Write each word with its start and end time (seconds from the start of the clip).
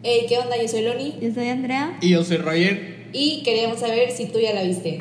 Hey, 0.00 0.26
¿qué 0.28 0.38
onda? 0.38 0.56
Yo 0.56 0.68
soy 0.68 0.82
Loni 0.82 1.18
Yo 1.20 1.34
soy 1.34 1.48
Andrea. 1.48 1.98
Y 2.00 2.10
yo 2.10 2.22
soy 2.22 2.36
Roger. 2.36 3.08
y 3.12 3.42
queríamos 3.42 3.80
saber 3.80 4.12
si 4.12 4.26
tú 4.26 4.38
ya 4.38 4.52
la 4.54 4.62
viste. 4.62 4.98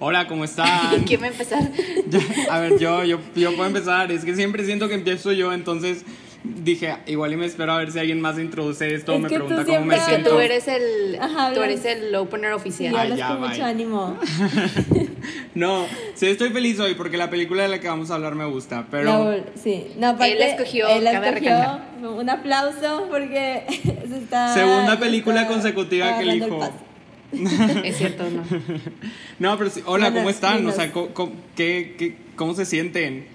Hola, 0.00 0.26
¿cómo 0.26 0.44
están? 0.44 1.04
¿Quién 1.04 1.22
va 1.22 1.26
a 1.26 1.28
empezar? 1.28 1.70
Ya, 2.08 2.20
a 2.50 2.60
ver, 2.60 2.78
yo, 2.78 3.04
yo, 3.04 3.18
yo 3.34 3.54
puedo 3.56 3.66
empezar. 3.66 4.12
Es 4.12 4.24
que 4.24 4.34
siempre 4.34 4.64
siento 4.64 4.88
que 4.88 4.94
empiezo 4.94 5.32
yo, 5.32 5.52
entonces 5.52 6.04
dije, 6.44 6.96
igual 7.06 7.32
y 7.32 7.36
me 7.36 7.46
espero 7.46 7.72
a 7.72 7.78
ver 7.78 7.90
si 7.90 7.98
alguien 7.98 8.20
más 8.20 8.38
introduce 8.38 8.94
esto, 8.94 9.14
Es 9.14 9.20
me 9.20 9.28
que 9.28 9.38
tú 9.38 9.46
pregunta 9.46 9.64
cómo 9.64 9.84
me 9.86 9.94
siempre- 9.94 9.96
Es 9.96 10.02
que 10.04 10.10
siento. 10.10 10.30
tú 10.30 10.38
eres 10.40 10.68
el, 10.68 11.18
Ajá, 11.20 11.52
tú 11.54 11.62
eres 11.62 11.84
el 11.86 12.14
opener 12.14 12.52
oficial. 12.52 12.94
Ay, 12.94 13.02
hablas 13.02 13.18
ya, 13.18 13.28
con 13.28 13.40
bye. 13.40 13.48
mucho 13.50 13.64
ánimo. 13.64 14.18
No, 15.54 15.86
sí 16.14 16.26
estoy 16.26 16.50
feliz 16.50 16.78
hoy 16.80 16.94
porque 16.94 17.16
la 17.16 17.30
película 17.30 17.62
de 17.62 17.68
la 17.68 17.80
que 17.80 17.88
vamos 17.88 18.10
a 18.10 18.16
hablar 18.16 18.34
me 18.34 18.44
gusta, 18.44 18.86
pero 18.90 19.04
No, 19.04 19.44
sí. 19.54 19.86
No, 19.96 20.08
aparte, 20.08 20.32
Él 20.32 20.42
escogió, 20.42 20.86
él 20.88 21.06
escogió. 21.06 21.80
Un 22.10 22.28
aplauso 22.28 23.06
porque 23.08 23.62
se 24.08 24.18
está. 24.18 24.52
Segunda 24.52 24.92
se 24.92 24.98
película 24.98 25.42
está 25.42 25.52
consecutiva 25.52 26.16
que 26.18 26.22
el 26.24 26.30
elijo. 26.30 26.60
Es 27.84 27.96
cierto, 27.96 28.24
¿no? 28.30 28.42
no, 29.38 29.56
pero 29.58 29.70
sí, 29.70 29.80
hola, 29.86 30.06
Bueno, 30.06 30.16
¿cómo 30.18 30.30
están? 30.30 30.66
O 30.66 30.72
sea, 30.72 30.92
¿cómo, 30.92 31.08
cómo- 31.14 31.32
qué- 31.56 31.94
qué- 31.98 32.16
cómo 32.36 32.52
se 32.54 32.64
sienten? 32.66 33.28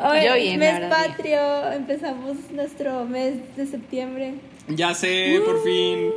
Hoy, 0.00 0.18
Yo 0.26 0.34
bien, 0.34 0.58
mes 0.58 0.80
verdad, 0.80 0.98
bien. 0.98 1.10
patrio. 1.16 1.72
Empezamos 1.72 2.36
nuestro 2.52 3.04
mes 3.04 3.34
de 3.56 3.66
septiembre. 3.66 4.34
Ya 4.68 4.94
sé, 4.94 5.40
por 5.44 5.62
fin. 5.64 6.10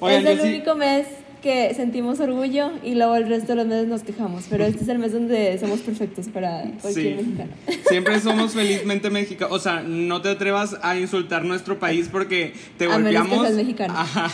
Oigan, 0.00 0.26
es 0.26 0.30
el 0.32 0.40
sí- 0.40 0.48
único 0.48 0.74
mes 0.74 1.06
que 1.42 1.72
sentimos 1.74 2.18
orgullo 2.18 2.72
y 2.82 2.96
luego 2.96 3.14
el 3.14 3.28
resto 3.28 3.48
de 3.52 3.56
los 3.56 3.66
meses 3.66 3.86
nos 3.86 4.02
quejamos. 4.02 4.46
Pero 4.50 4.64
este 4.64 4.82
es 4.82 4.88
el 4.88 4.98
mes 4.98 5.12
donde 5.12 5.56
somos 5.58 5.80
perfectos 5.80 6.26
para 6.28 6.62
cualquier 6.80 7.18
Sí. 7.18 7.24
mexicano. 7.24 7.50
Siempre 7.88 8.20
somos 8.20 8.52
felizmente 8.54 9.08
mexicanos. 9.10 9.56
O 9.56 9.60
sea, 9.60 9.82
no 9.82 10.20
te 10.20 10.30
atrevas 10.30 10.76
a 10.82 10.96
insultar 10.98 11.44
nuestro 11.44 11.78
país 11.78 12.08
porque 12.10 12.54
te 12.76 12.86
A 12.86 12.98
menos 12.98 13.12
que 13.12 13.18
golpeamos. 13.18 13.46
seas 13.46 13.56
mexicano. 13.56 13.94
Ajá. 13.96 14.30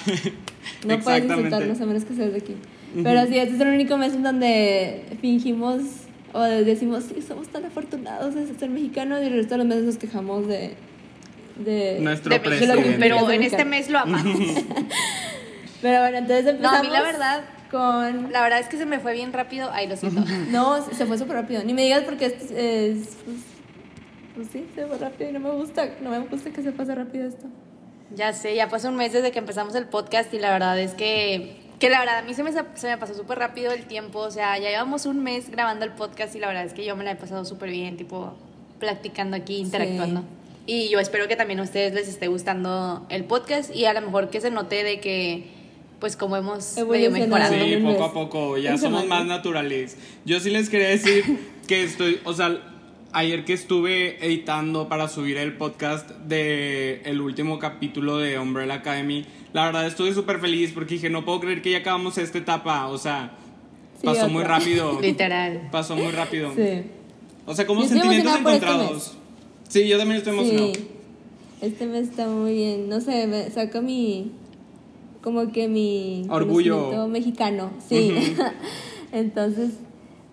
No 0.87 0.99
puedes 1.01 1.25
insultarnos 1.31 1.81
a 1.81 1.85
menos 1.87 2.05
que 2.05 2.15
seas 2.15 2.33
de 2.33 2.39
aquí. 2.39 2.55
Pero 3.03 3.27
sí, 3.27 3.37
este 3.39 3.55
es 3.57 3.61
el 3.61 3.69
único 3.69 3.99
mes 3.99 4.15
en 4.15 4.23
donde 4.23 5.03
fingimos 5.21 5.81
o 6.35 6.43
decimos, 6.43 7.05
sí, 7.05 7.23
somos 7.23 7.49
tan 7.49 7.65
afortunados 7.65 8.35
de 8.35 8.47
ser 8.55 8.69
mexicanos 8.69 9.23
y 9.23 9.27
el 9.27 9.33
resto 9.35 9.55
de 9.55 9.59
los 9.59 9.67
meses 9.67 9.85
nos 9.85 9.97
quejamos 9.97 10.47
de... 10.47 10.75
de 11.57 11.99
Nuestro 12.01 12.31
De 12.35 12.41
pero 12.99 13.31
en 13.31 13.43
este 13.43 13.65
mes 13.65 13.89
lo 13.89 14.01
amamos. 14.01 14.37
Pero 15.81 16.01
bueno, 16.01 16.17
entonces 16.19 16.45
No, 16.45 16.51
empezamos 16.51 16.79
a 16.79 16.83
mí 16.83 16.89
la 16.89 17.03
verdad, 17.03 17.45
con... 17.71 18.33
la 18.33 18.43
verdad 18.43 18.59
es 18.61 18.69
que 18.69 18.79
se 18.79 18.87
me 18.87 18.99
fue 19.01 19.13
bien 19.13 19.33
rápido. 19.35 19.71
Ay, 19.73 19.87
lo 19.87 19.97
siento. 19.97 20.23
No, 20.51 20.83
se 20.83 21.05
fue 21.07 21.19
súper 21.19 21.37
rápido. 21.37 21.63
Ni 21.63 21.75
me 21.75 21.83
digas 21.83 22.03
porque 22.05 22.27
es... 22.27 22.51
es- 22.51 23.17
pues, 23.25 23.37
pues 24.35 24.49
sí, 24.53 24.67
se 24.75 24.87
fue 24.87 24.99
rápido 24.99 25.31
y 25.31 25.33
no 25.35 25.41
me 25.41 25.51
gusta. 25.51 25.89
No 26.03 26.11
me 26.11 26.19
gusta 26.21 26.51
que 26.51 26.63
se 26.63 26.73
pase 26.73 26.95
rápido 26.95 27.27
esto. 27.29 27.47
Ya 28.15 28.33
sé, 28.33 28.55
ya 28.57 28.69
pasó 28.69 28.89
un 28.89 28.97
mes 28.97 29.13
desde 29.13 29.31
que 29.31 29.39
empezamos 29.39 29.75
el 29.75 29.87
podcast 29.87 30.33
y 30.35 30.39
la 30.39 30.51
verdad 30.53 30.79
es 30.81 30.93
que, 30.95 31.64
que 31.79 31.91
la 31.91 31.99
verdad 31.99 32.19
a 32.19 32.23
mí 32.23 32.35
se 32.35 32.43
me, 32.43 32.53
se 32.53 32.89
me 32.89 32.99
pasó 32.99 33.15
súper 33.15 33.39
rápido 33.39 33.73
el 33.73 33.85
tiempo, 33.87 34.21
o 34.21 34.31
sea, 34.31 34.59
ya 34.59 34.71
llevamos 34.71 35.07
un 35.07 35.23
mes 35.23 35.51
grabando 35.51 35.85
el 35.85 35.93
podcast 35.93 36.35
y 36.35 36.39
la 36.39 36.47
verdad 36.49 36.65
es 36.65 36.73
que 36.73 36.85
yo 36.85 36.97
me 36.97 37.05
la 37.05 37.13
he 37.13 37.17
pasado 37.17 37.45
súper 37.45 37.71
bien, 37.71 37.97
tipo, 37.97 38.35
platicando 38.79 39.37
aquí, 39.37 39.57
interactuando. 39.57 40.23
Y 40.67 40.89
yo 40.89 40.99
espero 40.99 41.29
que 41.29 41.37
también 41.37 41.61
a 41.61 41.63
ustedes 41.63 41.93
les 41.93 42.09
esté 42.09 42.29
gustando 42.29 43.05
el 43.11 43.25
podcast 43.25 43.75
y 43.75 43.85
a 43.85 43.93
lo 43.93 44.01
mejor 44.01 44.31
que 44.31 44.41
se 44.41 44.51
note 44.51 44.83
de 44.83 44.99
que, 45.01 45.47
pues, 46.01 46.17
como 46.17 46.37
hemos 46.37 46.75
medio 46.77 47.07
Evolucionado. 47.07 47.53
mejorado. 47.53 47.65
Sí, 47.65 47.77
poco 47.85 48.05
a 48.05 48.13
poco, 48.13 48.59
ya 48.59 48.79
somos 48.79 49.07
más 49.07 49.27
naturales. 49.27 49.99
Yo 50.25 50.41
sí 50.41 50.51
les 50.51 50.71
quería 50.71 50.89
decir 50.89 51.25
que 51.67 51.83
estoy, 51.85 52.21
o 52.25 52.33
sea, 52.33 52.59
ayer 53.15 53.45
que 53.45 53.53
estuve 53.53 54.25
editando 54.25 54.89
para 54.89 55.09
subir 55.09 55.37
el 55.39 55.57
podcast 55.57 56.11
de 56.27 57.01
el 57.05 57.21
último 57.21 57.59
capítulo 57.59 58.19
de 58.19 58.39
Umbrella 58.39 58.75
Academy, 58.75 59.25
la 59.53 59.65
verdad 59.67 59.87
estuve 59.87 60.13
súper 60.13 60.41
feliz 60.41 60.73
porque 60.75 60.95
dije, 60.95 61.09
no 61.11 61.25
puedo 61.25 61.41
creer 61.41 61.63
que 61.63 61.71
ya 61.71 61.79
acabamos 61.79 62.19
esta 62.19 62.39
etapa, 62.39 62.89
o 62.89 62.99
sea, 62.99 63.39
Sí, 64.01 64.07
pasó 64.07 64.23
otra. 64.23 64.33
muy 64.33 64.43
rápido. 64.43 65.01
Literal. 65.01 65.69
Pasó 65.71 65.97
muy 65.97 66.11
rápido. 66.11 66.53
Sí. 66.55 66.83
O 67.47 67.55
sea, 67.55 67.67
como 67.67 67.83
Yo 67.83 67.89
sentimientos 67.89 68.35
este 68.35 68.41
encontrados. 68.41 69.17
Sí, 69.69 69.89
yo 69.89 69.97
también 69.99 70.19
estoy 70.19 70.35
emocionado. 70.35 70.75
Sí, 70.75 70.89
este 71.61 71.87
mes 71.87 72.09
está 72.09 72.27
muy 72.27 72.53
bien. 72.53 72.89
No 72.89 73.01
sé, 73.01 73.27
me 73.27 73.51
saca 73.51 73.81
mi. 73.81 74.33
Como 75.23 75.53
que 75.53 75.69
mi. 75.69 76.27
Orgullo. 76.29 77.07
mexicano. 77.09 77.71
Sí. 77.89 78.35
Entonces, 79.13 79.71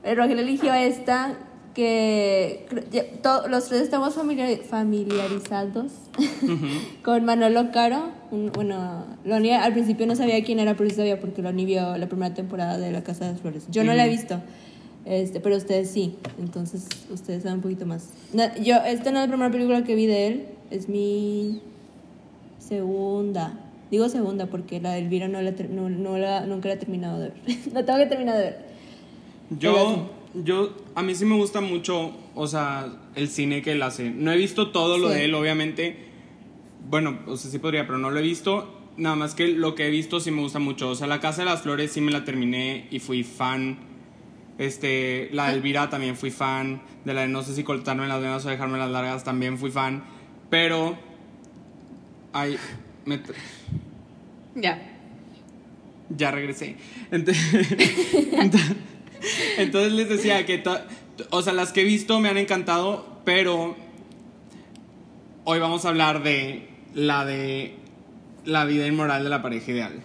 el 0.03 0.17
Roger 0.17 0.39
eligió 0.39 0.73
esta 0.73 1.37
que 1.73 2.65
cre- 2.69 2.83
ya- 2.91 3.05
to- 3.21 3.47
los 3.47 3.67
tres 3.69 3.81
estamos 3.81 4.13
familiar- 4.13 4.59
familiarizados 4.63 5.91
con 7.03 7.25
Manolo 7.25 7.71
Caro. 7.71 8.09
Un- 8.31 8.51
bueno, 8.51 9.05
Loni 9.25 9.51
al 9.51 9.73
principio 9.73 10.05
no 10.07 10.15
sabía 10.15 10.43
quién 10.43 10.59
era, 10.59 10.75
pero 10.75 10.89
sí 10.89 10.95
sabía 10.97 11.19
porque 11.19 11.41
Loni 11.41 11.65
vio 11.65 11.97
la 11.97 12.07
primera 12.07 12.33
temporada 12.33 12.77
de 12.77 12.91
La 12.91 13.03
Casa 13.03 13.25
de 13.25 13.31
las 13.33 13.41
Flores. 13.41 13.67
Yo 13.69 13.83
no 13.83 13.93
la 13.93 14.05
he 14.05 14.09
visto. 14.09 14.41
Este, 15.05 15.39
pero 15.39 15.57
ustedes 15.57 15.89
sí, 15.89 16.15
entonces 16.39 16.85
ustedes 17.11 17.41
saben 17.43 17.55
un 17.57 17.61
poquito 17.63 17.85
más. 17.87 18.09
No, 18.33 18.43
yo, 18.61 18.75
esta 18.85 19.11
no 19.11 19.17
es 19.19 19.23
la 19.25 19.27
primera 19.29 19.49
película 19.51 19.83
que 19.83 19.95
vi 19.95 20.05
de 20.05 20.27
él, 20.27 20.45
es 20.69 20.89
mi 20.89 21.59
segunda. 22.59 23.53
Digo 23.89 24.07
segunda 24.09 24.45
porque 24.45 24.79
la 24.79 24.91
de 24.93 24.99
Elvira 24.99 25.27
no 25.27 25.41
la, 25.41 25.51
no, 25.69 25.89
no 25.89 26.17
la, 26.17 26.45
nunca 26.45 26.67
la 26.69 26.75
he 26.75 26.77
terminado 26.77 27.19
de 27.19 27.29
ver. 27.29 27.57
la 27.73 27.83
tengo 27.85 27.97
que 27.99 28.05
terminar 28.05 28.37
de 28.37 28.43
ver. 28.43 28.57
Yo, 29.59 30.09
yo, 30.33 30.75
a 30.95 31.01
mí 31.01 31.15
sí 31.15 31.25
me 31.25 31.35
gusta 31.35 31.61
mucho, 31.61 32.11
o 32.35 32.47
sea, 32.47 32.87
el 33.15 33.27
cine 33.29 33.61
que 33.61 33.73
él 33.73 33.81
hace. 33.83 34.09
No 34.09 34.31
he 34.31 34.37
visto 34.37 34.71
todo 34.71 34.97
lo 34.97 35.09
Sí. 35.09 35.15
de 35.15 35.25
él, 35.25 35.35
obviamente. 35.35 35.95
Bueno, 36.89 37.19
o 37.27 37.37
sea, 37.37 37.51
sí 37.51 37.59
podría, 37.59 37.85
pero 37.85 37.97
no 37.97 38.09
lo 38.11 38.19
he 38.19 38.23
visto. 38.23 38.77
Nada 38.97 39.15
más 39.15 39.35
que 39.35 39.47
lo 39.47 39.75
que 39.75 39.87
he 39.87 39.89
visto 39.89 40.19
sí 40.19 40.31
me 40.31 40.41
gusta 40.41 40.59
mucho. 40.59 40.89
O 40.89 40.95
sea, 40.95 41.07
La 41.07 41.19
Casa 41.19 41.43
de 41.43 41.49
las 41.49 41.61
Flores 41.61 41.91
sí 41.91 42.01
me 42.01 42.11
la 42.11 42.23
terminé 42.25 42.87
y 42.91 42.99
fui 42.99 43.23
fan. 43.23 43.77
Este, 44.57 45.29
la 45.31 45.47
de 45.47 45.53
Elvira 45.53 45.89
también 45.89 46.15
fui 46.15 46.29
fan. 46.31 46.81
De 47.05 47.13
la 47.13 47.21
de 47.21 47.27
No 47.29 47.41
sé 47.43 47.55
si 47.55 47.63
cortarme 47.63 48.07
las 48.07 48.21
venas 48.21 48.45
o 48.45 48.49
dejarme 48.49 48.77
las 48.77 48.91
largas 48.91 49.23
también 49.23 49.57
fui 49.57 49.71
fan. 49.71 50.03
Pero, 50.49 50.97
ay, 52.33 52.57
me 53.05 53.21
Ya. 54.55 54.81
ya 56.09 56.31
regresé. 56.31 56.75
Entonces, 57.11 57.67
entonces 59.57 59.91
les 59.93 60.09
decía 60.09 60.45
que, 60.45 60.57
to- 60.57 60.79
o 61.29 61.41
sea, 61.41 61.53
las 61.53 61.71
que 61.71 61.81
he 61.81 61.83
visto 61.85 62.19
me 62.19 62.29
han 62.29 62.37
encantado, 62.37 63.05
pero 63.25 63.75
hoy 65.43 65.59
vamos 65.59 65.85
a 65.85 65.89
hablar 65.89 66.23
de 66.23 66.67
la 66.93 67.25
de 67.25 67.75
la 68.45 68.65
vida 68.65 68.87
inmoral 68.87 69.23
de 69.23 69.29
la 69.29 69.41
pareja 69.41 69.71
ideal. 69.71 70.01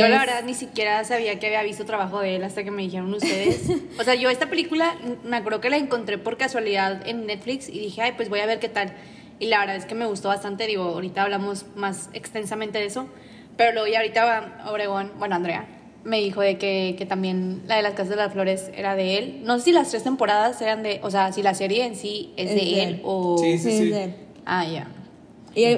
Yo 0.00 0.08
la 0.08 0.18
verdad 0.18 0.42
ni 0.44 0.52
siquiera 0.54 1.02
sabía 1.04 1.38
que 1.38 1.46
había 1.46 1.62
visto 1.62 1.84
trabajo 1.86 2.20
de 2.20 2.36
él 2.36 2.44
hasta 2.44 2.64
que 2.64 2.70
me 2.70 2.82
dijeron 2.82 3.14
ustedes. 3.14 3.62
O 3.98 4.04
sea, 4.04 4.14
yo 4.14 4.28
esta 4.28 4.50
película 4.50 4.94
me 5.24 5.36
acuerdo 5.36 5.60
que 5.60 5.70
la 5.70 5.76
encontré 5.76 6.18
por 6.18 6.36
casualidad 6.36 7.06
en 7.08 7.26
Netflix 7.26 7.68
y 7.68 7.78
dije, 7.78 8.02
ay, 8.02 8.12
pues 8.16 8.28
voy 8.28 8.40
a 8.40 8.46
ver 8.46 8.58
qué 8.58 8.68
tal. 8.68 8.92
Y 9.38 9.46
la 9.46 9.60
verdad 9.60 9.76
es 9.76 9.86
que 9.86 9.94
me 9.94 10.04
gustó 10.06 10.28
bastante, 10.28 10.66
digo, 10.66 10.82
ahorita 10.82 11.22
hablamos 11.22 11.64
más 11.76 12.10
extensamente 12.12 12.78
de 12.78 12.86
eso. 12.86 13.08
Pero 13.56 13.72
luego 13.72 13.86
ya 13.88 14.00
ahorita 14.00 14.64
Obregón, 14.70 15.12
bueno, 15.18 15.36
Andrea, 15.36 15.66
me 16.04 16.18
dijo 16.20 16.40
de 16.40 16.56
que, 16.58 16.94
que 16.96 17.06
también 17.06 17.62
la 17.66 17.76
de 17.76 17.82
las 17.82 17.92
Casas 17.92 18.10
de 18.10 18.16
las 18.16 18.32
Flores 18.32 18.70
era 18.76 18.96
de 18.96 19.18
él. 19.18 19.40
No 19.44 19.58
sé 19.58 19.66
si 19.66 19.72
las 19.72 19.90
tres 19.90 20.02
temporadas 20.02 20.60
eran 20.62 20.82
de, 20.82 21.00
o 21.02 21.10
sea, 21.10 21.32
si 21.32 21.42
la 21.42 21.54
serie 21.54 21.84
en 21.84 21.94
sí 21.96 22.32
es, 22.36 22.50
Es 22.50 22.54
de, 22.56 22.60
de 22.62 22.82
él, 22.82 22.88
él. 22.94 23.00
o... 23.04 23.36
Sí, 23.38 23.58
Sí, 23.58 23.68
es 23.70 23.90
de 23.90 24.04
él. 24.04 24.14
Ah, 24.46 24.66
ya. 24.66 24.88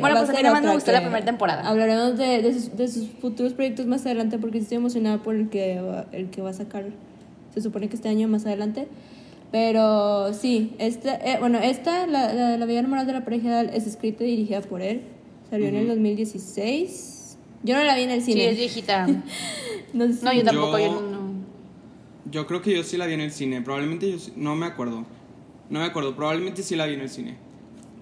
Bueno, 0.00 0.16
pues 0.18 0.30
a 0.30 0.32
mí 0.34 0.48
más 0.50 0.62
me 0.62 0.72
gustó 0.74 0.92
la 0.92 1.00
primera 1.00 1.24
temporada. 1.24 1.66
Hablaremos 1.66 2.18
de, 2.18 2.42
de, 2.42 2.52
sus, 2.52 2.76
de 2.76 2.88
sus 2.88 3.08
futuros 3.20 3.54
proyectos 3.54 3.86
más 3.86 4.04
adelante 4.04 4.38
porque 4.38 4.58
estoy 4.58 4.76
emocionada 4.76 5.18
por 5.22 5.34
el 5.34 5.48
que, 5.48 5.80
va- 5.80 6.04
el 6.12 6.28
que 6.30 6.42
va 6.42 6.50
a 6.50 6.52
sacar. 6.52 6.84
Se 7.54 7.60
supone 7.62 7.88
que 7.88 7.96
este 7.96 8.08
año 8.08 8.28
más 8.28 8.44
adelante. 8.46 8.86
Pero 9.50 10.32
sí, 10.34 10.74
esta, 10.78 11.14
eh, 11.16 11.36
bueno, 11.40 11.58
esta, 11.58 12.06
la, 12.06 12.32
la, 12.32 12.56
la 12.56 12.66
vida 12.66 12.80
normal 12.82 13.06
de 13.06 13.12
la 13.14 13.24
pareja 13.24 13.62
es 13.62 13.86
escrita 13.86 14.24
y 14.24 14.28
dirigida 14.28 14.60
por 14.62 14.80
él. 14.82 15.02
Salió 15.50 15.66
en 15.68 15.76
el 15.76 15.88
2016. 15.88 17.18
Yo 17.62 17.76
no 17.76 17.84
la 17.84 17.94
vi 17.96 18.02
en 18.02 18.10
el 18.10 18.22
Sí, 18.22 18.32
cine. 18.32 18.50
es 18.50 18.56
viejita. 18.56 19.06
no, 19.92 20.12
sé 20.12 20.24
No, 20.24 20.32
yo 20.32 20.42
tampoco, 20.44 20.78
Yo- 20.78 20.84
yo 20.86 21.00
no-. 21.00 21.22
Yo 22.30 22.46
creo 22.46 22.62
que 22.62 22.74
yo 22.74 22.82
sí 22.82 22.96
la 22.96 23.06
vi 23.06 23.14
en 23.14 23.20
el 23.20 23.30
cine, 23.32 23.60
probablemente 23.62 24.10
yo 24.10 24.18
sí- 24.18 24.32
no 24.36 24.54
me 24.56 24.66
acuerdo. 24.66 25.04
No 25.70 25.80
me 25.80 25.84
acuerdo, 25.86 26.14
probablemente 26.16 26.62
sí 26.62 26.76
la 26.76 26.86
vi 26.86 26.94
en 26.94 27.00
el 27.00 27.08
cine. 27.10 27.36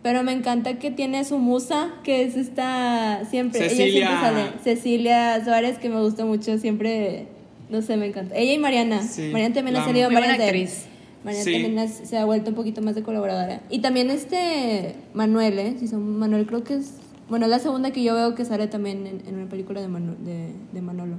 Pero 0.03 0.23
me 0.23 0.33
encanta 0.33 0.79
que 0.79 0.91
tiene 0.91 1.25
su 1.25 1.39
musa, 1.39 1.91
que 2.05 2.23
es 2.23 2.37
esta 2.37 3.23
siempre. 3.29 3.61
Ella 3.61 3.69
Cecilia. 3.71 4.07
siempre 4.09 4.43
sale. 4.43 4.53
Cecilia 4.65 5.45
Suárez, 5.45 5.79
que 5.79 5.89
me 5.91 6.01
gusta 6.01 6.25
mucho, 6.25 6.57
siempre. 6.59 7.27
No 7.69 7.83
sé, 7.83 7.97
me 7.97 8.07
encanta. 8.07 8.35
Ella 8.37 8.53
y 8.55 8.59
Mariana. 8.59 9.03
Sí, 9.03 9.29
Mariana 9.31 9.55
también 9.55 9.75
la 9.75 9.83
ha 9.83 9.85
salido 9.87 10.11
varias 10.11 10.41
actriz. 10.41 10.87
Mariana 11.23 11.45
Sí. 11.45 11.53
también 11.53 11.79
has- 11.79 12.01
se 12.09 12.17
ha 12.17 12.25
vuelto 12.25 12.51
un 12.51 12.57
poquito 12.57 12.81
más 12.83 12.95
de 12.95 13.03
colaboradora. 13.03 13.61
Y 13.69 13.81
también 13.81 14.11
este 14.11 14.95
Manuel, 15.13 15.59
¿eh? 15.59 15.77
Si 15.79 15.87
son 15.87 16.19
Manuel, 16.19 16.47
creo 16.47 16.65
que 16.65 16.75
es. 16.77 16.95
Bueno, 17.31 17.47
es 17.47 17.51
la 17.51 17.59
segunda 17.61 17.93
que 17.93 18.03
yo 18.03 18.15
veo 18.15 18.35
que 18.35 18.45
sale 18.45 18.67
también 18.67 19.07
en, 19.07 19.23
en 19.27 19.37
una 19.37 19.49
película 19.49 19.81
de, 19.81 19.89
Manu- 19.89 20.17
de, 20.19 20.53
de 20.73 20.83
Manolo. 20.83 21.15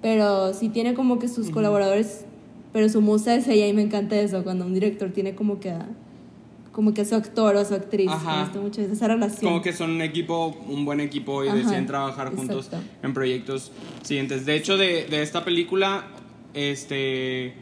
pero 0.00 0.54
sí 0.54 0.68
tiene 0.70 0.94
como 0.94 1.18
que 1.18 1.28
sus 1.28 1.50
colaboradores, 1.50 2.24
pero 2.72 2.88
su 2.88 3.00
musa 3.02 3.34
es 3.34 3.46
ella 3.48 3.66
y 3.66 3.72
me 3.72 3.82
encanta 3.82 4.16
eso, 4.16 4.42
cuando 4.44 4.64
un 4.64 4.72
director 4.74 5.10
tiene 5.10 5.34
como 5.34 5.60
que 5.60 5.70
a, 5.72 5.86
como 6.72 6.94
que 6.94 7.04
su 7.04 7.14
actor 7.16 7.54
o 7.56 7.64
su 7.64 7.74
actriz. 7.74 8.08
Ajá. 8.10 8.36
Me 8.36 8.42
gusta 8.44 8.60
mucho 8.60 8.80
esa 8.80 9.08
relación. 9.08 9.50
Como 9.50 9.62
que 9.62 9.72
son 9.74 9.90
un 9.90 10.00
equipo, 10.00 10.56
un 10.68 10.84
buen 10.86 11.00
equipo 11.00 11.44
y 11.44 11.48
Ajá, 11.48 11.56
deciden 11.56 11.86
trabajar 11.86 12.34
juntos 12.34 12.66
exacto. 12.66 12.86
en 13.02 13.12
proyectos 13.12 13.72
siguientes. 14.02 14.46
De 14.46 14.56
hecho, 14.56 14.76
de, 14.78 15.04
de 15.06 15.22
esta 15.22 15.44
película, 15.44 16.04
este 16.54 17.54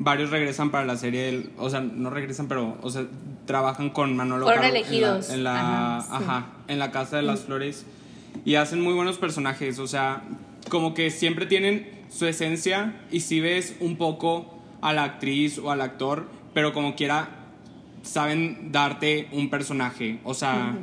varios 0.00 0.30
regresan 0.30 0.70
para 0.70 0.84
la 0.86 0.96
serie 0.96 1.22
del, 1.22 1.50
o 1.58 1.70
sea, 1.70 1.80
no 1.80 2.10
regresan, 2.10 2.46
pero 2.46 2.76
o 2.82 2.90
sea, 2.90 3.06
trabajan 3.46 3.90
con 3.90 4.14
Manolo 4.16 4.44
Fueron 4.44 4.62
Caro 4.62 4.74
en 4.76 4.80
la- 4.82 4.86
elegidos. 4.88 5.30
en 5.30 5.44
la, 5.44 5.96
Ajá. 5.98 6.46
En 6.68 6.78
la 6.78 6.90
Casa 6.90 7.16
de 7.16 7.22
las 7.22 7.40
Flores 7.40 7.84
y 8.44 8.54
hacen 8.56 8.80
muy 8.80 8.94
buenos 8.94 9.18
personajes, 9.18 9.78
o 9.78 9.86
sea, 9.86 10.22
como 10.68 10.94
que 10.94 11.10
siempre 11.10 11.46
tienen 11.46 11.90
su 12.10 12.26
esencia 12.26 12.94
y 13.10 13.20
si 13.20 13.40
ves 13.40 13.74
un 13.80 13.96
poco 13.96 14.54
a 14.80 14.92
la 14.92 15.04
actriz 15.04 15.58
o 15.58 15.70
al 15.70 15.80
actor, 15.80 16.28
pero 16.54 16.72
como 16.72 16.94
quiera 16.94 17.30
saben 18.02 18.70
darte 18.72 19.28
un 19.32 19.50
personaje, 19.50 20.18
o 20.24 20.34
sea, 20.34 20.78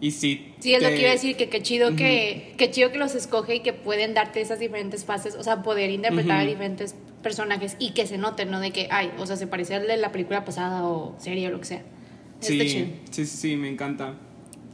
y 0.00 0.10
si 0.12 0.54
Sí, 0.60 0.74
es 0.74 0.82
lo 0.82 0.88
te- 0.88 0.94
que 0.96 1.00
iba 1.02 1.10
a 1.10 1.14
decir, 1.14 1.36
que 1.36 1.48
qué 1.48 1.62
chido 1.62 1.94
que, 1.96 2.54
qué 2.58 2.70
chido 2.70 2.90
que 2.92 2.98
los 2.98 3.14
escoge 3.14 3.56
y 3.56 3.60
que 3.60 3.72
pueden 3.72 4.12
darte 4.14 4.40
esas 4.40 4.58
diferentes 4.58 5.04
fases, 5.04 5.34
o 5.36 5.42
sea, 5.42 5.62
poder 5.62 5.90
interpretar 5.90 6.38
a 6.38 6.42
Ujú. 6.42 6.50
diferentes 6.50 6.94
personajes 7.22 7.76
y 7.78 7.92
que 7.92 8.06
se 8.06 8.18
noten, 8.18 8.50
¿no? 8.50 8.60
De 8.60 8.70
que, 8.70 8.88
ay, 8.90 9.10
o 9.18 9.26
sea, 9.26 9.36
se 9.36 9.46
parece 9.46 9.74
al 9.74 9.86
de 9.86 9.96
la 9.96 10.10
película 10.12 10.44
pasada 10.44 10.84
o 10.84 11.14
serie 11.18 11.48
o 11.48 11.50
lo 11.50 11.60
que 11.60 11.66
sea. 11.66 11.82
Sí, 12.40 12.58
Está 12.58 12.64
chido. 12.70 12.86
sí, 13.10 13.26
sí, 13.26 13.36
sí, 13.36 13.56
me 13.56 13.68
encanta. 13.68 14.14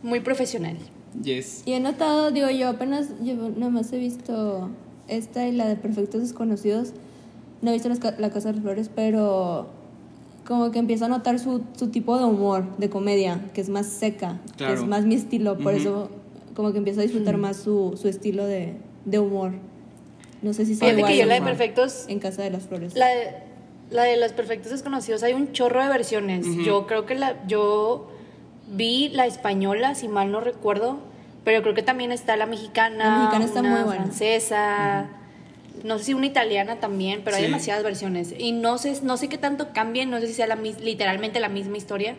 Muy 0.06 0.20
profesional. 0.20 0.76
Yes. 1.23 1.62
Y 1.67 1.73
he 1.73 1.81
notado, 1.81 2.31
digo 2.31 2.49
yo, 2.50 2.69
apenas, 2.69 3.08
yo 3.23 3.35
nada 3.56 3.70
más 3.70 3.93
he 3.93 3.99
visto 3.99 4.70
esta 5.08 5.47
y 5.49 5.53
la 5.53 5.67
de 5.67 5.76
Perfectos 5.76 6.20
Desconocidos. 6.23 6.93
No 7.62 7.70
he 7.70 7.75
visto 7.75 7.88
la 7.88 8.31
Casa 8.31 8.49
de 8.49 8.55
las 8.55 8.62
Flores, 8.62 8.91
pero 8.94 9.67
como 10.47 10.70
que 10.70 10.79
empiezo 10.79 11.06
a 11.06 11.08
notar 11.08 11.38
su, 11.41 11.62
su 11.76 11.88
tipo 11.88 12.17
de 12.19 12.25
humor, 12.25 12.64
de 12.79 12.88
comedia, 12.88 13.41
que 13.53 13.61
es 13.61 13.69
más 13.69 13.87
seca, 13.87 14.38
que 14.53 14.58
Claro. 14.58 14.75
es 14.75 14.85
más 14.87 15.05
mi 15.05 15.17
estilo. 15.17 15.56
Por 15.58 15.73
Ujú. 15.75 15.81
eso 15.82 16.11
como 16.55 16.70
que 16.73 16.79
empiezo 16.79 17.00
a 17.00 17.02
disfrutar 17.02 17.37
más 17.37 17.56
su, 17.56 17.99
su 18.00 18.09
estilo 18.09 18.47
de, 18.47 18.75
de 19.05 19.19
humor. 19.19 19.52
No 20.43 20.52
sé 20.52 20.67
si 20.67 20.75
sea 20.76 20.94
Fíjate 20.94 21.12
que 21.12 21.19
yo 21.19 21.25
la 21.26 21.32
de 21.35 21.38
en- 21.38 21.44
Perfectos, 21.44 22.05
en 22.09 22.19
Casa 22.20 22.43
de 22.43 22.50
las 22.50 22.64
Flores. 22.64 22.94
la 22.94 23.09
de, 23.09 23.26
la 23.91 24.05
de 24.05 24.17
los 24.19 24.32
perfectos 24.32 24.70
desconocidos, 24.70 25.23
hay 25.23 25.32
un 25.32 25.52
chorro 25.52 25.82
de 25.82 25.88
versiones. 25.88 26.47
Ujú. 26.47 26.61
Yo 26.61 26.87
creo 26.87 27.06
que 27.06 27.14
la, 27.17 27.44
yo 27.49 28.09
vi 28.68 29.08
la 29.10 29.26
española, 29.26 29.94
si 29.94 30.08
mal 30.08 30.30
no 30.32 30.40
recuerdo, 30.40 30.98
pero 31.44 31.62
creo 31.62 31.74
que 31.74 31.82
también 31.82 32.12
está 32.12 32.36
la 32.36 32.46
mexicana, 32.46 33.04
La 33.04 33.18
mexicana 33.18 33.44
está 33.44 33.60
una 33.60 33.70
muy 33.70 33.82
buena. 33.84 34.02
francesa, 34.02 35.06
no 35.84 35.98
sé 35.98 36.04
si 36.04 36.14
una 36.14 36.26
italiana 36.26 36.76
también, 36.76 37.22
pero 37.24 37.36
hay 37.36 37.42
demasiadas 37.42 37.84
versiones. 37.84 38.34
Y 38.36 38.52
no 38.52 38.78
sé, 38.78 39.00
no 39.02 39.16
sé 39.16 39.28
qué 39.28 39.38
tanto 39.38 39.72
cambien, 39.72 40.10
no 40.10 40.18
sé 40.20 40.26
si 40.26 40.34
sea 40.34 40.46
la, 40.46 40.56
literalmente 40.56 41.38
la 41.40 41.48
misma 41.48 41.76
historia, 41.76 42.16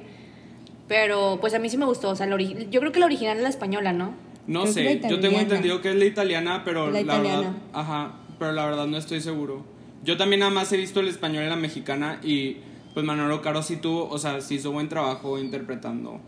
pero 0.88 1.38
pues 1.42 1.54
a 1.54 1.60
mí 1.60 1.70
sí 1.70 1.78
me 1.78 1.86
gustó. 1.86 2.10
O 2.10 2.16
sea, 2.16 2.26
la 2.28 2.38
yo 2.38 2.80
creo 2.80 2.92
que 2.92 3.00
la 3.00 3.06
original 3.06 3.38
es 3.38 3.44
la 3.44 3.50
española, 3.50 3.94
¿no? 3.94 4.14
No 4.48 4.62
Creo 4.62 4.74
sé, 4.74 5.02
yo 5.10 5.20
tengo 5.20 5.40
entendido 5.40 5.82
que 5.82 5.90
es 5.90 5.96
la 5.98 6.06
italiana, 6.06 6.62
pero 6.64 6.90
La 6.90 7.02
la, 7.02 7.18
verdad, 7.20 7.52
ajá, 7.74 8.14
pero 8.40 8.54
la 8.54 8.66
verdad 8.66 8.88
no 8.88 8.98
estoy 8.98 9.20
seguro. 9.20 9.66
Yo 10.06 10.16
también 10.16 10.40
nada 10.40 10.52
más 10.52 10.72
he 10.72 10.78
visto 10.78 11.02
el 11.02 11.10
español 11.10 11.44
y 11.44 11.50
la 11.50 11.58
mexicana 11.58 12.20
y 12.24 12.58
pues 12.94 13.06
Manolo 13.06 13.42
Caro 13.42 13.62
sí 13.62 13.76
tuvo, 13.76 14.08
o 14.10 14.18
sea, 14.18 14.40
sí 14.40 14.56
hizo 14.56 14.72
buen 14.72 14.88
trabajo 14.88 15.38
interpretando. 15.38 16.22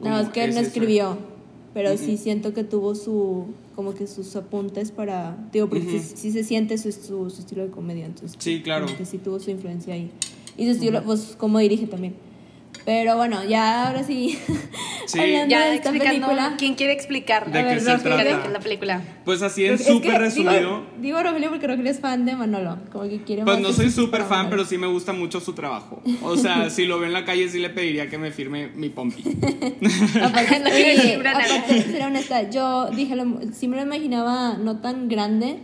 No, 0.00 0.04
como 0.10 0.18
es 0.18 0.28
que 0.30 0.44
él 0.44 0.54
no 0.54 0.60
escribió, 0.60 1.18
pero 1.74 1.96
sí 1.96 2.16
siento 2.16 2.52
que 2.54 2.64
tuvo 2.64 2.94
su, 2.94 3.46
como 3.76 3.94
que 3.94 4.06
sus 4.06 4.34
apuntes 4.34 4.90
para, 4.90 5.36
digo, 5.52 5.68
porque 5.68 5.84
sí, 5.84 5.96
Ujú. 5.96 6.06
sí 6.16 6.32
se 6.32 6.42
siente 6.42 6.78
su, 6.78 6.90
su, 6.90 7.30
su 7.30 7.40
estilo 7.40 7.62
de 7.62 7.70
comedia, 7.70 8.06
entonces. 8.06 8.36
Sí, 8.38 8.60
claro. 8.62 8.86
que 8.96 9.04
sí 9.04 9.18
tuvo 9.18 9.38
su 9.38 9.50
influencia 9.50 9.94
ahí. 9.94 10.10
Y 10.56 10.64
su 10.64 10.72
estilo, 10.72 11.02
pues, 11.04 11.36
cómo 11.38 11.58
dirige 11.58 11.86
también. 11.86 12.14
Pero 12.84 13.16
bueno, 13.16 13.44
ya 13.44 13.86
ahora 13.88 14.02
sí, 14.04 14.38
Sí. 15.06 15.18
hablando 15.20 15.50
Ya 15.50 15.66
de 15.66 15.74
esta 15.74 15.90
explicando, 15.90 16.26
película. 16.28 16.54
¿quién 16.58 16.74
quiere 16.74 16.92
explicar? 16.92 17.50
¿De 17.50 17.62
qué 17.64 17.80
se. 17.80 17.90
¿De 17.90 17.98
trata? 17.98 18.46
es 18.46 18.52
la 18.52 18.60
película? 18.60 19.02
Pues 19.24 19.42
así 19.42 19.64
en 19.64 19.78
súper 19.78 20.18
resumido. 20.20 20.52
Digo, 20.52 20.86
digo 21.00 21.22
Rogelio 21.22 21.50
porque 21.50 21.66
Rogelio 21.66 21.90
es 21.90 22.00
fan 22.00 22.24
de 22.24 22.36
Manolo, 22.36 22.78
como 22.92 23.04
que 23.08 23.22
quiere 23.22 23.42
Pues 23.44 23.56
más 23.56 23.62
no 23.62 23.68
de 23.68 23.74
soy 23.74 23.90
súper 23.90 24.22
fan, 24.24 24.48
pero 24.50 24.64
sí 24.64 24.78
me 24.78 24.86
gusta 24.86 25.12
mucho 25.12 25.40
su 25.40 25.52
trabajo. 25.52 26.02
O 26.22 26.36
sea, 26.36 26.70
si 26.70 26.86
lo 26.86 26.98
veo 26.98 27.06
en 27.08 27.12
la 27.12 27.24
calle 27.24 27.48
sí 27.48 27.58
le 27.58 27.70
pediría 27.70 28.08
que 28.08 28.18
me 28.18 28.30
firme 28.30 28.68
mi 28.68 28.88
pompi. 28.88 29.22
Aparte, 30.22 30.60
No 30.60 30.70
oye, 30.70 31.18
honesta, 32.04 32.48
yo 32.50 32.90
dije, 32.90 33.16
lo- 33.16 33.40
sí 33.52 33.68
me 33.68 33.76
lo 33.76 33.82
imaginaba 33.82 34.56
no 34.58 34.80
tan 34.80 35.08
grande, 35.08 35.58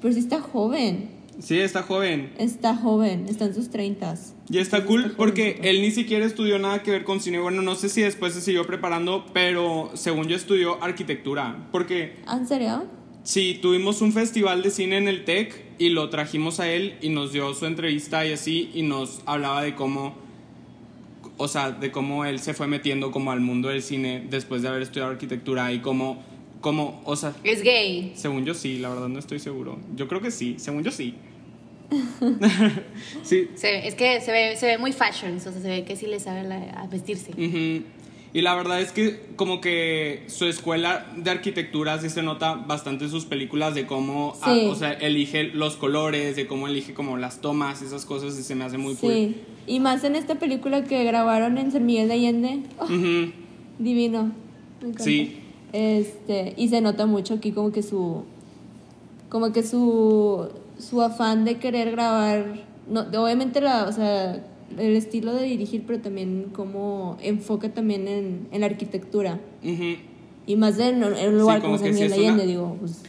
pero 0.00 0.12
sí 0.14 0.20
está 0.20 0.40
joven. 0.40 1.10
Sí, 1.40 1.58
está 1.58 1.82
joven. 1.82 2.32
Está 2.38 2.76
joven, 2.76 3.26
está 3.28 3.46
en 3.46 3.54
sus 3.54 3.70
treintas. 3.70 4.34
Y 4.50 4.58
está 4.58 4.78
Sí, 4.78 4.84
cool 4.86 5.14
porque 5.16 5.58
él 5.62 5.80
ni 5.80 5.90
siquiera 5.90 6.24
estudió 6.26 6.58
nada 6.58 6.82
que 6.82 6.90
ver 6.90 7.04
con 7.04 7.20
cine. 7.20 7.38
Bueno, 7.38 7.62
no 7.62 7.74
sé 7.74 7.88
si 7.88 8.02
después 8.02 8.34
se 8.34 8.40
siguió 8.40 8.66
preparando, 8.66 9.24
pero 9.32 9.90
según 9.94 10.26
yo 10.28 10.36
estudió 10.36 10.82
arquitectura. 10.82 11.68
Porque 11.72 12.16
¿Ah, 12.26 12.36
¿En 12.36 12.46
serio? 12.46 12.84
sí, 13.22 13.58
tuvimos 13.60 14.00
un 14.02 14.12
festival 14.12 14.62
de 14.62 14.70
cine 14.70 14.98
en 14.98 15.08
el 15.08 15.24
TEC 15.24 15.64
y 15.78 15.88
lo 15.90 16.10
trajimos 16.10 16.60
a 16.60 16.70
él 16.70 16.96
y 17.00 17.08
nos 17.08 17.32
dio 17.32 17.54
su 17.54 17.64
entrevista 17.66 18.26
y 18.26 18.32
así 18.32 18.70
y 18.74 18.82
nos 18.82 19.22
hablaba 19.24 19.62
de 19.62 19.74
cómo, 19.74 20.14
o 21.38 21.48
sea, 21.48 21.70
de 21.70 21.90
cómo 21.90 22.24
él 22.26 22.38
se 22.40 22.52
fue 22.54 22.66
metiendo 22.66 23.10
como 23.12 23.30
al 23.32 23.40
mundo 23.40 23.68
del 23.68 23.82
cine 23.82 24.26
después 24.28 24.62
de 24.62 24.68
haber 24.68 24.82
estudiado 24.82 25.10
arquitectura 25.12 25.72
y 25.72 25.80
cómo, 25.80 26.22
cómo 26.60 27.00
o 27.06 27.16
sea, 27.16 27.34
Es 27.44 27.62
gay. 27.62 28.12
según 28.14 28.44
yo 28.44 28.52
sí, 28.52 28.78
la 28.78 28.90
verdad 28.90 29.08
no 29.08 29.18
estoy 29.18 29.38
seguro. 29.38 29.78
Yo 29.96 30.06
creo 30.08 30.20
que 30.20 30.30
sí, 30.30 30.56
según 30.58 30.82
yo 30.82 30.90
sí. 30.90 31.14
sí, 33.22 33.48
Se 33.54 33.86
es 33.88 33.94
que 33.94 34.20
se 34.20 34.32
ve, 34.32 34.56
se 34.56 34.66
ve 34.66 34.78
muy 34.78 34.92
fashion, 34.92 35.36
o 35.36 35.40
sea, 35.40 35.52
se 35.52 35.60
ve 35.68 35.84
que 35.84 35.96
sí 35.96 36.06
le 36.06 36.20
sabe 36.20 36.44
la- 36.44 36.70
a 36.70 36.86
vestirse. 36.86 37.32
Y 38.32 38.42
la 38.42 38.54
verdad 38.54 38.80
es 38.80 38.92
que 38.92 39.18
como 39.34 39.60
que 39.60 40.22
su 40.28 40.44
escuela 40.46 41.04
de 41.16 41.30
arquitectura 41.32 41.98
sí 41.98 42.08
se 42.10 42.22
nota 42.22 42.54
bastante 42.54 43.06
en 43.06 43.10
sus 43.10 43.24
películas 43.24 43.74
de 43.74 43.86
cómo, 43.86 44.34
ah, 44.42 44.56
o 44.68 44.76
sea, 44.76 44.92
elige 44.92 45.44
los 45.44 45.74
colores, 45.76 46.36
de 46.36 46.46
cómo 46.46 46.68
elige 46.68 46.94
como 46.94 47.16
las 47.16 47.40
tomas, 47.40 47.82
esas 47.82 48.04
cosas 48.06 48.38
y 48.38 48.44
se 48.44 48.54
me 48.54 48.62
hace 48.64 48.78
muy 48.78 48.94
cool. 48.94 49.12
Sí. 49.12 49.36
Y 49.66 49.80
más 49.80 50.04
en 50.04 50.14
esta 50.14 50.36
película 50.36 50.84
que 50.84 51.02
grabaron 51.02 51.58
en 51.58 51.72
San 51.72 51.84
Miguel 51.86 52.06
de 52.06 52.14
Allende. 52.14 52.60
Oh, 52.78 52.86
divino. 53.80 54.30
Me. 54.80 54.96
Sí. 54.98 55.40
Este, 55.72 56.54
y 56.56 56.68
se 56.68 56.80
nota 56.80 57.06
mucho 57.06 57.34
aquí 57.34 57.50
como 57.52 57.72
que 57.72 57.82
su 57.82 58.24
como 59.28 59.52
que 59.52 59.62
su 59.62 60.48
su 60.80 61.00
afán 61.02 61.44
de 61.44 61.56
querer 61.58 61.90
grabar 61.92 62.68
no 62.88 63.02
obviamente 63.22 63.60
la, 63.60 63.84
o 63.84 63.92
sea, 63.92 64.42
el 64.78 64.96
estilo 64.96 65.34
de 65.34 65.44
dirigir, 65.44 65.84
pero 65.86 66.00
también 66.00 66.46
cómo 66.52 67.16
enfoca 67.22 67.68
también 67.68 68.08
en, 68.08 68.48
en 68.50 68.60
la 68.60 68.66
arquitectura. 68.66 69.38
Ujú. 69.64 69.96
Y 70.46 70.56
más 70.56 70.78
en, 70.80 71.02
en 71.02 71.28
un 71.34 71.38
lugar 71.38 71.58
Sí, 71.58 71.62
como 71.62 71.76
como 71.76 71.78
San 71.78 71.86
sí 71.88 71.92
Miguel 71.94 72.08
de 72.10 72.14
es 72.16 72.18
una- 72.22 72.28
Allende, 72.32 72.46
digo, 72.46 72.76
pues 72.80 73.02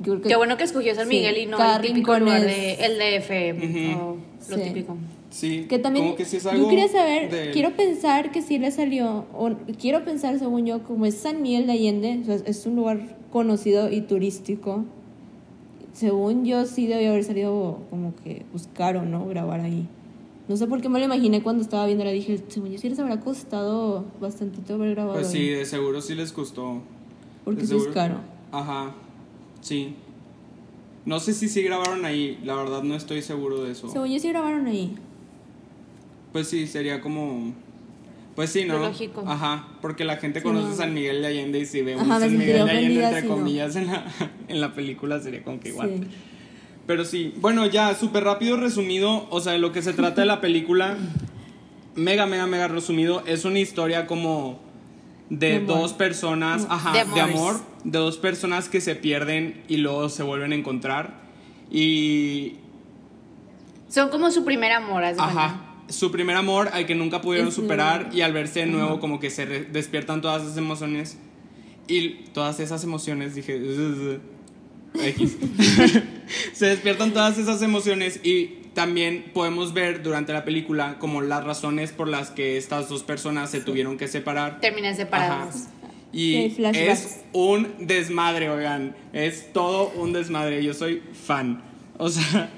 yo 0.00 0.04
creo 0.12 0.20
que 0.22 0.28
Qué 0.28 0.36
bueno 0.36 0.56
que 0.56 0.64
escogió 0.64 0.94
San 0.94 1.08
Sí, 1.08 1.16
Miguel 1.16 1.38
y 1.38 1.46
no 1.46 1.56
el 1.76 1.80
típico 1.82 2.18
lugar 2.18 2.44
es- 2.44 2.46
de 2.46 2.84
el 2.84 2.98
DF 2.98 3.64
Ujú. 3.64 4.00
o 4.00 4.16
lo 4.50 4.56
Sí. 4.56 4.62
típico. 4.62 4.96
Sí, 5.30 5.66
Que 5.68 5.80
también, 5.80 6.04
como 6.04 6.16
que 6.16 6.24
sí 6.24 6.36
es 6.36 6.46
algo 6.46 6.62
yo 6.64 6.68
quería 6.70 6.86
saber, 6.88 7.28
de- 7.30 7.50
quiero 7.50 7.74
pensar 7.74 8.30
que 8.30 8.40
sí 8.40 8.58
le 8.58 8.70
salió, 8.70 9.24
o 9.36 9.50
quiero 9.80 10.04
pensar 10.04 10.38
según 10.38 10.64
yo, 10.64 10.84
como 10.84 11.06
es 11.06 11.16
San 11.16 11.42
Miguel 11.42 11.66
de 11.66 11.72
Allende, 11.72 12.20
o 12.22 12.24
sea, 12.26 12.36
es 12.46 12.64
un 12.66 12.76
lugar 12.76 13.16
conocido 13.32 13.90
y 13.90 14.02
turístico, 14.02 14.84
según 15.94 16.44
yo 16.44 16.66
sí 16.66 16.86
debió 16.86 17.10
haber 17.10 17.24
salido 17.24 17.80
como 17.88 18.14
que 18.16 18.44
caro, 18.74 19.02
¿no? 19.02 19.26
Grabar 19.26 19.60
ahí. 19.60 19.88
No 20.46 20.58
sé 20.58 20.66
por 20.66 20.82
qué 20.82 20.90
me 20.90 20.98
lo 20.98 21.06
imaginé 21.06 21.42
cuando 21.42 21.62
estaba 21.62 21.86
viendo, 21.86 22.04
dije, 22.04 22.42
según 22.48 22.70
yo 22.70 22.78
sí 22.78 22.90
les 22.90 22.98
habrá 22.98 23.18
costado 23.20 24.04
bastantito 24.20 24.74
haber 24.74 24.90
grabado 24.90 25.14
Pues 25.14 25.28
sí, 25.30 25.38
ahí, 25.38 25.48
de 25.50 25.64
seguro 25.64 26.02
sí 26.02 26.14
les 26.14 26.32
costó. 26.32 26.82
porque 27.44 27.62
de 27.62 27.66
sí 27.68 27.74
es 27.74 27.80
seguro. 27.82 27.94
caro. 27.94 28.16
Ajá, 28.52 28.92
sí. 29.62 29.94
No 31.06 31.20
sé 31.20 31.32
si 31.32 31.48
sí 31.48 31.62
grabaron 31.62 32.04
ahí, 32.04 32.38
la 32.44 32.56
verdad 32.56 32.82
no 32.82 32.94
estoy 32.94 33.22
seguro 33.22 33.62
de 33.64 33.72
eso. 33.72 33.88
Según 33.88 34.08
yo 34.08 34.18
sí 34.18 34.28
grabaron 34.28 34.66
ahí. 34.66 34.94
Pues 36.32 36.48
sí, 36.48 36.66
sería 36.66 37.00
como... 37.00 37.52
Pues 38.34 38.50
sí, 38.50 38.64
¿no? 38.64 38.78
Lógico. 38.78 39.24
Ajá, 39.26 39.68
porque 39.80 40.04
la 40.04 40.16
gente 40.16 40.40
Sí, 40.40 40.44
conoce 40.44 40.68
no. 40.70 40.74
San 40.76 40.92
Miguel 40.92 41.22
de 41.22 41.28
Allende 41.28 41.60
y 41.60 41.66
si 41.66 41.82
ve 41.82 41.94
un 41.96 42.08
San 42.08 42.36
Miguel 42.36 42.64
de 42.64 42.70
Allende 42.70 43.04
entre 43.04 43.20
si 43.22 43.28
no. 43.28 43.34
comillas 43.34 43.76
en 43.76 43.86
la, 43.86 44.04
en 44.48 44.60
la 44.60 44.74
película 44.74 45.20
sería 45.20 45.42
como 45.44 45.60
que 45.60 45.68
igual. 45.68 45.90
Sí. 46.00 46.08
Pero 46.86 47.04
sí, 47.04 47.32
bueno, 47.38 47.64
ya, 47.66 47.94
súper 47.94 48.24
rápido 48.24 48.56
resumido, 48.56 49.26
o 49.30 49.40
sea, 49.40 49.52
de 49.52 49.58
lo 49.58 49.72
que 49.72 49.80
se 49.82 49.92
trata 49.94 50.20
de 50.20 50.26
la 50.26 50.40
película, 50.42 50.98
mega, 51.94 52.26
mega, 52.26 52.46
mega 52.46 52.68
resumido, 52.68 53.22
es 53.26 53.44
una 53.46 53.58
historia 53.60 54.06
como 54.06 54.60
de, 55.30 55.60
De 55.60 55.64
dos 55.64 55.94
personas, 55.94 56.66
ajá, 56.68 56.92
De 56.92 57.10
de, 57.14 57.20
amor, 57.22 57.56
de 57.84 57.98
dos 57.98 58.18
personas 58.18 58.68
que 58.68 58.82
se 58.82 58.96
pierden 58.96 59.62
y 59.68 59.78
luego 59.78 60.10
se 60.10 60.22
vuelven 60.24 60.52
a 60.52 60.56
encontrar. 60.56 61.22
Y, 61.70 62.56
Son 63.88 64.10
como 64.10 64.30
su 64.30 64.44
primer 64.44 64.72
amor, 64.72 65.04
ajá, 65.04 65.60
su 65.94 66.10
primer 66.10 66.36
amor 66.36 66.68
al 66.72 66.86
que 66.86 66.94
nunca 66.94 67.20
pudieron 67.20 67.48
Es 67.48 67.54
superar 67.54 68.10
y 68.12 68.20
al 68.20 68.32
verse 68.32 68.60
de 68.60 68.66
nuevo 68.66 69.00
como 69.00 69.20
que 69.20 69.30
se 69.30 69.46
despiertan 69.46 70.20
todas 70.20 70.42
esas 70.42 70.56
emociones. 70.56 71.18
Y 71.86 72.10
todas 72.32 72.60
esas 72.60 72.82
emociones, 72.84 73.34
dije, 73.34 73.60
se 76.52 76.66
despiertan 76.66 77.12
todas 77.12 77.38
esas 77.38 77.60
emociones 77.62 78.20
y 78.22 78.60
también 78.74 79.24
podemos 79.32 79.72
ver 79.72 80.02
durante 80.02 80.32
la 80.32 80.44
película 80.44 80.98
como 80.98 81.20
las 81.20 81.44
razones 81.44 81.92
por 81.92 82.08
las 82.08 82.30
que 82.30 82.56
estas 82.56 82.88
dos 82.88 83.02
personas 83.02 83.50
se 83.50 83.60
tuvieron 83.60 83.96
que 83.98 84.08
separar. 84.08 84.60
Terminan 84.60 84.96
separados. 84.96 85.54
Sí, 86.12 86.46
Y 86.46 86.50
flashbacks. 86.50 86.88
es 86.88 87.20
un 87.32 87.86
desmadre, 87.86 88.50
oigan. 88.50 88.96
Es 89.12 89.52
todo 89.52 89.90
un 89.96 90.12
desmadre. 90.12 90.62
Yo 90.64 90.74
soy 90.74 91.02
fan. 91.12 91.62
O 91.98 92.08
sea, 92.08 92.50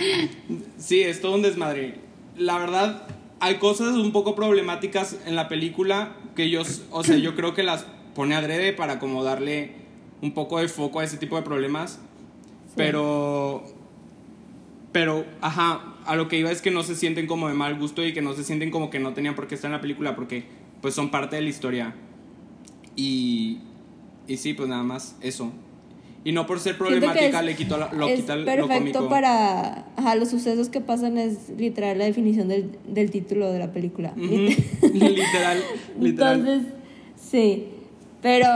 sí, 0.78 1.02
es 1.02 1.20
todo 1.20 1.34
un 1.34 1.42
desmadre. 1.42 2.03
La 2.36 2.58
verdad, 2.58 3.06
hay 3.40 3.56
cosas 3.56 3.96
un 3.96 4.12
poco 4.12 4.34
problemáticas 4.34 5.18
en 5.26 5.36
la 5.36 5.48
película 5.48 6.16
que 6.34 6.50
yo, 6.50 6.62
o 6.90 7.04
sea, 7.04 7.16
yo 7.16 7.34
creo 7.34 7.54
que 7.54 7.62
las 7.62 7.86
pone 8.14 8.34
adrede 8.34 8.72
para 8.72 8.98
como 8.98 9.22
darle 9.22 9.72
un 10.22 10.32
poco 10.32 10.58
de 10.58 10.68
foco 10.68 11.00
a 11.00 11.04
ese 11.04 11.18
tipo 11.18 11.36
de 11.36 11.42
problemas. 11.42 12.00
Pero, 12.76 13.62
pero, 14.92 15.24
ajá, 15.40 15.94
a 16.06 16.16
lo 16.16 16.28
que 16.28 16.38
iba 16.38 16.50
es 16.50 16.62
que 16.62 16.70
no 16.70 16.82
se 16.82 16.96
sienten 16.96 17.26
como 17.26 17.48
de 17.48 17.54
mal 17.54 17.78
gusto 17.78 18.04
y 18.04 18.12
que 18.12 18.22
no 18.22 18.34
se 18.34 18.44
sienten 18.44 18.70
como 18.70 18.90
que 18.90 18.98
no 18.98 19.12
tenían 19.12 19.34
por 19.34 19.46
qué 19.46 19.54
estar 19.54 19.68
en 19.68 19.76
la 19.76 19.80
película 19.80 20.16
porque 20.16 20.44
pues 20.80 20.94
son 20.94 21.10
parte 21.10 21.36
de 21.36 21.42
la 21.42 21.48
historia. 21.48 21.94
Y, 22.96 23.58
y 24.26 24.36
sí, 24.38 24.54
pues 24.54 24.68
nada 24.68 24.82
más 24.82 25.16
eso. 25.20 25.52
Y 26.24 26.32
no 26.32 26.46
por 26.46 26.58
ser 26.58 26.78
problemática 26.78 27.40
es- 27.40 27.44
le 27.44 27.54
quito 27.54 27.76
la- 27.76 27.92
lo 27.92 28.08
es 28.08 28.20
quita 28.20 28.34
lo 28.36 28.44
perfecto 28.46 28.74
cómico. 28.78 29.08
para 29.10 29.84
ajá, 29.96 30.14
los 30.14 30.30
sucesos 30.30 30.70
que 30.70 30.80
pasan 30.80 31.18
es 31.18 31.50
literal 31.58 31.98
la 31.98 32.06
definición 32.06 32.48
del, 32.48 32.70
del 32.88 33.10
título 33.10 33.52
de 33.52 33.58
la 33.58 33.72
película. 33.72 34.12
Literal, 34.16 35.62
literal. 36.00 36.38
Entonces, 36.40 36.72
sí. 37.30 37.68
Pero 38.22 38.48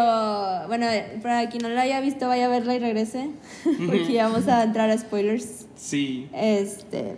bueno, 0.69 0.87
para 1.23 1.47
quien 1.51 1.63
no 1.63 1.69
la 1.69 1.83
haya 1.83 2.01
visto, 2.01 2.27
vaya 2.27 2.47
a 2.47 2.49
verla 2.49 2.75
y 2.75 2.79
regrese. 2.79 3.29
Porque 3.87 4.13
ya 4.13 4.29
vamos 4.29 4.49
a 4.49 4.63
entrar 4.63 4.89
a 4.91 4.97
spoilers. 4.97 5.67
sí. 5.77 6.27
Este. 6.35 7.17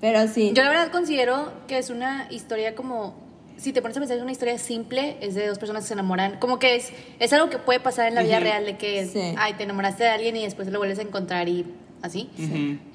Pero 0.00 0.26
sí. 0.28 0.52
Yo 0.54 0.62
la 0.62 0.70
verdad 0.70 0.92
considero 0.92 1.52
que 1.68 1.76
es 1.78 1.90
una 1.90 2.26
historia 2.30 2.74
como, 2.74 3.14
si 3.60 3.72
te 3.72 3.82
pones 3.82 3.96
a 3.96 4.00
pensar, 4.00 4.16
es 4.16 4.22
una 4.22 4.32
historia 4.32 4.58
simple, 4.58 5.16
es 5.20 5.34
de 5.34 5.46
dos 5.46 5.58
personas 5.58 5.84
que 5.84 5.88
se 5.88 5.94
enamoran, 5.94 6.38
como 6.38 6.58
que 6.58 6.76
es, 6.76 6.90
es 7.18 7.32
algo 7.32 7.50
que 7.50 7.58
puede 7.58 7.80
pasar 7.80 8.08
en 8.08 8.14
la 8.14 8.22
vida 8.22 8.40
real, 8.40 8.64
de 8.64 8.76
que, 8.76 9.06
Sí. 9.06 9.34
ay, 9.36 9.54
te 9.54 9.64
enamoraste 9.64 10.04
de 10.04 10.10
alguien 10.10 10.36
y 10.36 10.44
después 10.44 10.68
lo 10.68 10.78
vuelves 10.78 10.98
a 10.98 11.02
encontrar 11.02 11.48
y 11.48 11.66
así. 12.02 12.30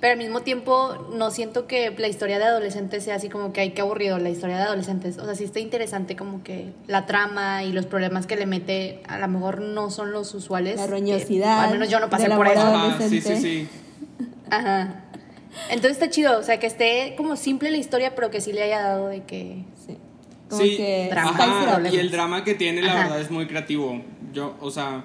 Pero 0.01 0.13
al 0.13 0.17
mismo 0.17 0.41
tiempo 0.41 1.07
no 1.13 1.29
siento 1.29 1.67
que 1.67 1.91
la 1.95 2.07
historia 2.07 2.39
de 2.39 2.45
adolescentes 2.45 3.03
sea 3.03 3.13
así 3.15 3.29
como 3.29 3.53
que, 3.53 3.61
ay, 3.61 3.69
qué 3.71 3.81
aburrido 3.81 4.17
la 4.17 4.31
historia 4.31 4.57
de 4.57 4.63
adolescentes. 4.63 5.19
O 5.19 5.25
sea, 5.25 5.35
sí 5.35 5.43
está 5.43 5.59
interesante 5.59 6.15
como 6.15 6.41
que 6.43 6.71
la 6.87 7.05
trama 7.05 7.63
y 7.63 7.71
los 7.71 7.85
problemas 7.85 8.25
que 8.25 8.35
le 8.35 8.47
mete, 8.47 9.01
a 9.07 9.19
lo 9.19 9.27
mejor 9.27 9.61
no 9.61 9.91
son 9.91 10.11
los 10.11 10.33
usuales. 10.33 10.77
La 10.77 10.85
que- 10.85 10.91
roñosidad 10.91 11.65
al 11.65 11.73
menos 11.73 11.89
yo 11.89 11.99
no 11.99 12.09
pasé 12.09 12.29
por 12.31 12.47
eso. 12.47 12.59
Ajá, 12.61 12.97
sí, 13.07 13.21
sí, 13.21 13.35
sí. 13.37 13.69
Ajá. 14.49 15.01
Entonces 15.69 15.91
está 15.93 16.09
chido, 16.09 16.39
o 16.39 16.43
sea, 16.43 16.59
que 16.59 16.67
esté 16.67 17.13
como 17.15 17.35
simple 17.35 17.69
la 17.71 17.77
historia, 17.77 18.13
pero 18.15 18.29
que 18.31 18.41
sí 18.41 18.51
le 18.53 18.63
haya 18.63 18.81
dado 18.81 19.07
de 19.07 19.23
que... 19.23 19.63
Sí. 20.45 20.49
Como 20.49 20.61
Sí, 20.61 20.77
que 20.77 21.07
Drama. 21.09 21.89
y 21.91 21.95
el 21.97 22.11
drama 22.11 22.43
que 22.43 22.53
tiene, 22.55 22.81
la 22.81 22.91
Ajá. 22.93 23.03
verdad, 23.03 23.21
es 23.21 23.31
muy 23.31 23.47
creativo. 23.47 24.01
Yo, 24.33 24.55
o 24.61 24.69
sea, 24.71 25.03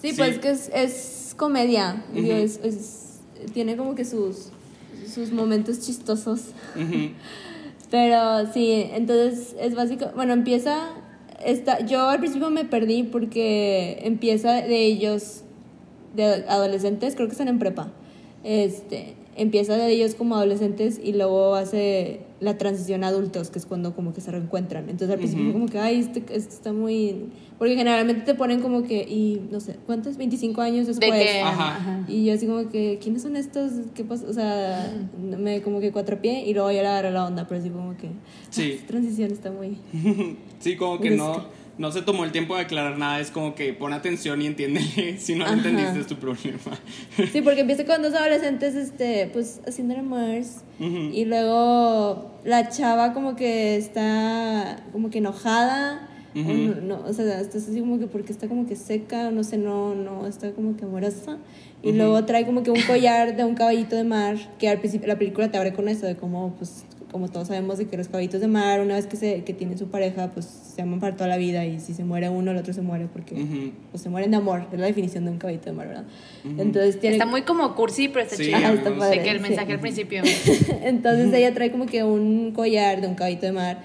Sí, 0.00 0.10
Sí. 0.10 0.16
pues 0.16 0.38
que 0.38 0.50
es, 0.50 0.70
es 0.74 1.34
comedia. 1.36 2.04
es, 2.14 2.58
es- 2.62 3.20
tiene 3.52 3.76
como 3.76 3.94
que 3.94 4.04
sus, 4.04 4.48
sus 5.12 5.32
momentos 5.32 5.80
chistosos. 5.80 6.40
Pero 7.90 8.52
sí, 8.52 8.88
entonces 8.92 9.54
es 9.58 9.74
básico. 9.74 10.10
Bueno, 10.14 10.32
empieza. 10.34 10.90
Esta, 11.44 11.80
yo 11.86 12.08
al 12.08 12.18
principio 12.18 12.50
me 12.50 12.64
perdí 12.64 13.04
porque 13.04 14.00
empieza 14.02 14.54
de 14.54 14.84
ellos, 14.86 15.42
de 16.16 16.44
adolescentes, 16.48 17.14
creo 17.14 17.28
que 17.28 17.32
están 17.32 17.48
en 17.48 17.58
prepa. 17.60 17.88
Este, 18.44 19.14
empieza 19.38 19.76
de 19.76 19.90
ellos 19.90 20.14
como 20.14 20.36
adolescentes 20.36 21.00
y 21.02 21.12
luego 21.12 21.54
hace 21.54 22.20
la 22.40 22.58
transición 22.58 23.04
a 23.04 23.08
adultos, 23.08 23.50
que 23.50 23.58
es 23.58 23.66
cuando 23.66 23.94
como 23.94 24.12
que 24.12 24.20
se 24.20 24.30
reencuentran. 24.30 24.84
Entonces 24.84 25.10
al 25.10 25.18
principio 25.18 25.52
como 25.52 25.66
que, 25.66 25.78
ay, 25.78 26.00
este, 26.00 26.20
este 26.34 26.54
está 26.54 26.72
muy... 26.72 27.26
Porque 27.58 27.74
generalmente 27.74 28.22
te 28.22 28.34
ponen 28.34 28.60
como 28.60 28.82
que, 28.82 29.02
y 29.02 29.42
no 29.50 29.60
sé, 29.60 29.76
¿cuántos? 29.86 30.16
25 30.16 30.60
años 30.60 30.86
De 30.86 30.92
después. 30.94 31.22
que... 31.22 31.40
Ajá. 31.40 31.76
ajá. 31.76 32.04
Y 32.06 32.24
yo 32.26 32.34
así 32.34 32.46
como 32.46 32.68
que, 32.68 32.98
¿quiénes 33.02 33.22
son 33.22 33.36
estos? 33.36 33.72
¿Qué 33.94 34.04
pasa? 34.04 34.26
O 34.28 34.32
sea, 34.32 34.92
me 35.18 35.62
como 35.62 35.80
que 35.80 35.90
cuatrapié 35.90 36.44
y 36.46 36.54
luego 36.54 36.70
ya 36.70 36.82
le 36.82 36.88
agarré 36.88 37.10
la 37.10 37.24
onda, 37.24 37.46
pero 37.48 37.60
así 37.60 37.70
como 37.70 37.96
que... 37.96 38.10
Sí. 38.50 38.72
Esta 38.72 38.86
transición 38.88 39.30
está 39.32 39.50
muy... 39.50 39.78
sí, 40.60 40.76
como 40.76 41.00
que 41.00 41.10
no, 41.10 41.44
no 41.78 41.92
se 41.92 42.02
tomó 42.02 42.24
el 42.24 42.32
tiempo 42.32 42.54
de 42.56 42.62
aclarar 42.62 42.98
nada. 42.98 43.20
Es 43.20 43.30
como 43.30 43.54
que 43.54 43.72
pon 43.72 43.92
atención 43.92 44.42
y 44.42 44.46
entiéndele. 44.46 45.18
Si 45.18 45.34
no 45.34 45.46
lo 45.46 45.52
entendiste, 45.52 46.00
es 46.00 46.06
tu 46.06 46.16
problema. 46.16 46.58
Sí, 47.32 47.40
porque 47.42 47.60
empieza 47.60 47.84
con 47.84 48.02
dos 48.02 48.14
adolescentes, 48.14 48.74
este, 48.74 49.28
pues, 49.32 49.60
haciendo 49.66 49.94
el 49.94 50.02
Mars. 50.02 50.62
Ujú. 50.80 51.10
Y 51.12 51.24
luego 51.24 52.30
la 52.44 52.68
chava 52.68 53.12
como 53.14 53.36
que 53.36 53.76
está 53.76 54.82
como 54.92 55.10
que 55.10 55.18
enojada. 55.18 56.08
o 56.34 56.40
Ujú. 56.40 56.52
no, 56.52 56.74
no, 56.80 57.04
o 57.06 57.12
sea, 57.12 57.40
está 57.40 57.58
así 57.58 57.80
como 57.80 57.98
que 57.98 58.06
porque 58.06 58.32
está 58.32 58.48
como 58.48 58.66
que 58.66 58.76
seca, 58.76 59.30
no 59.30 59.42
sé, 59.44 59.56
no, 59.58 59.94
no, 59.94 60.26
está 60.26 60.52
como 60.52 60.76
que 60.76 60.84
amorosa. 60.84 61.38
Y 61.82 61.92
luego 61.92 62.24
trae 62.24 62.44
como 62.44 62.64
que 62.64 62.72
un 62.72 62.82
collar 62.82 63.36
de 63.36 63.44
un 63.44 63.54
caballito 63.54 63.94
de 63.94 64.02
mar, 64.02 64.36
que 64.58 64.68
al 64.68 64.78
principio 64.80 65.06
la 65.06 65.16
película 65.16 65.48
te 65.50 65.58
abre 65.58 65.72
con 65.72 65.88
eso, 65.88 66.06
de 66.06 66.16
cómo, 66.16 66.54
pues, 66.58 66.84
como 67.10 67.28
todos 67.28 67.48
sabemos 67.48 67.78
de 67.78 67.86
que 67.86 67.96
los 67.96 68.08
caballitos 68.08 68.40
de 68.40 68.48
mar, 68.48 68.80
una 68.80 68.94
vez 68.94 69.06
que, 69.06 69.16
se, 69.16 69.42
que 69.44 69.54
tienen 69.54 69.78
su 69.78 69.88
pareja, 69.88 70.30
pues 70.32 70.44
se 70.46 70.82
aman 70.82 71.00
para 71.00 71.16
toda 71.16 71.26
la 71.28 71.36
vida 71.38 71.64
y 71.64 71.80
si 71.80 71.94
se 71.94 72.04
muere 72.04 72.28
uno, 72.28 72.50
el 72.50 72.56
otro 72.58 72.72
se 72.74 72.82
muere 72.82 73.06
porque 73.12 73.34
Ujú. 73.34 73.72
pues, 73.90 74.02
se 74.02 74.10
mueren 74.10 74.30
de 74.30 74.36
amor, 74.36 74.66
es 74.72 74.78
la 74.78 74.86
definición 74.86 75.24
de 75.24 75.30
un 75.30 75.38
caballito 75.38 75.66
de 75.66 75.72
mar, 75.72 75.88
¿verdad? 75.88 76.04
Entonces 76.44 77.00
tiene... 77.00 77.16
Está 77.16 77.26
muy 77.26 77.42
como 77.42 77.74
cursi, 77.74 78.08
pero 78.08 78.24
está 78.24 78.36
Sí, 78.36 78.44
chido. 78.44 78.56
Ajá, 78.58 78.72
está 78.74 78.90
de 78.90 78.96
padre, 78.96 79.22
que 79.22 79.30
el 79.30 79.36
sí. 79.38 79.42
mensaje 79.42 79.72
al 79.72 79.80
principio. 79.80 80.22
Entonces 80.82 81.32
ella 81.32 81.54
trae 81.54 81.70
como 81.70 81.86
que 81.86 82.04
un 82.04 82.52
collar 82.52 83.00
de 83.00 83.06
un 83.08 83.14
caballito 83.14 83.46
de 83.46 83.52
mar 83.52 83.78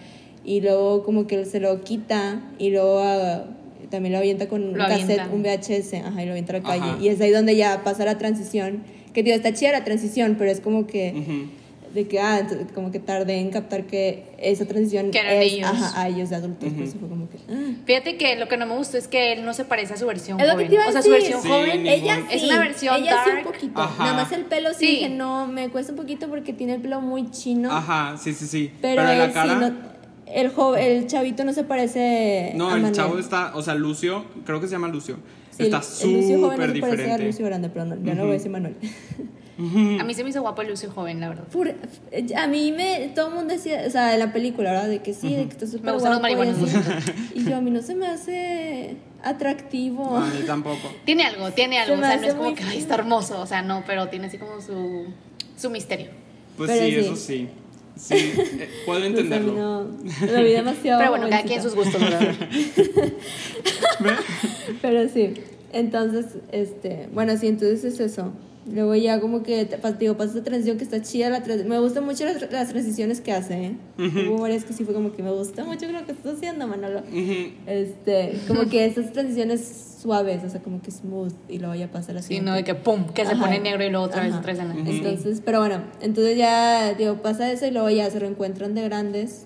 y 0.45 0.59
luego 0.61 1.03
como 1.03 1.25
que 1.25 1.45
se 1.45 1.59
lo 1.61 1.81
quita 1.81 2.41
y 2.59 2.71
luego 2.71 2.99
ah, 3.01 3.45
también 3.89 4.11
lo 4.11 4.17
avienta 4.19 4.47
con 4.49 4.63
un 4.63 4.77
Lo 4.77 4.85
cassette, 4.85 5.19
avienta. 5.21 5.29
un 5.33 5.43
VHS, 5.43 5.93
ajá, 6.05 6.23
y 6.23 6.25
lo 6.25 6.31
avienta 6.31 6.53
a 6.55 6.59
la 6.59 6.63
calle. 6.63 6.81
Ajá. 6.83 6.97
Y 7.01 7.07
es 7.07 7.21
ahí 7.21 7.31
donde 7.31 7.55
ya 7.55 7.83
pasa 7.83 8.03
la 8.05 8.17
transición. 8.17 8.83
Que 9.13 9.21
digo, 9.23 9.35
está 9.35 9.53
chida 9.53 9.71
la 9.71 9.83
transición, 9.83 10.35
pero 10.39 10.49
es 10.49 10.59
como 10.59 10.87
que 10.87 11.13
Ujú. 11.15 11.62
De 11.93 12.07
que 12.07 12.19
ah, 12.19 12.39
entonces, 12.39 12.67
como 12.73 12.91
que 12.91 12.99
tardé 12.99 13.39
en 13.39 13.49
captar 13.51 13.85
que 13.85 14.33
esa 14.39 14.65
transición 14.65 15.11
Que 15.11 15.19
eran 15.19 15.33
es 15.33 15.53
ellos. 15.53 15.69
ajá, 15.69 16.01
a 16.01 16.07
ellos 16.09 16.29
de 16.29 16.35
adultos, 16.37 16.69
por 16.69 16.77
Ujú. 16.79 16.83
eso 16.89 16.97
fue 16.99 17.07
como 17.09 17.29
que 17.29 17.37
ah. 17.49 17.75
Fíjate 17.85 18.17
que 18.17 18.35
lo 18.35 18.47
que 18.47 18.57
no 18.57 18.65
me 18.65 18.75
gustó 18.75 18.97
es 18.97 19.07
que 19.07 19.33
él 19.33 19.45
no 19.45 19.53
se 19.53 19.63
parece 19.65 19.93
a 19.93 19.97
su 19.97 20.05
versión 20.07 20.39
Es 20.39 20.47
lo 20.47 20.53
que 20.57 20.65
joven. 20.65 20.67
te 20.69 20.73
iba 20.75 20.85
a 20.85 20.89
o 20.89 20.91
sea, 20.91 21.01
su 21.01 21.09
versión 21.11 21.41
Sí, 21.41 21.47
joven 21.47 21.85
Ella 21.87 22.15
sí, 22.29 22.35
Es 22.35 22.43
una 22.43 22.59
versión 22.59 22.95
ella 22.95 23.21
sí 23.23 23.29
dark. 23.29 23.45
un 23.47 23.53
poquito. 23.53 23.79
Ajá. 23.81 24.03
Nada 24.03 24.13
más 24.23 24.31
el 24.31 24.45
pelo 24.45 24.69
sí, 24.73 24.75
Sí. 24.79 24.85
dije, 24.87 25.09
no, 25.09 25.47
me 25.47 25.69
cuesta 25.69 25.91
un 25.91 25.97
poquito 25.97 26.27
porque 26.27 26.51
tiene 26.53 26.73
el 26.75 26.81
pelo 26.81 26.99
muy 27.01 27.29
chino. 27.31 27.71
Ajá, 27.71 28.17
sí, 28.17 28.33
sí, 28.33 28.47
sí. 28.47 28.71
Pero, 28.81 29.01
Pero, 29.03 29.11
él 29.11 29.17
la 29.19 29.27
sí, 29.27 29.33
cara. 29.33 29.55
no- 29.55 29.93
el, 30.25 30.49
jo- 30.49 30.75
el 30.75 31.05
chavito 31.05 31.43
no 31.43 31.53
se 31.53 31.63
parece 31.63 32.53
No, 32.55 32.65
a 32.69 32.75
el 32.75 32.75
Manuel. 32.81 32.93
chavo 32.95 33.19
está, 33.19 33.55
o 33.55 33.61
sea, 33.61 33.75
Lucio, 33.75 34.25
creo 34.45 34.59
que 34.59 34.67
se 34.67 34.71
llama 34.73 34.87
Lucio. 34.87 35.17
Sí, 35.55 35.63
está 35.63 35.81
el- 36.03 36.09
el 36.09 36.15
Lucio 36.21 36.39
joven 36.41 36.59
no 36.59 36.65
súper 36.65 36.79
parece 36.81 36.85
a 36.85 36.95
diferente. 36.97 37.25
Lucio 37.25 37.45
grande, 37.45 37.69
pero 37.69 37.85
no, 37.85 37.95
ya 38.03 38.13
no 38.15 38.21
voy 38.23 38.31
a 38.31 38.33
decir 38.33 38.51
Manuel. 38.51 38.75
A 39.99 40.03
mí 40.03 40.13
se 40.15 40.23
me 40.23 40.31
hizo 40.31 40.41
guapo 40.41 40.63
el 40.63 40.69
Lucio 40.69 40.89
joven, 40.91 41.19
la 41.19 41.29
verdad. 41.29 41.45
A 42.37 42.47
mí 42.47 42.71
me, 42.71 43.11
todo 43.13 43.27
el 43.29 43.35
mundo 43.35 43.53
decía, 43.53 43.83
o 43.85 43.89
sea, 43.91 44.13
en 44.13 44.19
la 44.19 44.33
película, 44.33 44.71
¿verdad? 44.71 44.89
De 44.89 44.99
que 45.03 45.13
sí, 45.13 45.35
de 45.35 45.45
que 45.45 45.51
está 45.51 45.67
súper 45.67 45.83
Me 45.85 45.91
gustan 45.91 46.11
los 46.13 46.19
guapo 46.21 46.33
y 46.33 46.37
marihuanos. 46.37 46.71
Y 47.35 47.43
yo, 47.45 47.55
a 47.57 47.61
mí 47.61 47.69
no 47.69 47.81
se 47.83 47.93
me 47.93 48.07
hace 48.07 48.95
atractivo. 49.23 50.17
A 50.17 50.25
mí 50.25 50.43
tampoco. 50.47 50.91
Tiene 51.05 51.23
algo, 51.25 51.51
tiene 51.51 51.77
algo. 51.79 51.95
Se 51.95 52.01
O 52.01 52.03
sea, 52.05 52.17
no 52.17 52.23
es 52.27 52.33
como 52.33 52.55
que 52.55 52.63
ay, 52.63 52.77
está 52.79 52.95
hermoso. 52.95 53.39
O 53.41 53.45
sea, 53.45 53.61
no, 53.61 53.83
pero 53.85 54.07
tiene 54.09 54.25
así 54.27 54.39
como 54.39 54.59
su, 54.59 55.05
su 55.55 55.69
misterio. 55.69 56.07
Pues 56.57 56.71
sí. 56.71 56.95
eso 56.95 57.15
sí. 57.15 57.47
Sí, 57.95 58.15
eh, 58.15 58.69
puedo 58.85 59.03
entenderlo. 59.03 59.53
no, 59.53 59.83
lo 59.83 60.43
vi 60.43 60.51
demasiado 60.51 60.99
Pero 60.99 61.11
bueno, 61.11 61.29
cada 61.29 61.43
quien 61.43 61.61
sus 61.61 61.75
gustos, 61.75 62.01
¿verdad? 62.01 62.33
Pero 64.81 65.07
sí, 65.09 65.33
entonces, 65.71 66.37
este, 66.51 67.07
bueno, 67.13 67.37
sí, 67.37 67.47
entonces 67.47 67.83
es 67.83 67.99
eso. 67.99 68.33
Luego 68.71 68.95
ya 68.95 69.19
como 69.19 69.43
que, 69.43 69.67
digo, 69.99 70.15
pasa 70.15 70.29
esta 70.31 70.43
transición 70.43 70.77
que 70.77 70.85
está 70.85 71.01
chida, 71.01 71.29
la 71.29 71.43
trans- 71.43 71.65
me 71.65 71.77
gustan 71.79 72.05
mucho 72.05 72.23
las, 72.23 72.49
las 72.49 72.69
transiciones 72.69 73.19
que 73.19 73.33
hace, 73.33 73.65
¿eh? 73.65 73.75
Hubo 73.97 74.39
varias 74.41 74.63
que 74.63 74.71
sí 74.71 74.85
fue 74.85 74.93
como 74.93 75.11
que 75.11 75.21
me 75.21 75.31
gusta 75.31 75.65
mucho 75.65 75.85
lo 75.91 76.05
que 76.05 76.13
estás 76.13 76.35
haciendo, 76.35 76.65
Manolo. 76.65 76.99
Ujú. 76.99 77.51
Este, 77.67 78.33
como 78.47 78.69
que 78.69 78.85
esas 78.85 79.11
transiciones 79.11 79.97
suaves, 80.01 80.43
o 80.45 80.49
sea, 80.49 80.61
como 80.61 80.81
que 80.81 80.91
smooth, 80.91 81.33
y 81.49 81.59
luego 81.59 81.75
ya 81.75 81.91
pasa 81.91 82.13
la 82.13 82.21
Sí, 82.21 82.29
siguiente. 82.29 82.49
no, 82.51 82.55
de 82.55 82.63
que 82.63 82.73
pum, 82.75 83.05
que 83.13 83.25
se 83.25 83.33
Ajá. 83.33 83.43
pone 83.43 83.59
negro 83.59 83.83
y 83.83 83.89
luego 83.89 84.05
otra 84.05 84.21
vez 84.21 84.31
Ajá. 84.31 84.39
otra 84.39 84.53
escena. 84.53 84.75
Entonces, 84.85 85.41
pero 85.43 85.59
bueno, 85.59 85.83
entonces 86.01 86.37
ya, 86.37 86.93
digo, 86.93 87.15
pasa 87.21 87.51
eso 87.51 87.65
y 87.67 87.71
luego 87.71 87.89
ya 87.89 88.09
se 88.09 88.19
reencuentran 88.19 88.75
de 88.75 88.83
grandes, 88.83 89.45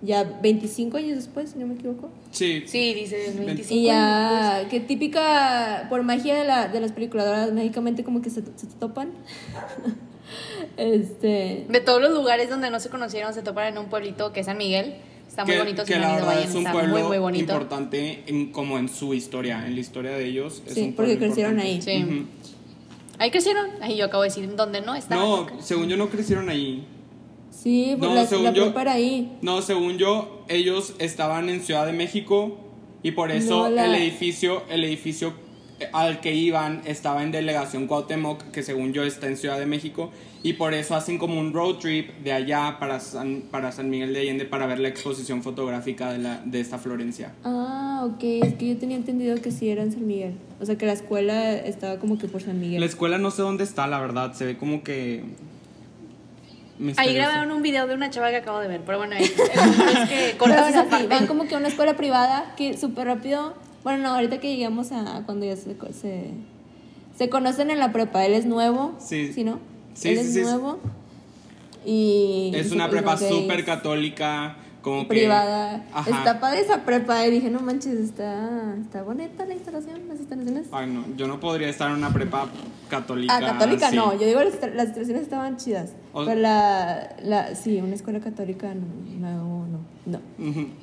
ya 0.00 0.24
25 0.42 0.96
años 0.96 1.16
después, 1.16 1.50
si 1.50 1.58
no 1.58 1.66
me 1.66 1.74
equivoco. 1.74 2.08
Sí. 2.36 2.64
Sí, 2.66 2.92
dice 2.92 3.32
25 3.34 3.74
Y 3.74 3.88
años 3.88 4.62
ya, 4.62 4.68
que 4.68 4.80
típica, 4.80 5.86
por 5.88 6.02
magia 6.02 6.34
de, 6.34 6.44
la, 6.44 6.68
de 6.68 6.80
las 6.80 6.92
películas, 6.92 7.50
mágicamente 7.52 8.04
como 8.04 8.20
que 8.20 8.28
se, 8.28 8.42
se 8.42 8.66
topan. 8.78 9.10
este, 10.76 11.66
De 11.68 11.80
todos 11.80 12.00
los 12.00 12.12
lugares 12.12 12.50
donde 12.50 12.70
no 12.70 12.80
se 12.80 12.90
conocieron, 12.90 13.32
se 13.34 13.42
topan 13.42 13.68
en 13.68 13.78
un 13.78 13.86
pueblito 13.86 14.32
que 14.32 14.40
es 14.40 14.46
San 14.46 14.58
Miguel. 14.58 14.94
Está 15.28 15.44
muy 15.44 15.54
que, 15.54 15.58
bonito, 15.60 15.84
que 15.84 15.98
la 15.98 16.14
verdad 16.14 16.40
es 16.42 16.50
un 16.54 16.58
está 16.58 16.72
pueblo 16.72 16.92
muy, 16.98 17.02
muy 17.08 17.18
bonito. 17.18 17.52
importante 17.52 18.22
en, 18.26 18.52
como 18.52 18.78
en 18.78 18.88
su 18.88 19.12
historia, 19.14 19.66
en 19.66 19.74
la 19.74 19.80
historia 19.80 20.12
de 20.12 20.26
ellos. 20.26 20.62
es 20.66 20.74
Sí, 20.74 20.82
un 20.82 20.92
porque 20.94 21.18
crecieron 21.18 21.58
importante. 21.60 21.90
ahí. 21.90 22.04
Sí. 22.06 22.26
Ahí 23.18 23.30
crecieron. 23.30 23.66
Ahí 23.82 23.96
yo 23.96 24.06
acabo 24.06 24.22
de 24.22 24.28
decir 24.28 24.54
dónde 24.56 24.80
no 24.82 24.94
está. 24.94 25.14
No, 25.16 25.46
según 25.60 25.88
yo 25.88 25.96
no 25.96 26.08
crecieron 26.08 26.48
ahí. 26.48 26.86
Sí, 27.50 27.96
No, 27.98 28.14
la, 28.14 28.26
según 28.26 28.44
la 28.44 28.52
yo- 28.52 28.64
prepa 28.64 28.82
era 28.82 28.92
ahí. 28.92 29.36
No, 29.42 29.62
según 29.62 29.96
yo, 29.98 30.35
ellos 30.48 30.94
estaban 30.98 31.48
en 31.48 31.60
Ciudad 31.60 31.86
de 31.86 31.92
México 31.92 32.58
y 33.02 33.12
por 33.12 33.30
eso 33.30 33.64
No, 33.64 33.74
la- 33.74 33.86
el 33.86 33.94
edificio, 33.94 34.62
el 34.70 34.84
edificio 34.84 35.32
al 35.92 36.20
que 36.20 36.34
iban 36.34 36.80
estaba 36.86 37.22
en 37.22 37.32
Delegación 37.32 37.86
Cuauhtémoc, 37.86 38.42
que 38.50 38.62
según 38.62 38.94
yo 38.94 39.02
está 39.04 39.26
en 39.26 39.36
Ciudad 39.36 39.58
de 39.58 39.66
México, 39.66 40.10
y 40.42 40.54
por 40.54 40.72
eso 40.72 40.94
hacen 40.94 41.18
como 41.18 41.38
un 41.38 41.52
road 41.52 41.76
trip 41.76 42.08
de 42.24 42.32
allá 42.32 42.78
para 42.80 42.98
San, 43.00 43.42
para 43.50 43.72
San 43.72 43.90
Miguel 43.90 44.14
de 44.14 44.20
Allende 44.20 44.46
para 44.46 44.66
ver 44.66 44.78
la 44.78 44.88
exposición 44.88 45.42
fotográfica 45.42 46.12
de, 46.12 46.18
la, 46.18 46.40
de 46.46 46.60
esta 46.60 46.78
Florencia. 46.78 47.34
Ah, 47.44 48.06
ok. 48.10 48.22
Es 48.42 48.54
que 48.54 48.68
yo 48.68 48.76
tenía 48.78 48.96
entendido 48.96 49.36
que 49.42 49.50
sí 49.50 49.68
era 49.68 49.82
en 49.82 49.92
San 49.92 50.06
Miguel. 50.06 50.32
O 50.60 50.64
sea, 50.64 50.78
que 50.78 50.86
la 50.86 50.92
escuela 50.94 51.52
estaba 51.54 51.98
como 51.98 52.16
que 52.16 52.26
por 52.28 52.40
San 52.42 52.58
Miguel. 52.58 52.80
La 52.80 52.86
escuela 52.86 53.18
no 53.18 53.30
sé 53.30 53.42
dónde 53.42 53.64
está, 53.64 53.86
la 53.86 54.00
verdad, 54.00 54.32
se 54.32 54.46
ve 54.46 54.56
como 54.56 54.82
que... 54.82 55.24
Ahí 56.96 57.14
grabaron 57.14 57.50
un 57.52 57.62
video 57.62 57.86
de 57.86 57.94
una 57.94 58.10
chava 58.10 58.30
que 58.30 58.36
acabo 58.36 58.58
de 58.58 58.68
ver, 58.68 58.82
pero 58.84 58.98
bueno, 58.98 59.16
punto 59.16 59.84
es 60.02 60.08
que 60.08 60.36
cortas 60.36 60.70
esa 60.70 60.84
parte. 60.84 61.06
van 61.06 61.26
como 61.26 61.46
que 61.46 61.54
a 61.54 61.58
una 61.58 61.68
escuela 61.68 61.96
privada 61.96 62.54
que 62.56 62.76
súper 62.76 63.06
rápido. 63.06 63.54
Bueno, 63.82 64.02
no, 64.02 64.14
ahorita 64.14 64.38
que 64.40 64.54
llegamos 64.54 64.92
a 64.92 65.22
cuando 65.26 65.46
ya 65.46 65.56
se, 65.56 65.76
se, 65.92 66.30
se 67.16 67.28
conocen 67.28 67.70
en 67.70 67.78
la 67.78 67.92
prepa. 67.92 68.24
Él 68.26 68.34
es 68.34 68.44
nuevo. 68.44 68.94
Sí. 68.98 69.32
¿Sí, 69.32 69.44
no? 69.44 69.58
Sí, 69.94 70.08
Él 70.10 70.18
sí, 70.18 70.24
es 70.26 70.34
sí. 70.34 70.40
nuevo. 70.42 70.80
Y. 71.84 72.52
Es 72.54 72.70
y 72.70 72.74
una 72.74 72.90
prepa 72.90 73.16
súper 73.16 73.64
católica, 73.64 74.56
como 74.86 75.02
que... 75.02 75.08
Privada. 75.08 75.82
Ajá. 75.92 76.08
Está 76.10 76.38
padre 76.38 76.60
esa 76.60 76.84
prepa. 76.84 77.26
Y 77.26 77.30
dije, 77.32 77.50
no 77.50 77.58
manches, 77.58 77.94
está, 77.98 78.48
está 78.80 79.02
bonita 79.02 79.44
la 79.44 79.54
instalación, 79.54 80.06
las 80.08 80.20
instalaciones. 80.20 80.68
Ay, 80.70 80.86
no, 80.86 81.04
yo 81.16 81.26
no 81.26 81.40
podría 81.40 81.68
estar 81.68 81.90
en 81.90 81.96
una 81.96 82.10
prepa 82.12 82.46
católica. 82.88 83.36
Ah, 83.36 83.40
católica 83.40 83.90
no. 83.90 84.12
Yo 84.16 84.24
digo, 84.28 84.38
las, 84.44 84.54
las 84.74 84.86
instalaciones 84.86 85.22
estaban 85.22 85.56
chidas. 85.56 85.90
O- 86.12 86.24
pero 86.24 86.38
la, 86.40 87.16
la. 87.20 87.56
Sí, 87.56 87.80
una 87.80 87.96
escuela 87.96 88.20
católica 88.20 88.72
no. 88.74 88.86
No, 89.18 89.66
no. 90.06 90.20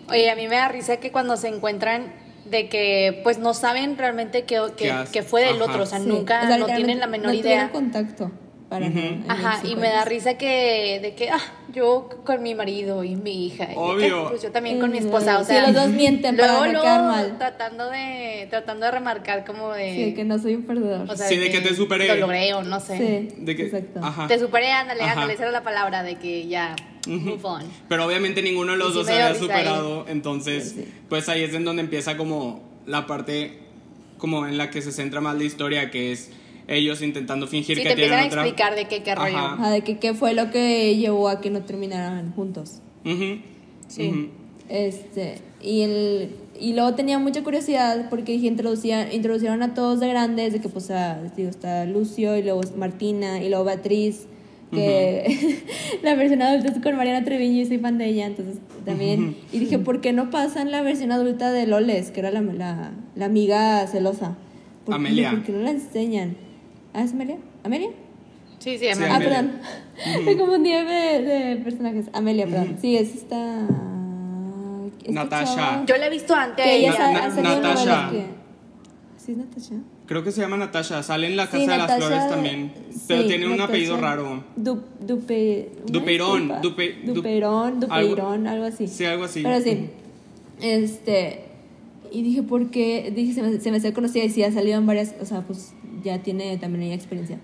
Oye, 0.09 0.29
a 0.29 0.35
mí 0.35 0.49
me 0.49 0.55
da 0.57 0.67
risa 0.67 0.97
que 0.97 1.13
cuando 1.13 1.37
se 1.37 1.47
encuentran 1.47 2.11
de 2.43 2.67
que 2.67 3.21
pues 3.23 3.39
no 3.39 3.53
saben 3.53 3.97
realmente 3.97 4.43
qué, 4.43 4.59
qué, 4.75 4.83
¿Qué 4.83 4.91
has- 4.91 5.09
qué 5.11 5.23
fue 5.23 5.45
del 5.45 5.61
Ajá. 5.61 5.71
otro, 5.71 5.83
o 5.83 5.85
sea, 5.85 5.99
Sí. 5.99 6.07
nunca, 6.07 6.41
O 6.43 6.47
sea, 6.47 6.57
no 6.57 6.65
tienen 6.65 6.99
la 6.99 7.07
menor 7.07 7.27
no 7.27 7.33
idea. 7.33 7.71
contacto 7.71 8.31
para 8.73 8.87
Ujú. 8.87 8.95
nada 8.95 9.07
en 9.11 9.29
Ajá, 9.31 9.61
y 9.67 9.75
me 9.75 9.87
da 9.89 10.03
risa 10.03 10.35
que 10.35 10.99
de 10.99 11.13
que, 11.13 11.29
ah, 11.29 11.39
yo 11.71 12.09
con 12.25 12.41
mi 12.41 12.55
marido 12.55 13.03
y 13.03 13.15
mi 13.15 13.45
hija. 13.45 13.67
de 13.67 13.73
que, 13.75 13.79
Obvio. 13.79 14.29
pues 14.29 14.41
yo 14.41 14.51
también 14.51 14.79
con 14.79 14.91
mi 14.91 14.97
esposa, 14.97 15.37
o 15.37 15.41
sí, 15.43 15.51
sea. 15.51 15.67
los 15.67 15.75
dos 15.75 15.89
mienten 15.89 16.35
para 16.35 16.65
no 16.65 16.81
quedar 16.81 17.01
mal. 17.03 17.37
Tratando 17.37 17.91
de, 17.91 18.47
tratando 18.49 18.85
de 18.87 18.91
remarcar 18.91 19.45
como 19.45 19.71
de. 19.73 19.93
Sí, 20.07 20.13
que 20.15 20.23
no 20.23 20.39
soy 20.39 20.55
un 20.55 20.63
perdedor. 20.63 21.07
o 21.07 21.15
sea, 21.15 21.27
Sí, 21.27 21.37
de 21.37 21.51
que 21.51 21.61
te 21.61 21.75
superé. 21.75 22.07
Lo 22.07 22.15
logré 22.15 22.51
o 22.55 22.63
no 22.63 22.79
sé. 22.79 22.97
Sí, 22.97 23.35
De 23.37 23.55
que, 23.55 23.65
exacto. 23.67 23.99
Ajá. 24.01 24.25
Te 24.27 24.39
superé, 24.39 24.71
ándale, 24.71 25.03
Ajá. 25.03 25.11
ándale, 25.13 25.33
esa 25.33 25.43
era 25.43 25.51
la 25.51 25.63
palabra 25.63 26.01
de 26.01 26.15
que 26.15 26.47
ya, 26.47 26.75
move 27.05 27.39
on. 27.43 27.61
Pero 27.87 28.07
obviamente 28.07 28.41
ninguno 28.41 28.71
de 28.71 28.79
los 28.79 28.87
Y 28.87 28.91
sí 28.93 28.97
dos 28.97 29.05
se 29.05 29.13
había 29.13 29.29
risa 29.29 29.39
ahí. 29.43 29.47
superado, 29.47 30.05
entonces 30.07 30.69
Sí, 30.71 30.81
sí. 30.83 30.93
pues 31.09 31.29
ahí 31.29 31.43
es 31.43 31.53
en 31.53 31.63
donde 31.63 31.83
empieza 31.83 32.17
como 32.17 32.63
la 32.87 33.05
parte 33.05 33.59
como 34.17 34.47
en 34.47 34.57
la 34.57 34.71
que 34.71 34.81
se 34.81 34.91
centra 34.91 35.21
más 35.21 35.37
la 35.37 35.43
historia, 35.43 35.91
que 35.91 36.11
es 36.11 36.31
ellos 36.67 37.01
intentando 37.01 37.47
fingir 37.47 37.77
Sí, 37.77 37.83
que 37.83 37.89
te 37.89 37.95
tienen 37.95 38.19
empiezan 38.19 38.39
a 38.39 38.41
otra... 38.41 38.47
explicar 38.47 38.75
de 38.75 38.85
qué, 38.85 39.03
qué 39.03 39.15
rollo. 39.15 39.37
Ajá. 39.37 39.53
Ajá, 39.53 39.71
de 39.71 39.81
que 39.81 39.97
qué 39.99 40.13
fue 40.13 40.33
lo 40.33 40.51
que 40.51 40.95
llevó 40.95 41.29
a 41.29 41.41
que 41.41 41.49
no 41.49 41.61
terminaran 41.61 42.31
juntos. 42.33 42.81
Sí. 43.87 44.29
Este, 44.69 45.35
y 45.61 45.81
el 45.81 46.29
y 46.59 46.73
luego 46.73 46.93
tenía 46.93 47.19
mucha 47.19 47.43
curiosidad 47.43 48.09
porque 48.09 48.33
dije, 48.33 48.47
introducían, 48.47 49.11
introducieron 49.11 49.63
a 49.63 49.73
todos 49.73 49.99
de 49.99 50.07
grandes, 50.07 50.53
de 50.53 50.61
que 50.61 50.69
pues 50.69 50.89
ah, 50.91 51.19
digo, 51.35 51.49
está 51.49 51.85
Lucio 51.85 52.37
y 52.37 52.43
luego 52.43 52.61
Martina 52.77 53.41
y 53.43 53.49
luego 53.49 53.65
Beatriz, 53.65 54.27
que 54.71 55.61
la 56.03 56.15
versión 56.15 56.41
adulta 56.41 56.71
es 56.71 56.79
con 56.79 56.95
Mariana 56.95 57.25
Treviño 57.25 57.61
y 57.61 57.65
soy 57.65 57.79
fan 57.79 57.97
de 57.97 58.05
ella, 58.05 58.27
entonces 58.27 58.57
también. 58.85 59.35
Y 59.51 59.59
dije, 59.59 59.79
¿por 59.79 60.01
qué 60.01 60.13
no 60.13 60.29
pasan 60.29 60.71
la 60.71 60.81
versión 60.81 61.11
adulta 61.11 61.51
de 61.51 61.67
Loles, 61.67 62.11
que 62.11 62.19
era 62.19 62.31
la, 62.31 62.41
la, 62.41 62.91
la 63.15 63.25
amiga 63.25 63.85
celosa? 63.87 64.37
¿Por 64.85 64.95
Amelia. 64.95 65.31
¿Por 65.31 65.43
qué 65.43 65.51
no 65.51 65.59
la 65.59 65.71
enseñan? 65.71 66.35
¿Ah, 66.93 67.03
es 67.03 67.11
Amelia? 67.13 67.37
¿Amelia? 67.63 67.89
Sí, 68.59 68.77
sí, 68.77 68.85
Sí, 68.93 68.99
me- 68.99 69.05
Ah, 69.07 69.15
Amelia. 69.15 69.29
perdón. 69.41 69.51
Me 70.25 70.37
confundí 70.37 70.71
de, 70.71 70.83
de 70.83 71.55
personajes. 71.63 72.05
Amelia, 72.13 72.45
perdón. 72.47 72.77
Sí, 72.81 72.95
es 72.95 73.15
esta. 73.15 73.67
Natasha. 75.09 75.55
chava 75.55 75.85
Yo 75.85 75.97
la 75.97 76.07
he 76.07 76.09
visto 76.09 76.33
antes. 76.33 76.63
Que 76.65 76.75
ella 76.77 76.91
Na- 76.97 77.23
ha 77.25 77.29
Natasha. 77.29 78.09
que. 78.11 78.25
¿Sí 79.17 79.31
es 79.33 79.37
Natasha? 79.37 79.75
Creo 80.05 80.23
que 80.23 80.31
se 80.31 80.41
llama 80.41 80.57
Natasha, 80.57 81.01
sale 81.01 81.27
en 81.27 81.37
la 81.37 81.45
Sí, 81.47 81.51
Casa 81.65 81.71
de 81.71 81.77
las 81.77 81.95
Flores 81.95 82.29
también, 82.29 82.73
pero 83.07 83.21
sí, 83.21 83.27
tiene 83.27 83.45
un 83.45 83.51
Natasha 83.51 83.69
apellido 83.69 83.97
raro. 83.97 84.43
Du, 84.57 84.81
dupe, 84.99 85.69
disculpa. 85.85 86.61
Dupe- 86.61 86.95
Du- 87.05 87.13
Dupeirón, 87.13 87.79
algo- 87.89 88.29
algo, 88.49 88.65
así. 88.65 88.87
Sí, 88.87 89.05
algo 89.05 89.23
así. 89.25 89.41
Pero 89.43 89.61
sí. 89.61 89.89
Este. 90.61 91.45
Y 92.11 92.21
dije, 92.21 92.43
¿por 92.43 92.69
qué? 92.69 93.11
Dije, 93.15 93.33
se 93.33 93.41
me, 93.41 93.59
se 93.59 93.71
me 93.71 93.77
hacía 93.77 93.93
conocida 93.93 94.23
y 94.25 94.29
sí, 94.29 94.43
ha 94.43 94.51
salido 94.51 94.77
en 94.77 94.85
varias. 94.85 95.15
O 95.21 95.25
sea, 95.25 95.41
pues 95.41 95.73
ya 96.03 96.21
tiene 96.21 96.57
también 96.57 96.83
ella 96.83 96.95
experiencia. 96.95 97.39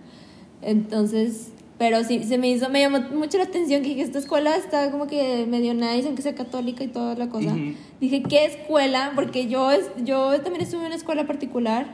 Entonces. 0.61 1.51
Pero 1.77 2.03
sí, 2.03 2.25
se 2.25 2.37
me 2.37 2.49
hizo, 2.49 2.69
me 2.69 2.81
llamó 2.81 2.99
mucho 3.13 3.37
la 3.37 3.45
atención 3.45 3.81
que 3.81 3.87
dije, 3.89 4.01
esta 4.01 4.19
escuela 4.19 4.57
está 4.57 4.91
como 4.91 5.07
que 5.07 5.45
medio 5.47 5.73
nice, 5.73 6.07
aunque 6.07 6.21
sea 6.21 6.35
católica 6.35 6.83
y 6.83 6.87
toda 6.87 7.15
la 7.15 7.29
cosa. 7.29 7.53
Ujú. 7.53 7.73
Dije, 8.01 8.21
¿qué 8.21 8.43
escuela? 8.43 9.13
Porque 9.15 9.47
yo, 9.47 9.69
yo 10.03 10.41
también 10.41 10.61
estuve 10.61 10.81
en 10.81 10.87
una 10.87 10.95
escuela 10.95 11.25
particular 11.25 11.87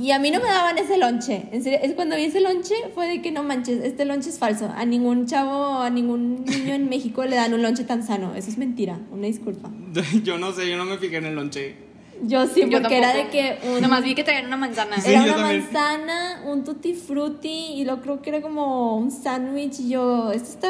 y 0.00 0.12
a 0.12 0.18
mí 0.18 0.30
no 0.30 0.38
me 0.38 0.46
daban 0.46 0.78
ese 0.78 0.96
lonche. 0.96 1.48
En 1.50 1.62
serio, 1.62 1.80
es 1.82 1.92
cuando 1.94 2.14
vi 2.14 2.24
ese 2.24 2.40
lonche 2.40 2.74
fue 2.94 3.08
de 3.08 3.20
que 3.20 3.32
no 3.32 3.42
manches, 3.42 3.82
este 3.82 4.04
lonche 4.04 4.28
es 4.28 4.38
falso. 4.38 4.70
A 4.76 4.84
ningún 4.84 5.26
chavo, 5.26 5.80
a 5.80 5.90
ningún 5.90 6.44
niño 6.44 6.74
en 6.74 6.88
México 6.90 7.24
le 7.24 7.34
dan 7.34 7.52
un 7.52 7.62
lonche 7.62 7.84
tan 7.84 8.06
sano. 8.06 8.34
Eso 8.36 8.48
es 8.48 8.58
mentira, 8.58 8.98
una 9.10 9.26
disculpa. 9.26 9.70
Yo 10.22 10.38
no 10.38 10.52
sé, 10.52 10.68
yo 10.68 10.76
no 10.76 10.84
me 10.84 10.98
fijé 10.98 11.16
en 11.16 11.26
el 11.26 11.34
lonche. 11.34 11.87
Yo 12.22 12.46
sí, 12.46 12.62
Yo 12.68 12.80
porque 12.80 12.98
era 12.98 13.12
de 13.14 13.28
que 13.28 13.58
un, 13.68 13.80
Nomás 13.80 14.02
vi 14.02 14.14
que 14.14 14.24
traían 14.24 14.46
una 14.46 14.56
manzana. 14.56 15.00
Sí, 15.00 15.10
era 15.10 15.22
una 15.22 15.36
también. 15.36 15.62
manzana, 15.62 16.42
un 16.46 16.64
tutti 16.64 16.94
frutti 16.94 17.74
y 17.76 17.84
lo 17.84 18.00
creo 18.00 18.20
que 18.22 18.30
era 18.30 18.40
como 18.40 18.96
un 18.96 19.10
sándwich 19.10 19.80
y 19.80 19.90
yo, 19.90 20.32
esto 20.32 20.48
está... 20.50 20.68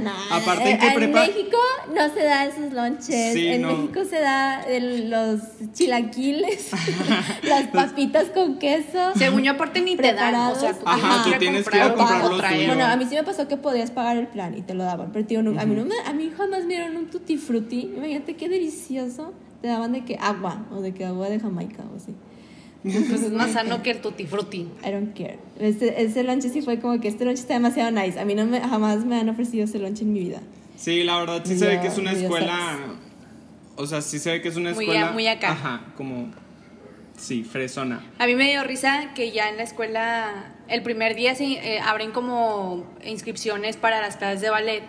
nah, 0.00 0.36
Aparte, 0.36 0.70
¿en 0.70 0.76
eh, 0.76 0.78
qué 0.80 0.98
prepa- 0.98 1.26
México 1.26 1.56
no 1.94 2.12
se 2.14 2.22
da 2.24 2.44
esos 2.46 2.72
lonches, 2.72 3.32
Sí, 3.34 3.46
en 3.46 3.62
no. 3.62 3.68
México 3.76 4.00
se 4.04 4.20
da 4.20 4.62
el- 4.64 5.10
los 5.10 5.40
chilaquiles, 5.72 6.70
las 7.42 7.68
papitas 7.68 8.26
con 8.34 8.58
queso. 8.58 9.12
Según 9.16 9.42
yo, 9.44 9.52
aparte 9.52 9.80
ni 9.80 9.96
te 9.96 10.12
dan. 10.12 10.34
O 10.52 10.54
sea, 10.54 10.72
tú 10.74 10.82
Ajá, 10.86 11.24
tú 11.24 11.38
tienes 11.38 11.68
que 11.68 11.76
ir 11.76 11.82
a 11.82 11.94
comprar 11.94 12.08
comprar 12.20 12.24
o 12.24 12.30
lo 12.34 12.38
traer. 12.38 12.56
tuyo. 12.56 12.74
Bueno, 12.74 12.84
a 12.86 12.96
mí 12.96 13.04
sí 13.08 13.14
me 13.14 13.22
pasó 13.24 13.46
que 13.48 13.56
podías 13.56 13.90
pagar 13.90 14.16
el 14.16 14.26
plan 14.26 14.56
y 14.56 14.62
te 14.62 14.74
lo 14.74 14.84
daban, 14.84 15.10
pero 15.12 15.24
tío, 15.26 15.42
no- 15.42 15.58
a, 15.60 15.64
mí 15.64 15.74
no 15.74 15.84
me, 15.84 15.94
a 16.06 16.12
mí 16.12 16.30
jamás 16.36 16.64
me 16.64 16.74
dieron 16.74 16.96
un 16.96 17.06
tutti 17.10 17.36
frutti. 17.36 17.92
Imagínate 17.96 18.36
qué 18.36 18.48
delicioso. 18.48 19.32
Te 19.62 19.68
daban 19.68 19.92
de 19.92 20.04
que 20.04 20.16
agua 20.20 20.66
o 20.70 20.80
de 20.80 20.92
que 20.94 21.04
agua 21.04 21.28
de 21.28 21.40
Jamaica 21.40 21.82
o 21.92 21.96
así. 21.96 22.14
Pues 23.08 23.22
es 23.22 23.32
más 23.32 23.50
sano 23.52 23.82
que 23.82 23.90
el 23.90 24.00
tutti 24.00 24.24
frutti. 24.24 24.68
I 24.86 24.90
don't 24.92 25.12
care. 25.16 25.38
Ese, 25.58 26.00
ese 26.00 26.22
lunch 26.22 26.42
sí 26.42 26.62
fue 26.62 26.78
como 26.78 27.00
que 27.00 27.08
este 27.08 27.24
lunch 27.24 27.38
está 27.40 27.54
demasiado 27.54 27.90
nice. 27.90 28.18
A 28.20 28.24
mí 28.24 28.34
no 28.36 28.46
me, 28.46 28.60
jamás 28.60 29.04
me 29.04 29.18
han 29.18 29.28
ofrecido 29.28 29.64
ese 29.64 29.78
lunch 29.80 30.00
en 30.02 30.12
mi 30.12 30.20
vida. 30.20 30.40
Sí, 30.76 31.02
la 31.02 31.18
verdad 31.18 31.42
sí 31.44 31.50
Muy 31.50 31.58
se 31.58 31.66
ve 31.66 31.80
que 31.80 31.88
es 31.88 31.98
una 31.98 32.12
muy 32.12 32.22
escuela. 32.22 32.78
O 33.74 33.84
sea, 33.86 34.00
sí 34.00 34.20
se 34.20 34.30
ve 34.30 34.40
que 34.42 34.48
es 34.48 34.56
una 34.56 34.72
Muy 34.74 34.84
escuela. 34.84 35.08
a- 35.08 35.12
muy 35.12 35.26
acá. 35.26 35.50
Ajá, 35.52 35.80
como. 35.96 36.28
Sí, 37.16 37.42
fresona. 37.42 38.00
A 38.20 38.26
mí 38.26 38.36
me 38.36 38.48
dio 38.48 38.62
risa 38.62 39.10
que 39.16 39.32
ya 39.32 39.48
en 39.48 39.56
la 39.56 39.64
escuela, 39.64 40.54
el 40.68 40.82
primer 40.84 41.16
día 41.16 41.34
se 41.34 41.44
eh, 41.46 41.80
abren 41.80 42.12
como 42.12 42.84
inscripciones 43.04 43.76
para 43.76 44.00
las 44.00 44.16
clases 44.16 44.40
de 44.40 44.50
ballet. 44.50 44.84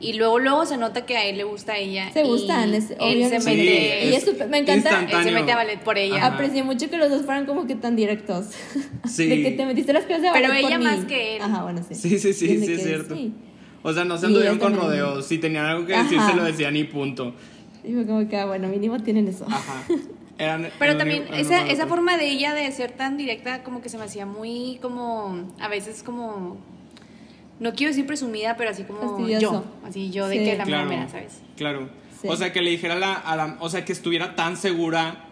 Y 0.00 0.12
luego, 0.12 0.38
luego 0.38 0.64
se 0.64 0.76
nota 0.76 1.04
que 1.06 1.16
a 1.16 1.24
él 1.24 1.38
le 1.38 1.44
gusta 1.44 1.72
a 1.72 1.76
ella. 1.78 2.10
Se 2.12 2.22
gustan, 2.22 2.72
es, 2.72 2.92
él 3.00 3.28
se 3.28 3.40
mete, 3.40 4.14
es 4.14 4.24
súper- 4.24 4.48
me 4.48 4.58
encanta. 4.58 5.00
él 5.10 5.24
se 5.24 5.32
mete 5.32 5.50
a 5.50 5.56
ballet 5.56 5.80
por 5.80 5.98
ella. 5.98 6.18
Ajá. 6.18 6.26
Aprecié 6.34 6.62
mucho 6.62 6.88
que 6.88 6.96
los 6.96 7.10
dos 7.10 7.22
fueran 7.22 7.46
como 7.46 7.66
que 7.66 7.74
tan 7.74 7.96
directos. 7.96 8.46
Sí. 9.08 9.26
De 9.26 9.42
que 9.42 9.50
te 9.52 9.64
metiste 9.66 9.92
las 9.92 10.04
clases 10.04 10.22
de 10.24 10.30
Pero 10.32 10.48
ballet 10.48 10.62
por 10.62 10.70
ella 10.70 10.78
mí. 10.78 10.84
más 10.84 11.04
que 11.06 11.36
él. 11.36 11.42
Ajá, 11.42 11.62
bueno, 11.62 11.82
sí. 11.88 11.94
Sí, 11.94 12.18
sí, 12.18 12.32
sí, 12.32 12.46
Desde 12.46 12.66
sí, 12.66 12.72
es 12.74 12.82
cierto. 12.84 13.16
sí. 13.16 13.32
O 13.82 13.92
sea, 13.92 14.04
no 14.04 14.18
se 14.18 14.26
anduvieron 14.26 14.58
con 14.58 14.72
también. 14.74 14.90
rodeos. 15.02 15.26
Si 15.26 15.38
tenían 15.38 15.64
algo 15.64 15.86
que 15.86 15.96
decir, 15.96 16.18
Ajá. 16.18 16.30
se 16.30 16.36
lo 16.36 16.44
decían 16.44 16.76
y 16.76 16.84
punto. 16.84 17.34
Y 17.84 17.92
fue 17.94 18.06
como 18.06 18.28
que, 18.28 18.36
ah, 18.36 18.44
bueno, 18.46 18.68
mínimo 18.68 18.98
tienen 19.02 19.26
eso. 19.28 19.46
Ajá. 19.48 19.82
Eran- 20.38 20.68
Pero 20.78 20.92
eran- 20.92 20.98
también 20.98 21.22
eran 21.26 21.40
esa, 21.40 21.66
esa 21.68 21.86
forma 21.88 22.16
de 22.16 22.28
ella 22.30 22.54
de 22.54 22.70
ser 22.70 22.92
tan 22.92 23.16
directa 23.16 23.64
como 23.64 23.80
que 23.82 23.88
se 23.88 23.98
me 23.98 24.04
hacía 24.04 24.24
muy 24.26 24.78
como, 24.82 25.48
a 25.58 25.66
veces 25.68 26.02
como, 26.04 26.58
no 27.60 27.72
quiero 27.74 27.90
decir 27.90 28.06
presumida, 28.06 28.56
pero 28.56 28.70
así 28.70 28.84
como 28.84 29.00
Fastidioso. 29.00 29.52
yo, 29.82 29.88
así 29.88 30.10
yo 30.10 30.28
de 30.28 30.38
Sí. 30.38 30.44
que 30.44 30.56
la 30.56 30.64
Claro, 30.64 30.88
mera, 30.88 31.08
¿sabes? 31.08 31.40
claro. 31.56 31.88
Sí. 32.20 32.26
O 32.28 32.36
sea, 32.36 32.52
que 32.52 32.62
le 32.62 32.70
dijera 32.70 32.94
a 32.94 32.98
la, 32.98 33.12
a 33.14 33.36
la- 33.36 33.56
O 33.60 33.68
sea, 33.70 33.84
que 33.84 33.92
estuviera 33.92 34.34
tan 34.34 34.56
segura 34.56 35.24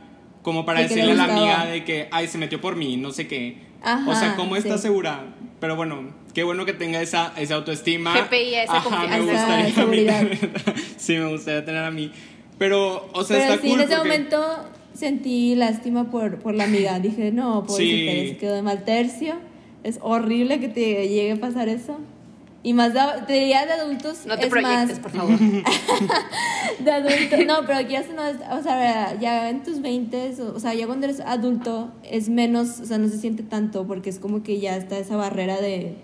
como 0.43 0.65
para 0.65 0.81
De 0.81 0.89
decirle 0.89 1.13
a 1.13 1.15
la 1.15 1.25
amiga 1.25 1.67
de 1.67 1.85
que, 1.85 2.09
ay, 2.13 2.29
se 2.29 2.39
metió 2.39 2.61
por 2.61 2.77
mí, 2.77 2.97
no 2.97 3.11
sé 3.13 3.27
qué. 3.27 3.59
Ajá, 3.83 4.09
o 4.11 4.15
sea, 4.15 4.37
¿cómo 4.37 4.55
está 4.57 4.77
sí. 4.77 4.83
segura? 4.83 5.25
Pero 5.61 5.75
bueno, 5.75 6.11
qué 6.35 6.45
bueno 6.45 6.65
que 6.65 6.73
tenga 6.73 7.01
esa, 7.03 7.33
esa 7.37 7.57
autoestima. 7.57 8.15
GPI, 8.17 8.55
esa 8.55 8.77
Ajá, 8.77 9.07
me 9.09 9.21
gustaría 9.21 9.83
a 9.83 9.87
mí, 9.87 10.05
de. 10.05 10.39
Sí, 10.97 11.15
me 11.17 11.27
gustaría 11.33 11.65
tener 11.65 11.83
a 11.83 11.91
mí. 11.91 12.13
Pero, 12.59 13.09
o 13.13 13.25
sea, 13.25 13.39
Pero 13.39 13.53
está 13.55 13.63
sí, 13.63 13.69
cool 13.71 13.81
en 13.81 13.87
ese 13.87 13.97
porque- 13.97 14.09
momento 14.09 14.47
sentí 14.95 15.55
lástima 15.57 16.11
por, 16.11 16.39
por 16.39 16.55
la 16.55 16.65
amiga. 16.65 16.99
Dije, 17.01 17.33
no, 17.33 17.65
pobrecita, 17.67 18.13
Sí. 18.13 18.37
quedó 18.39 18.55
de 18.55 18.63
mal 18.63 18.85
tercio. 18.85 19.35
Es 19.83 19.99
horrible 20.03 20.59
que 20.61 20.69
te 20.69 21.09
llegue 21.09 21.33
a 21.33 21.37
pasar 21.37 21.69
eso. 21.69 21.99
Y 22.63 22.73
más, 22.73 22.93
de, 22.95 23.01
te 23.27 23.35
diría 23.35 23.65
de 23.65 23.73
adultos, 23.75 24.27
No 24.27 24.37
te 24.37 24.45
es 24.47 24.51
proyectes, 24.51 24.89
más, 24.91 24.99
por 24.99 25.11
favor. 25.13 25.39
de 26.81 26.91
adultos, 26.91 27.39
no, 27.47 27.61
pero 27.67 27.79
aquí 27.79 27.93
ya, 27.93 28.03
se 28.03 28.13
nos- 28.13 28.59
o 28.59 28.63
sea, 28.63 29.17
ya 29.21 29.51
en 29.51 29.63
tus 29.63 29.81
20, 29.81 30.35
o, 30.43 30.57
o 30.57 30.61
sea, 30.61 30.75
ya 30.75 30.87
cuando 30.87 31.07
eres 31.07 31.21
adulto 31.21 31.93
es 32.03 32.29
menos, 32.29 32.81
o 32.81 32.85
sea, 32.85 32.99
no 32.99 33.09
se 33.09 33.19
siente 33.19 33.43
tanto 33.43 33.87
porque 33.87 34.11
es 34.11 34.19
como 34.19 34.43
que 34.43 34.59
ya 34.59 34.77
está 34.77 34.99
esa 34.99 35.17
barrera 35.17 35.61
de, 35.61 35.95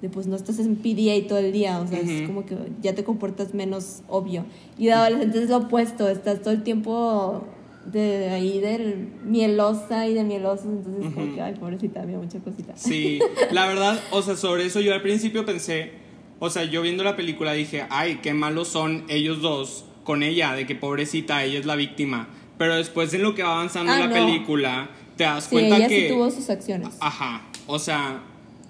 de 0.00 0.08
pues 0.08 0.26
no 0.28 0.36
estás 0.36 0.58
en 0.60 0.76
PDA 0.76 1.26
todo 1.28 1.38
el 1.38 1.52
día, 1.52 1.80
o 1.80 1.86
sea, 1.88 1.98
es 1.98 2.22
como 2.26 2.46
que 2.46 2.56
ya 2.80 2.94
te 2.94 3.02
comportas 3.04 3.52
menos 3.54 4.02
obvio. 4.08 4.44
Y 4.78 4.86
de 4.86 4.92
adolescentes 4.92 5.42
es 5.42 5.50
lo 5.50 5.56
opuesto, 5.58 6.08
estás 6.08 6.40
todo 6.40 6.54
el 6.54 6.62
tiempo 6.62 7.44
de 7.86 8.28
ahí 8.30 8.60
del 8.60 9.08
mielosa 9.24 10.06
y 10.06 10.14
de 10.14 10.22
mielosos, 10.22 10.66
entonces 10.66 11.12
como 11.12 11.34
que, 11.34 11.42
ay, 11.42 11.54
pobrecita, 11.54 12.02
había 12.02 12.16
mucha 12.18 12.38
cosita. 12.38 12.74
Sí, 12.76 13.18
la 13.50 13.66
verdad, 13.66 13.98
o 14.12 14.22
sea, 14.22 14.36
sobre 14.36 14.66
eso 14.66 14.78
yo 14.78 14.94
al 14.94 15.02
principio 15.02 15.44
pensé, 15.44 16.00
o 16.44 16.50
sea, 16.50 16.64
yo 16.64 16.82
viendo 16.82 17.04
la 17.04 17.14
película 17.14 17.52
dije, 17.52 17.86
ay, 17.88 18.18
qué 18.20 18.34
malos 18.34 18.66
son 18.66 19.04
ellos 19.08 19.40
dos 19.42 19.84
con 20.02 20.24
ella, 20.24 20.54
de 20.54 20.66
que 20.66 20.74
pobrecita, 20.74 21.44
ella 21.44 21.60
es 21.60 21.66
la 21.66 21.76
víctima. 21.76 22.26
Pero 22.58 22.74
después 22.74 23.14
en 23.14 23.22
lo 23.22 23.36
que 23.36 23.44
va 23.44 23.52
avanzando 23.52 23.92
Ah, 23.92 24.00
la 24.00 24.06
no. 24.08 24.12
película, 24.14 24.90
te 25.16 25.22
das 25.22 25.44
Sí, 25.44 25.50
cuenta 25.50 25.76
ella 25.76 25.86
que... 25.86 26.00
sí 26.08 26.08
tuvo 26.12 26.28
sus 26.32 26.50
acciones. 26.50 26.88
Ajá, 26.98 27.42
o 27.68 27.78
sea, 27.78 28.22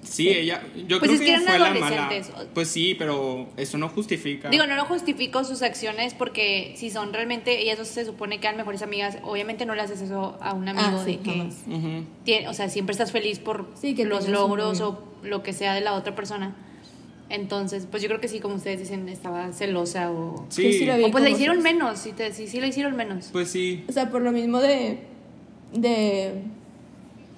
sí, 0.02 0.28
ella, 0.28 0.62
yo 0.87 0.98
Pues 0.98 1.11
creo 1.11 1.12
es 1.14 1.18
que 1.20 1.24
que 1.24 1.30
eran 1.32 1.44
fue 1.44 1.58
la 1.58 1.70
mala. 1.74 2.11
Pues 2.52 2.68
sí, 2.68 2.94
pero 2.98 3.48
eso 3.56 3.78
no 3.78 3.88
justifica. 3.88 4.50
Digo, 4.50 4.66
no 4.66 4.76
lo 4.76 4.85
justifico 4.85 5.42
sus 5.42 5.62
acciones 5.62 6.12
porque 6.12 6.74
si 6.76 6.90
son 6.90 7.14
realmente, 7.14 7.62
ellas 7.62 7.78
dos 7.78 7.88
se 7.88 8.04
supone 8.04 8.38
que 8.38 8.48
eran 8.48 8.58
mejores 8.58 8.82
amigas, 8.82 9.16
obviamente 9.22 9.64
no 9.64 9.74
le 9.74 9.80
haces 9.80 10.02
eso 10.02 10.37
a 10.42 10.52
un 10.52 10.68
amigo 10.68 10.98
Ah, 10.98 11.02
sí, 11.06 11.12
de 11.12 11.18
que, 11.20 11.30
jamás. 11.30 11.54
Ujú. 11.66 12.04
tiene- 12.24 12.48
o 12.48 12.52
sea, 12.52 12.68
siempre 12.68 12.92
estás 12.92 13.12
feliz 13.12 13.38
por 13.38 13.70
Sí, 13.80 13.94
que 13.94 14.04
los 14.04 14.28
logros 14.28 14.78
o 14.82 15.02
lo 15.22 15.42
que 15.42 15.54
sea 15.54 15.72
de 15.72 15.80
la 15.80 15.94
otra 15.94 16.14
persona. 16.14 16.54
Entonces, 17.35 17.87
pues 17.90 18.03
yo 18.03 18.09
creo 18.11 18.21
que 18.21 18.29
sí, 18.29 18.40
como 18.40 18.57
ustedes 18.57 18.79
dicen, 18.79 19.09
estaba 19.09 19.51
celosa 19.53 20.11
o... 20.11 20.45
Sí, 20.51 20.73
sí 20.75 20.85
lo 20.85 20.97
vi. 20.99 21.05
O 21.05 21.11
pues 21.11 21.25
le 21.25 21.31
como 21.31 21.37
hicieron 21.37 21.62
menos, 21.62 21.99
sí, 21.99 22.12
te- 22.12 22.33
sí, 22.33 22.47
sí 22.47 22.61
le 22.61 22.68
hicieron 22.68 22.95
menos. 22.95 23.31
pues 23.33 23.49
sí. 23.49 23.85
O 23.88 23.92
sea, 23.92 24.11
por 24.11 24.21
lo 24.23 24.33
mismo 24.33 24.61
de. 24.61 24.99
de. 25.73 26.42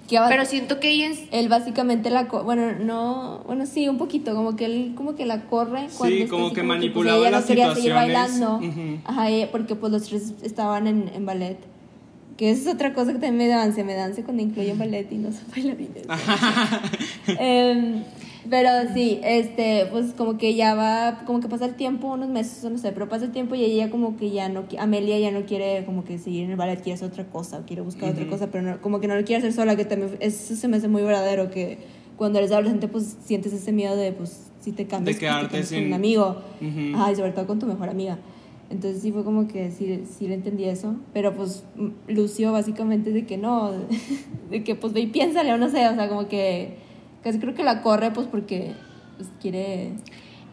que 0.09 0.19
Pero 0.29 0.45
siento 0.47 0.81
que 0.81 0.91
ella 0.91 1.07
en- 1.07 1.29
él 1.31 1.49
básicamente 1.49 2.11
la. 2.11 2.25
bueno, 2.25 2.73
no. 2.73 3.43
Bueno, 3.47 3.67
sí, 3.67 3.89
un 3.89 3.99
poquito. 3.99 4.35
Como 4.35 4.57
que 4.57 4.65
él 4.65 4.93
como 4.97 5.15
que 5.15 5.27
la 5.27 5.43
corre. 5.47 5.87
cuando 5.97 6.17
está 6.17 6.29
como 6.31 6.47
así 6.47 6.55
que 6.57 6.61
pues, 6.63 6.67
manipulaba 6.69 7.19
ella 7.21 7.31
las 7.31 7.43
no 7.43 7.47
quería 7.47 7.75
seguir 7.75 7.93
situaciones. 7.93 8.41
bailando. 8.41 8.57
Ujú. 8.67 8.99
Ajá, 9.05 9.27
porque 9.53 9.75
pues 9.77 9.93
los 9.93 10.03
tres 10.09 10.35
estaban 10.43 10.87
en, 10.89 11.09
en 11.15 11.25
ballet. 11.25 11.59
Que 12.37 12.51
eso 12.51 12.69
es 12.69 12.75
otra 12.75 12.93
cosa 12.95 13.13
que 13.13 13.21
también 13.21 13.37
me 13.37 13.47
danse. 13.47 13.85
Me 13.85 13.95
danse 13.95 14.25
cuando 14.25 14.43
incluyen 14.43 14.77
ballet 14.77 15.07
y 15.13 15.19
no 15.19 15.31
son 15.31 15.45
bailarines. 15.55 16.03
Em, 17.39 18.03
pero 18.51 18.69
sí, 18.95 19.21
este, 19.25 19.87
pues 19.91 20.13
como 20.13 20.37
que 20.39 20.55
ya 20.55 20.75
va, 20.75 21.23
como 21.27 21.41
que 21.41 21.49
pasa 21.49 21.65
el 21.65 21.75
tiempo, 21.75 22.09
unos 22.09 22.29
meses, 22.29 22.65
no 22.71 22.79
sé, 22.79 22.93
pero 22.93 23.09
pasa 23.09 23.25
el 23.25 23.33
tiempo 23.33 23.55
y 23.55 23.65
ella 23.65 23.91
como 23.91 24.17
que 24.17 24.31
ya 24.31 24.49
no, 24.49 24.65
Amelia 24.79 25.19
ya 25.19 25.31
no 25.31 25.45
quiere 25.47 25.85
como 25.85 26.05
que 26.05 26.19
seguir 26.19 26.45
en 26.45 26.51
el 26.51 26.57
ballet, 26.57 26.77
quiere 26.83 26.95
hacer 26.95 27.09
otra 27.09 27.25
cosa, 27.27 27.59
o 27.61 27.63
quiere 27.67 27.83
buscar 27.83 28.11
otra 28.11 28.23
Ujú. 28.23 28.31
cosa, 28.33 28.49
pero 28.51 28.63
no- 28.63 28.81
como 28.81 29.01
que 29.01 29.09
no 29.09 29.17
lo 29.17 29.25
quiere 29.25 29.39
hacer 29.39 29.53
sola, 29.53 29.77
que 29.77 29.85
también, 29.85 30.17
eso 30.21 30.55
se 30.57 30.69
me 30.69 30.77
hace 30.77 30.89
muy 30.89 31.03
verdadero, 31.03 31.51
que 31.51 31.79
cuando 32.17 32.39
eres 32.39 32.53
adolescente 32.53 32.87
pues 32.89 33.17
sientes 33.25 33.53
ese 33.53 33.73
miedo 33.73 33.97
de, 33.97 34.13
pues, 34.13 34.51
si 34.61 34.73
te 34.73 34.87
cambias, 34.87 35.17
pues, 35.17 35.21
te 35.21 35.21
quedarte 35.27 35.57
con 35.59 35.67
sin- 35.67 35.87
un 35.89 35.93
amigo, 35.95 36.37
Ujú. 36.61 36.97
Ajá, 36.97 37.13
y 37.13 37.17
sobre 37.17 37.33
todo 37.33 37.47
con 37.47 37.59
tu 37.59 37.67
mejor 37.67 37.89
amiga. 37.89 38.19
Entonces 38.71 39.03
sí 39.03 39.13
fue 39.13 39.25
como 39.25 39.47
que 39.47 39.71
sí, 39.71 40.05
sí 40.19 40.27
le 40.27 40.35
entendí 40.35 40.65
eso, 40.65 40.97
pero 41.13 41.35
pues 41.35 41.65
Lucio 42.09 42.51
básicamente 42.53 43.13
de 43.13 43.27
que 43.27 43.37
no, 43.37 43.73
de 44.51 44.65
que 44.65 44.75
pues 44.75 44.93
ve 44.93 45.01
y 45.01 45.07
piénsale 45.09 45.53
o 45.53 45.59
no 45.59 45.69
sé, 45.69 45.87
o 45.89 45.95
sea, 45.95 46.09
como 46.09 46.29
que 46.29 46.83
casi 47.25 47.39
creo 47.41 47.55
que 47.55 47.65
la 47.65 47.83
corre 47.83 48.13
pues 48.13 48.27
porque 48.29 48.73
pues, 49.17 49.29
quiere... 49.41 49.93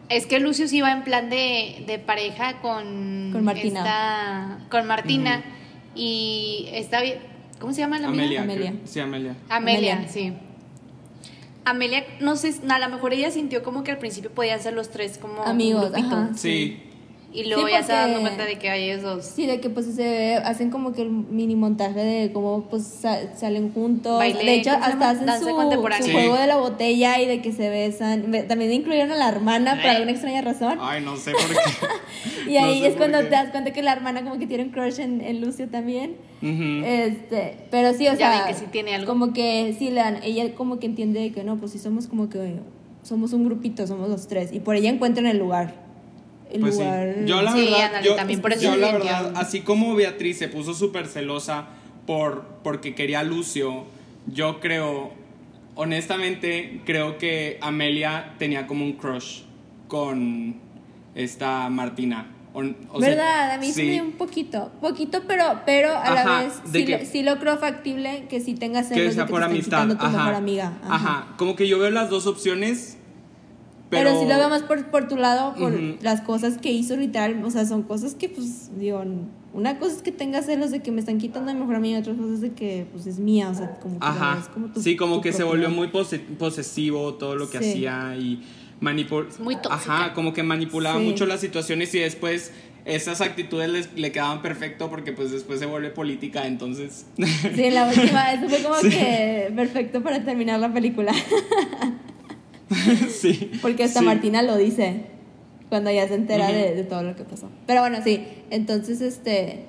Es 0.08 0.26
que 0.26 0.40
Lucio 0.40 0.66
sí 0.68 0.80
va 0.80 0.92
en 0.92 1.04
plan 1.04 1.30
de, 1.30 1.84
de 1.86 1.98
pareja 1.98 2.60
con... 2.60 3.30
Con 3.32 3.44
Martina. 3.44 3.80
esta- 3.80 4.58
con 4.70 4.86
Martina. 4.86 5.42
Y 5.94 6.68
está 6.72 7.00
bien... 7.00 7.18
¿Cómo 7.60 7.72
se 7.72 7.80
llama 7.82 7.98
la 8.00 8.08
amiga? 8.08 8.24
Amelia. 8.24 8.42
Amelia. 8.42 8.70
creo- 8.72 8.86
Sí, 8.86 9.00
Amelia. 9.00 9.36
Amelia, 9.48 9.92
Amelia. 9.94 10.08
sí. 10.12 10.32
Amelia, 11.64 12.04
no 12.20 12.34
sé, 12.34 12.52
a 12.68 12.78
lo 12.80 12.88
mejor 12.88 13.12
ella 13.14 13.30
sintió 13.30 13.62
como 13.62 13.84
que 13.84 13.92
al 13.92 13.98
principio 13.98 14.32
podían 14.32 14.60
ser 14.60 14.72
los 14.74 14.90
tres 14.90 15.16
como 15.18 15.42
Amigos. 15.44 15.92
Sí. 16.34 16.82
Y 17.34 17.44
luego 17.44 17.66
Sí, 17.66 17.72
ya 17.72 17.82
se 17.82 17.92
dando 17.92 18.20
cuenta 18.20 18.44
de 18.44 18.58
que 18.58 18.68
hay 18.68 18.90
ellos 18.90 19.02
dos. 19.02 19.24
Sí, 19.24 19.46
de 19.46 19.58
que 19.60 19.70
pues 19.70 19.86
se 19.86 20.34
hacen 20.36 20.68
como 20.70 20.92
que 20.92 21.00
el 21.02 21.08
mini 21.10 21.56
montaje 21.56 21.98
de 22.00 22.30
cómo 22.32 22.64
pues 22.68 22.84
sa- 22.84 23.34
salen 23.36 23.72
juntos. 23.72 24.18
Baile, 24.18 24.44
de 24.44 24.54
hecho, 24.56 24.70
¿cómo 24.72 24.84
se 24.84 24.90
hasta 24.92 25.10
hacen 25.10 25.48
su, 25.48 25.54
contemporánea. 25.56 26.02
su 26.04 26.10
Sí. 26.10 26.12
juego 26.12 26.36
de 26.36 26.46
la 26.46 26.56
botella 26.56 27.18
y 27.22 27.26
de 27.26 27.40
que 27.40 27.52
se 27.52 27.70
besan. 27.70 28.30
También 28.48 28.70
incluyeron 28.72 29.12
a 29.12 29.16
la 29.16 29.28
hermana 29.28 29.76
por 29.80 29.86
alguna 29.90 30.10
extraña 30.10 30.42
razón. 30.42 30.78
Ay, 30.80 31.02
no 31.02 31.16
sé 31.16 31.32
por 31.32 31.40
qué. 31.48 31.56
Y 32.50 32.54
No 32.58 32.64
ahí 32.64 32.80
sé 32.80 32.88
es 32.88 32.96
cuando 32.96 33.18
qué. 33.18 33.24
te 33.24 33.30
das 33.30 33.50
cuenta 33.50 33.72
que 33.72 33.82
la 33.82 33.92
hermana 33.92 34.22
como 34.24 34.38
que 34.38 34.46
tiene 34.46 34.64
un 34.64 34.70
crush 34.70 34.98
en, 35.00 35.20
en 35.22 35.40
Lucio 35.40 35.68
también. 35.68 36.16
Este, 36.42 37.56
pero 37.70 37.92
sí, 37.94 38.08
o 38.08 38.12
Ya 38.12 38.16
sea, 38.16 38.44
ven 38.44 38.52
que 38.54 38.60
sí 38.60 38.66
tiene 38.70 38.94
algo. 38.94 39.06
como 39.06 39.32
que 39.32 39.74
sí, 39.78 39.90
la, 39.90 40.18
ella 40.22 40.54
como 40.54 40.78
que 40.78 40.86
entiende 40.86 41.32
que 41.32 41.44
no, 41.44 41.56
pues 41.56 41.72
sí 41.72 41.78
somos 41.78 42.06
como 42.08 42.28
que 42.28 42.56
somos 43.02 43.32
un 43.32 43.44
grupito, 43.44 43.86
somos 43.86 44.08
los 44.08 44.26
tres. 44.28 44.52
Y 44.52 44.60
por 44.60 44.76
ella 44.76 44.90
encuentran 44.90 45.26
el 45.26 45.38
lugar. 45.38 45.81
El 46.52 46.60
Pues 46.60 46.76
sí. 46.76 46.82
lugar. 46.82 47.24
Yo 47.24 47.42
la 47.42 47.52
Sí, 47.52 47.60
verdad, 47.64 47.84
ándale, 47.86 48.06
yo, 48.06 48.14
también 48.14 48.40
por 48.42 48.52
eso 48.52 48.62
yo 48.62 48.76
la 48.76 48.92
verdad, 48.92 49.32
así 49.36 49.60
como 49.60 49.94
Beatriz 49.94 50.38
se 50.38 50.48
puso 50.48 50.74
súper 50.74 51.06
celosa 51.06 51.66
por, 52.06 52.44
porque 52.62 52.94
quería 52.94 53.20
a 53.20 53.22
Lucio, 53.22 53.84
yo 54.26 54.60
creo, 54.60 55.12
honestamente, 55.74 56.80
creo 56.84 57.18
que 57.18 57.58
Amelia 57.60 58.34
tenía 58.38 58.66
como 58.66 58.84
un 58.84 58.92
crush 58.94 59.42
con 59.88 60.56
esta 61.14 61.68
Martina. 61.70 62.28
O- 62.54 62.60
o 62.90 63.00
sea, 63.00 63.08
¿Verdad? 63.08 63.50
A 63.52 63.58
mí 63.58 63.66
sí. 63.68 63.72
sí. 63.72 63.82
me 63.86 63.92
dio 63.92 64.02
un 64.04 64.12
poquito, 64.12 64.70
poquito, 64.80 65.22
pero, 65.26 65.60
pero 65.64 65.90
a 65.90 66.02
Ajá, 66.02 66.14
la 66.14 66.42
vez 66.42 66.62
de 66.70 66.78
sí, 66.80 66.84
que- 66.84 66.98
lo, 66.98 67.04
sí 67.06 67.22
lo 67.22 67.38
creo 67.38 67.56
factible 67.56 68.26
que 68.28 68.40
sí 68.40 68.54
tengas 68.54 68.88
celos 68.88 69.00
que 69.02 69.08
de 69.08 69.12
sea 69.14 69.24
que 69.24 69.30
por 69.30 69.40
te 69.40 69.46
amistad. 69.46 69.88
tu 69.88 69.94
Ajá. 69.94 70.10
mejor 70.18 70.34
amiga. 70.34 70.72
Ajá. 70.86 71.28
como 71.38 71.56
que 71.56 71.66
yo 71.66 71.78
veo 71.78 71.90
las 71.90 72.10
dos 72.10 72.26
opciones, 72.26 72.98
Pero, 73.92 74.10
pero, 74.10 74.20
si 74.20 74.26
lo 74.26 74.36
veo 74.38 74.48
más 74.48 74.62
por, 74.62 74.86
por 74.90 75.06
tu 75.06 75.16
lado, 75.16 75.54
por 75.54 75.72
Ujú. 75.74 75.96
las 76.00 76.22
cosas 76.22 76.58
que 76.58 76.72
hizo 76.72 76.96
literal, 76.96 77.44
o 77.44 77.50
sea, 77.50 77.64
son 77.66 77.82
cosas 77.82 78.14
que, 78.14 78.28
pues, 78.28 78.70
digo, 78.78 79.04
una 79.52 79.78
cosa 79.78 79.96
es 79.96 80.02
que 80.02 80.10
tengas 80.12 80.46
celos 80.46 80.70
de 80.70 80.80
que 80.80 80.90
me 80.90 80.98
están 81.00 81.18
quitando 81.18 81.50
a 81.50 81.54
mi 81.54 81.60
mejor 81.60 81.76
amiga, 81.76 81.98
otra 82.00 82.14
cosa 82.14 82.32
es 82.34 82.40
de 82.40 82.52
que, 82.52 82.86
pues, 82.90 83.06
es 83.06 83.18
mía, 83.18 83.50
o 83.50 83.54
sea, 83.54 83.74
como 83.80 84.00
que 84.00 84.06
Ajá. 84.06 84.36
ves 84.36 84.48
como 84.48 84.66
tu- 84.68 84.80
sí, 84.82 84.96
como 84.96 85.16
tu 85.16 85.20
que 85.20 85.32
se 85.32 85.44
volvió 85.44 85.68
muy 85.68 85.88
pose- 85.88 86.18
posesivo 86.18 87.14
todo 87.14 87.36
lo 87.36 87.50
que 87.50 87.58
Sí. 87.58 87.70
hacía 87.70 88.16
y 88.16 88.42
manipuló. 88.80 89.28
Es 89.28 89.38
muy 89.38 89.56
tóxica. 89.56 89.74
Ajá, 89.74 90.14
como 90.14 90.32
que 90.32 90.42
manipulaba 90.42 90.98
Sí. 90.98 91.04
mucho 91.04 91.26
las 91.26 91.40
situaciones 91.40 91.94
y 91.94 91.98
después 91.98 92.50
esas 92.84 93.20
actitudes 93.20 93.68
les- 93.68 93.92
le 93.94 94.10
quedaban 94.10 94.42
perfecto 94.42 94.90
porque 94.90 95.12
pues 95.12 95.30
después 95.30 95.60
se 95.60 95.66
vuelve 95.66 95.90
política, 95.90 96.46
entonces. 96.48 97.06
Sí, 97.16 97.62
en 97.64 97.74
la 97.74 97.86
última, 97.86 98.32
eso 98.32 98.48
fue 98.48 98.62
como 98.62 98.74
Sí. 98.80 98.88
que 98.90 99.52
perfecto 99.54 100.02
para 100.02 100.24
terminar 100.24 100.58
la 100.58 100.72
película. 100.72 101.12
sí. 103.10 103.50
Porque 103.60 103.84
hasta 103.84 104.00
sí. 104.00 104.06
Martina 104.06 104.42
lo 104.42 104.56
dice 104.56 105.02
cuando 105.68 105.90
ya 105.90 106.06
se 106.06 106.14
entera 106.14 106.48
de, 106.52 106.74
de 106.74 106.84
todo 106.84 107.02
lo 107.02 107.16
que 107.16 107.24
pasó. 107.24 107.48
Pero 107.66 107.80
bueno, 107.80 107.98
sí. 108.02 108.24
Entonces, 108.50 109.00
este. 109.00 109.64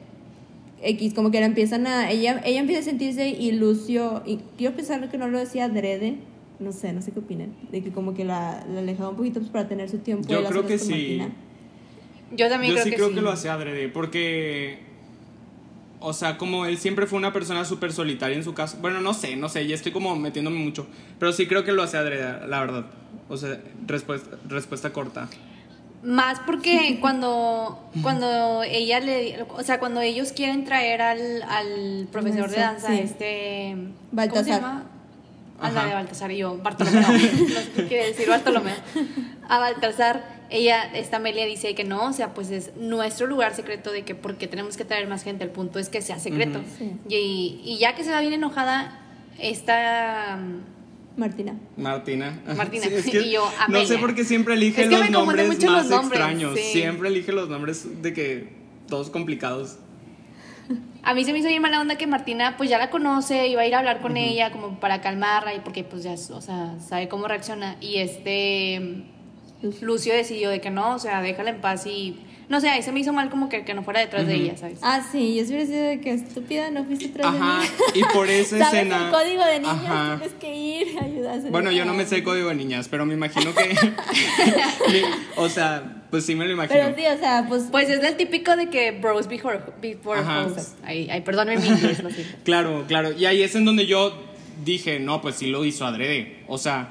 X, 0.82 1.14
como 1.14 1.32
que 1.32 1.40
la 1.40 1.46
empiezan 1.46 1.88
a. 1.88 2.12
Ella, 2.12 2.42
ella 2.46 2.60
empieza 2.60 2.82
a 2.82 2.84
sentirse 2.84 3.30
y 3.30 3.54
Lucio. 3.54 4.22
Y 4.26 4.40
quiero 4.58 4.76
pensar 4.76 5.10
que 5.10 5.18
no 5.18 5.28
lo 5.28 5.40
decía 5.40 5.66
adrede. 5.66 6.18
No 6.60 6.72
sé, 6.72 6.94
no 6.94 7.02
sé 7.02 7.12
qué 7.12 7.20
opinan. 7.20 7.54
De 7.72 7.82
que 7.82 7.92
como 7.92 8.14
que 8.14 8.26
la, 8.26 8.66
la 8.72 8.80
alejaba 8.80 9.10
un 9.10 9.16
poquito 9.16 9.40
pues, 9.40 9.52
para 9.52 9.68
tener 9.68 9.90
su 9.90 10.00
tiempo. 10.00 10.28
Yo 10.28 10.44
creo 10.44 10.66
que 10.66 10.78
sí. 10.78 11.18
Martina. 11.20 11.36
Yo 12.36 12.50
también 12.50 12.72
Yo 12.72 12.76
creo 12.76 12.84
sí 12.84 12.90
que 12.90 12.96
creo 12.96 13.10
sí. 13.10 13.16
que 13.16 13.22
lo 13.22 13.32
hacía 13.32 13.54
adrede, 13.54 13.90
porque. 13.90 14.80
O 16.06 16.12
sea, 16.14 16.38
como 16.38 16.66
él 16.66 16.78
siempre 16.78 17.08
fue 17.08 17.18
una 17.18 17.32
persona 17.32 17.64
súper 17.64 17.94
solitaria 17.94 18.36
en 18.36 18.44
su 18.44 18.54
casa. 18.54 18.78
Bueno, 18.82 19.00
no 19.00 19.14
sé, 19.14 19.38
no 19.38 19.48
sé, 19.48 19.66
ya 19.66 19.74
estoy 19.76 19.94
como 19.94 20.16
metiéndome 20.18 20.58
mucho. 20.60 20.86
Pero 21.18 21.32
sí 21.32 21.48
creo 21.48 21.64
que 21.64 21.72
lo 21.72 21.82
hacía 21.82 22.02
adrede, 22.02 22.46
la 22.48 22.60
verdad. 22.60 22.86
O 23.30 23.38
sea, 23.38 23.58
respuesta, 23.88 24.36
respuesta 24.48 24.92
corta. 24.92 25.30
Más 26.04 26.42
porque 26.46 26.98
cuando, 27.00 27.90
cuando 28.02 28.64
ella 28.64 29.00
le, 29.00 29.44
o 29.44 29.64
sea, 29.64 29.80
cuando 29.80 30.02
ellos 30.02 30.34
quieren 30.34 30.66
traer 30.66 31.02
al, 31.02 31.42
al 31.44 32.08
profesor 32.12 32.50
de 32.50 32.58
danza, 32.60 32.90
Sí. 32.90 33.00
este, 33.00 33.78
¿cómo 34.14 34.44
se 34.44 34.50
llama? 34.50 34.84
A 35.60 35.72
la 35.72 35.80
Ajá. 35.82 35.88
de 35.90 35.94
Baltasar 35.96 36.32
y 36.32 36.38
yo, 36.38 36.58
Bartolomeo, 36.58 37.02
no 37.02 37.08
quiere 37.88 38.08
decir 38.08 38.28
Bartolomeo. 38.28 38.76
A 39.48 39.60
Baltasar, 39.60 40.44
ella, 40.50 40.84
esta 40.94 41.18
Amelia 41.18 41.46
dice 41.46 41.74
que 41.76 41.84
no, 41.84 42.08
o 42.08 42.14
sea, 42.14 42.34
pues 42.34 42.50
es 42.50 42.76
nuestro 42.76 43.28
lugar 43.28 43.56
secreto 43.56 43.92
de 43.92 44.04
que 44.04 44.14
porque 44.16 44.48
tenemos 44.48 44.78
que 44.78 44.84
traer 44.86 45.08
más 45.08 45.24
gente, 45.24 45.44
el 45.44 45.52
punto 45.52 45.80
es 45.80 45.90
que 45.90 46.02
sea 46.02 46.20
secreto. 46.20 46.60
Y, 47.08 47.62
y 47.64 47.78
ya 47.80 47.96
que 47.96 48.04
se 48.04 48.12
va 48.12 48.20
bien 48.22 48.34
enojada, 48.34 49.00
esta, 49.40 50.40
Martina. 51.18 51.56
Martina. 51.78 52.42
Martina. 52.58 52.86
Sí, 52.90 52.94
es 52.96 53.06
que 53.06 53.22
Y 53.22 53.32
yo, 53.32 53.46
no 53.46 53.52
sé 53.52 53.64
Amelia. 53.64 54.00
por 54.00 54.16
qué 54.16 54.24
siempre 54.26 54.56
elige 54.56 54.84
Es 54.84 54.90
que 54.90 54.98
los 54.98 55.10
nombres 55.12 55.48
mucho 55.48 55.68
más 55.72 55.84
los 55.88 55.92
nombres, 55.92 56.20
extraños. 56.20 56.56
sí. 56.60 56.72
Siempre 56.74 57.10
elige 57.10 57.32
los 57.32 57.48
nombres 57.50 58.02
de 58.02 58.14
que 58.14 58.54
todos 58.88 59.10
complicados. 59.12 59.78
A 61.04 61.14
mí 61.14 61.26
se 61.26 61.34
me 61.34 61.40
hizo 61.40 61.50
bien 61.50 61.62
mala 61.62 61.82
onda 61.82 61.98
que 61.98 62.08
Martina 62.08 62.56
pues 62.58 62.70
ya 62.70 62.78
la 62.78 62.90
conoce, 62.90 63.48
iba 63.48 63.62
a 63.62 63.68
ir 63.68 63.76
a 63.76 63.80
hablar 63.80 64.00
con 64.00 64.16
ella 64.16 64.52
como 64.52 64.80
para 64.80 65.02
calmarla 65.02 65.54
y 65.54 65.60
porque 65.60 65.84
pues 65.84 66.04
ya, 66.04 66.14
o 66.14 66.42
sea, 66.42 66.76
sabe 66.80 67.10
cómo 67.10 67.28
reacciona. 67.28 67.76
Y 67.82 67.98
este 67.98 69.04
Lucio 69.82 70.14
decidió 70.14 70.50
de 70.50 70.62
que 70.62 70.70
no, 70.70 70.96
o 70.96 71.00
sea, 71.00 71.22
déjala 71.22 71.50
en 71.50 71.60
paz 71.62 71.86
y 71.88 72.18
no 72.50 72.60
sé, 72.62 72.70
ahí 72.70 72.82
se 72.84 72.92
me 72.92 73.00
hizo 73.00 73.12
mal 73.14 73.30
como 73.30 73.50
que, 73.50 73.66
que 73.66 73.74
no 73.74 73.84
fuera 73.84 74.00
detrás 74.02 74.28
de 74.28 74.36
ella, 74.36 74.58
¿sabes? 74.58 74.80
Ah, 74.82 75.02
sí, 75.12 75.36
yo 75.36 75.44
sí 75.46 75.50
hubiera 75.54 75.66
sido 75.66 75.84
de 75.86 76.00
que 76.02 76.12
estúpida, 76.12 76.70
no 76.72 76.84
fuiste 76.86 77.08
tras 77.10 77.28
Ajá, 77.28 77.62
de 77.62 77.68
mí. 77.68 77.70
y 77.96 78.14
por 78.14 78.30
esa 78.30 78.60
¿Sabes 78.60 78.74
escena. 78.74 79.06
el 79.06 79.12
código 79.12 79.44
de 79.46 79.60
niños? 79.60 79.78
Ajá. 79.86 80.18
Tienes 80.20 80.36
que 80.40 80.56
ir, 80.56 81.00
ayudar. 81.02 81.40
Bueno, 81.50 81.72
yo 81.72 81.84
no 81.86 81.94
me 81.94 82.06
sé 82.06 82.18
el 82.18 82.24
código 82.24 82.50
de 82.50 82.56
niñas, 82.56 82.88
pero 82.90 83.06
me 83.06 83.14
imagino 83.14 83.54
que. 83.56 83.76
o 85.38 85.50
sea, 85.50 86.03
pues 86.14 86.28
sí 86.28 86.36
me 86.36 86.46
lo 86.46 86.52
imagino. 86.52 86.80
Pero 86.80 86.96
sí, 86.96 87.08
o 87.08 87.18
sea, 87.18 87.44
pues. 87.50 87.64
Pues 87.72 87.90
es 87.90 88.04
el 88.04 88.16
típico 88.18 88.56
de 88.56 88.70
que 88.70 88.92
bros 88.92 89.28
before, 89.28 89.62
before. 89.82 90.22
Ay, 90.84 91.10
ay, 91.12 91.22
perdónenme 91.22 91.60
mi 91.64 91.70
inglés, 91.70 92.04
lo 92.04 92.12
siento. 92.12 92.38
Claro, 92.44 92.86
claro. 92.88 93.14
Y 93.14 93.26
ahí 93.26 93.42
es 93.42 93.56
en 93.56 93.66
donde 93.66 93.88
yo 93.88 94.14
dije, 94.64 95.00
no, 95.00 95.24
pues 95.24 95.38
sí 95.38 95.48
lo 95.48 95.66
hizo 95.66 95.88
adrede. 95.88 96.44
O 96.48 96.60
sea, 96.60 96.90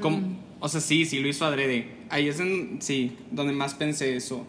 como- 0.00 0.36
o 0.60 0.68
sea, 0.68 0.82
sí, 0.82 1.06
sí 1.06 1.20
lo 1.20 1.28
hizo 1.28 1.46
adrede. 1.46 1.86
Ahí 2.10 2.28
es 2.28 2.40
en, 2.40 2.82
sí, 2.82 3.16
donde 3.30 3.54
más 3.54 3.72
pensé 3.72 4.16
eso. 4.16 4.46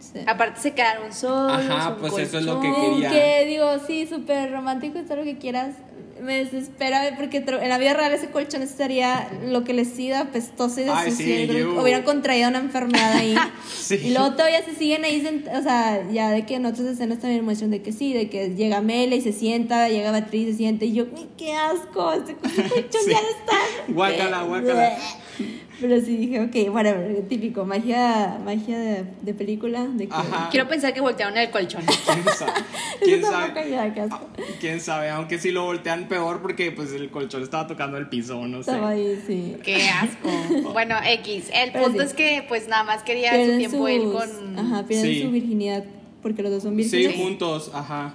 sí. 0.00 0.18
Aparte 0.26 0.60
se 0.60 0.74
quedaron 0.74 1.12
solos. 1.14 1.52
Ajá, 1.52 1.90
un 1.90 2.00
pues 2.00 2.18
eso 2.18 2.38
es 2.38 2.44
lo 2.44 2.60
que 2.60 2.68
quería. 2.74 3.10
Que 3.10 3.44
digo, 3.46 3.78
sí, 3.86 4.08
súper 4.08 4.50
romántico 4.50 4.98
y 4.98 5.02
todo 5.04 5.18
lo 5.18 5.22
que 5.22 5.38
quieras. 5.38 5.76
Me 6.22 6.44
desespera 6.44 7.14
porque 7.18 7.38
en 7.38 7.68
la 7.68 7.78
vida 7.78 7.94
real 7.94 8.12
ese 8.12 8.28
colchón 8.28 8.62
estaría 8.62 9.28
lo 9.46 9.64
que 9.64 9.72
les 9.74 9.88
sida, 9.88 10.20
apestoso 10.20 10.80
y 10.80 10.84
de 10.84 10.90
Ay, 10.90 11.10
sucio. 11.10 11.26
sí, 11.26 11.62
Hubieran 11.62 12.02
contraído 12.02 12.48
una 12.48 12.58
enfermedad 12.58 13.12
ahí. 13.14 13.34
Sí. 13.74 13.96
Y 14.02 14.10
luego 14.12 14.32
todavía 14.32 14.64
se 14.64 14.74
siguen 14.74 15.04
ahí, 15.04 15.22
o 15.54 15.62
sea, 15.62 16.02
ya 16.10 16.30
de 16.30 16.46
que 16.46 16.54
en 16.54 16.64
otras 16.64 16.86
escenas 16.88 17.18
también 17.18 17.44
muestran 17.44 17.70
de 17.70 17.82
que 17.82 17.92
sí, 17.92 18.14
de 18.14 18.30
que 18.30 18.54
llega 18.54 18.80
Mela 18.80 19.14
y 19.14 19.20
se 19.20 19.32
sienta, 19.32 19.88
llega 19.90 20.10
Beatriz 20.10 20.48
y 20.48 20.52
se 20.52 20.56
sienta, 20.56 20.86
y 20.86 20.94
yo, 20.94 21.06
¡ay, 21.14 21.28
qué 21.36 21.52
asco! 21.52 22.12
Este 22.14 22.34
colchón 22.34 22.62
ya 23.06 23.18
está. 23.18 23.58
Guácala, 23.88 24.42
guácala. 24.44 24.96
Pero 25.80 26.00
sí 26.00 26.16
dije, 26.16 26.40
ok, 26.40 26.72
whatever, 26.72 27.22
típico, 27.28 27.64
magia, 27.64 28.38
magia 28.44 28.78
de, 28.78 29.04
de 29.22 29.34
película, 29.34 29.84
de 29.86 30.06
que... 30.06 30.14
Quiero 30.50 30.68
pensar 30.68 30.94
que 30.94 31.00
voltearon 31.00 31.36
el 31.36 31.50
colchón. 31.50 31.82
¿Quién 32.06 32.24
sabe? 32.36 32.52
¿Quién 33.02 33.22
sabe? 33.22 33.76
Ah, 33.76 34.20
¿Quién 34.60 34.80
sabe? 34.80 35.10
Aunque 35.10 35.38
sí 35.38 35.50
lo 35.50 35.64
voltean 35.64 36.06
peor 36.06 36.40
porque 36.42 36.70
pues 36.70 36.92
el 36.92 37.10
colchón 37.10 37.42
estaba 37.42 37.66
tocando 37.66 37.96
el 37.98 38.08
piso, 38.08 38.46
no 38.46 38.62
sé. 38.62 38.70
Estaba 38.70 38.90
ahí, 38.90 39.20
sí. 39.26 39.56
Qué 39.64 39.88
asco. 39.88 40.28
Bueno, 40.72 40.94
X. 41.04 41.50
El 41.52 41.72
Pero 41.72 41.84
punto 41.86 42.00
sí. 42.02 42.06
es 42.06 42.14
que 42.14 42.44
pues 42.48 42.68
nada 42.68 42.84
más 42.84 43.02
quería 43.02 43.32
su 43.44 43.58
tiempo 43.58 43.88
sus- 43.88 44.12
con... 44.30 44.58
Ajá, 44.58 44.86
pierden 44.86 45.12
Sí. 45.12 45.22
su 45.22 45.30
virginidad, 45.30 45.84
porque 46.22 46.42
los 46.42 46.52
dos 46.52 46.62
son 46.62 46.76
Sí, 46.82 46.96
vírgenes. 46.98 47.16
juntos, 47.16 47.70
ajá. 47.74 48.14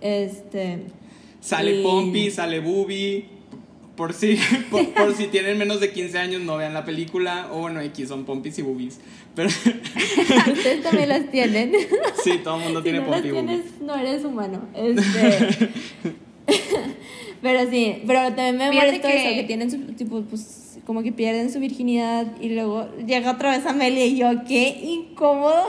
Este... 0.00 0.84
Sale 1.40 1.80
Y- 1.80 1.82
Pompi, 1.82 2.30
sale 2.30 2.60
Bubi. 2.60 3.24
Por 3.96 4.12
si, 4.12 4.36
por, 4.70 4.86
por 4.90 5.14
si 5.16 5.26
tienen 5.28 5.56
menos 5.58 5.80
de 5.80 5.90
15 5.92 6.18
años, 6.18 6.42
no 6.42 6.56
vean 6.56 6.74
la 6.74 6.84
película. 6.84 7.48
O 7.52 7.60
bueno, 7.60 7.80
X 7.80 8.08
son 8.08 8.24
Pompis 8.24 8.58
y 8.58 8.62
Bubis. 8.62 8.98
Pero 9.34 9.48
Ustedes 10.52 10.82
también 10.82 11.08
las 11.08 11.30
tienen. 11.30 11.72
sí, 12.22 12.38
todo 12.44 12.56
el 12.56 12.64
mundo 12.64 12.80
si 12.80 12.84
tiene 12.84 13.00
no 13.00 13.06
las 13.10 13.20
Pompi 13.22 13.28
y 13.28 13.32
tienes, 13.32 13.80
no 13.80 13.96
eres 13.96 14.24
humano. 14.24 14.68
Este... 14.74 15.70
pero 17.42 17.70
sí, 17.70 18.02
pero 18.06 18.20
también 18.34 18.56
me 18.56 18.72
molesta 18.72 19.08
que- 19.08 19.26
eso, 19.30 19.34
que 19.40 19.44
tienen 19.46 19.70
su, 19.70 19.78
tipo, 19.94 20.22
pues, 20.22 20.78
como 20.86 21.02
que 21.02 21.12
pierden 21.12 21.52
su 21.52 21.58
virginidad 21.58 22.26
y 22.40 22.50
luego 22.50 22.88
llega 23.06 23.32
otra 23.32 23.56
vez 23.56 23.66
Amelia 23.66 24.06
y 24.06 24.16
yo, 24.18 24.28
qué 24.46 24.68
incómodo. 24.82 25.66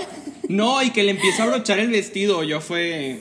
No, 0.47 0.81
y 0.83 0.91
que 0.91 1.03
le 1.03 1.11
empieza 1.11 1.43
a 1.43 1.47
brochar 1.47 1.79
el 1.79 1.89
vestido. 1.89 2.43
Yo 2.43 2.61
fue. 2.61 3.19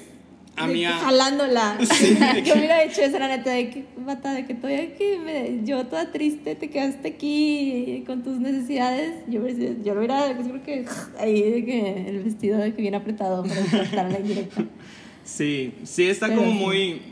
A 0.57 0.67
mí. 0.67 0.85
a- 0.85 0.93
Jalándola. 0.93 1.79
Sí, 1.93 2.17
Yo 2.45 2.55
hubiera 2.55 2.83
hecho 2.83 3.03
eso, 3.03 3.19
la 3.19 3.29
neta, 3.29 3.51
de 3.51 3.71
que, 3.71 3.85
bata, 3.99 4.33
de 4.33 4.47
que 4.47 4.55
todavía 4.55 4.95
que 4.97 5.19
me, 5.19 5.65
yo 5.67 5.85
toda 5.87 6.11
triste 6.13 6.55
te 6.55 6.71
quedaste 6.71 7.09
aquí 7.09 8.03
con 8.07 8.23
tus 8.23 8.39
necesidades. 8.39 9.23
Yo, 9.29 9.41
hubiera 9.43 9.57
sido- 9.59 9.83
yo 9.85 9.93
lo 9.95 10.01
hubiera, 10.01 10.29
yo 10.33 10.39
creo 10.49 10.63
que 10.63 10.85
ahí 11.19 11.43
de 11.51 11.65
que 11.65 12.09
el 12.09 12.23
vestido 12.25 12.59
de 12.59 12.75
que 12.75 12.83
bien 12.83 12.95
apretado 12.95 13.43
para 13.43 13.61
estar 13.61 14.07
en 14.07 14.13
la 14.13 14.19
indirecta. 14.21 14.65
Sí, 15.25 15.75
sí, 15.85 16.09
está 16.09 16.29
Pero 16.29 16.39
como 16.41 16.53
sí. 16.53 16.59
muy. 16.59 17.03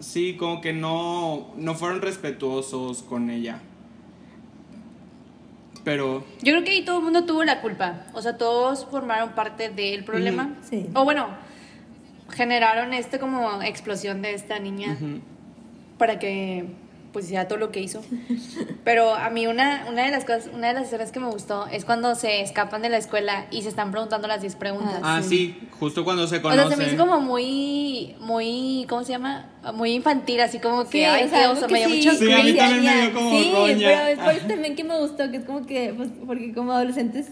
Sí, 0.00 0.34
como 0.36 0.60
que 0.60 0.72
no, 0.72 1.52
no 1.56 1.74
fueron 1.76 2.02
respetuosos 2.02 3.02
con 3.04 3.30
ella. 3.30 3.60
Pero. 5.84 6.24
Yo 6.42 6.52
creo 6.52 6.64
que 6.64 6.70
ahí 6.72 6.84
todo 6.84 6.98
el 6.98 7.04
mundo 7.04 7.24
tuvo 7.24 7.44
la 7.44 7.60
culpa. 7.60 8.06
O 8.14 8.22
sea, 8.22 8.36
todos 8.36 8.84
formaron 8.90 9.30
parte 9.30 9.68
del 9.70 10.04
problema. 10.04 10.56
Sí. 10.68 10.86
O 10.94 11.04
bueno, 11.04 11.26
generaron 12.32 12.92
este 12.94 13.18
como 13.18 13.62
explosión 13.62 14.22
de 14.22 14.34
esta 14.34 14.58
niña 14.58 14.96
ujú. 15.00 15.20
para 15.98 16.18
que 16.18 16.64
pues 17.12 17.26
hiciera 17.26 17.46
todo 17.46 17.58
lo 17.58 17.70
que 17.70 17.80
hizo. 17.80 18.00
Pero 18.84 19.14
a 19.14 19.28
mí 19.28 19.46
una, 19.46 19.84
una 19.90 20.06
de 20.06 20.10
las 20.10 20.24
cosas, 20.24 20.48
una 20.54 20.68
de 20.68 20.72
las 20.72 20.84
escenas 20.84 21.12
que 21.12 21.20
me 21.20 21.26
gustó 21.26 21.66
es 21.66 21.84
cuando 21.84 22.14
se 22.14 22.40
escapan 22.40 22.80
de 22.80 22.88
la 22.88 22.96
escuela 22.96 23.44
y 23.50 23.60
se 23.60 23.68
están 23.68 23.90
preguntando 23.90 24.26
las 24.28 24.40
10 24.40 24.56
preguntas. 24.56 25.00
Ah, 25.02 25.16
Ah, 25.18 25.22
sí. 25.22 25.28
sí, 25.60 25.68
justo 25.78 26.04
cuando 26.04 26.26
se 26.26 26.38
o 26.38 26.42
conocen. 26.42 26.68
sea, 26.68 26.76
se 26.78 26.82
me 26.82 26.88
hizo 26.88 26.96
como 26.96 27.20
muy, 27.20 28.14
muy, 28.18 28.86
¿cómo 28.88 29.04
se 29.04 29.12
llama? 29.12 29.44
Muy 29.74 29.92
infantil, 29.92 30.40
así 30.40 30.58
como 30.58 30.84
que, 30.84 30.90
Sí, 31.00 31.04
ay, 31.04 31.24
o 31.24 31.28
sea, 31.28 31.50
oso, 31.50 31.66
que 31.66 31.72
me 31.74 31.78
dio 31.80 31.88
sí, 31.90 31.96
mucho 31.98 32.12
Sí, 32.16 32.32
a 32.32 32.42
mí 32.42 32.54
también 32.54 32.82
me 32.84 33.02
dio 33.02 33.12
como 33.12 33.30
Sí, 33.30 33.52
roña. 33.54 33.88
pero 33.88 34.06
es 34.06 34.18
por 34.18 34.32
eso 34.32 34.46
también 34.46 34.74
que 34.74 34.84
me 34.84 34.98
gustó, 34.98 35.30
que 35.30 35.36
es 35.36 35.44
como 35.44 35.66
que, 35.66 35.92
pues, 35.94 36.08
porque 36.26 36.54
como 36.54 36.72
adolescentes, 36.72 37.28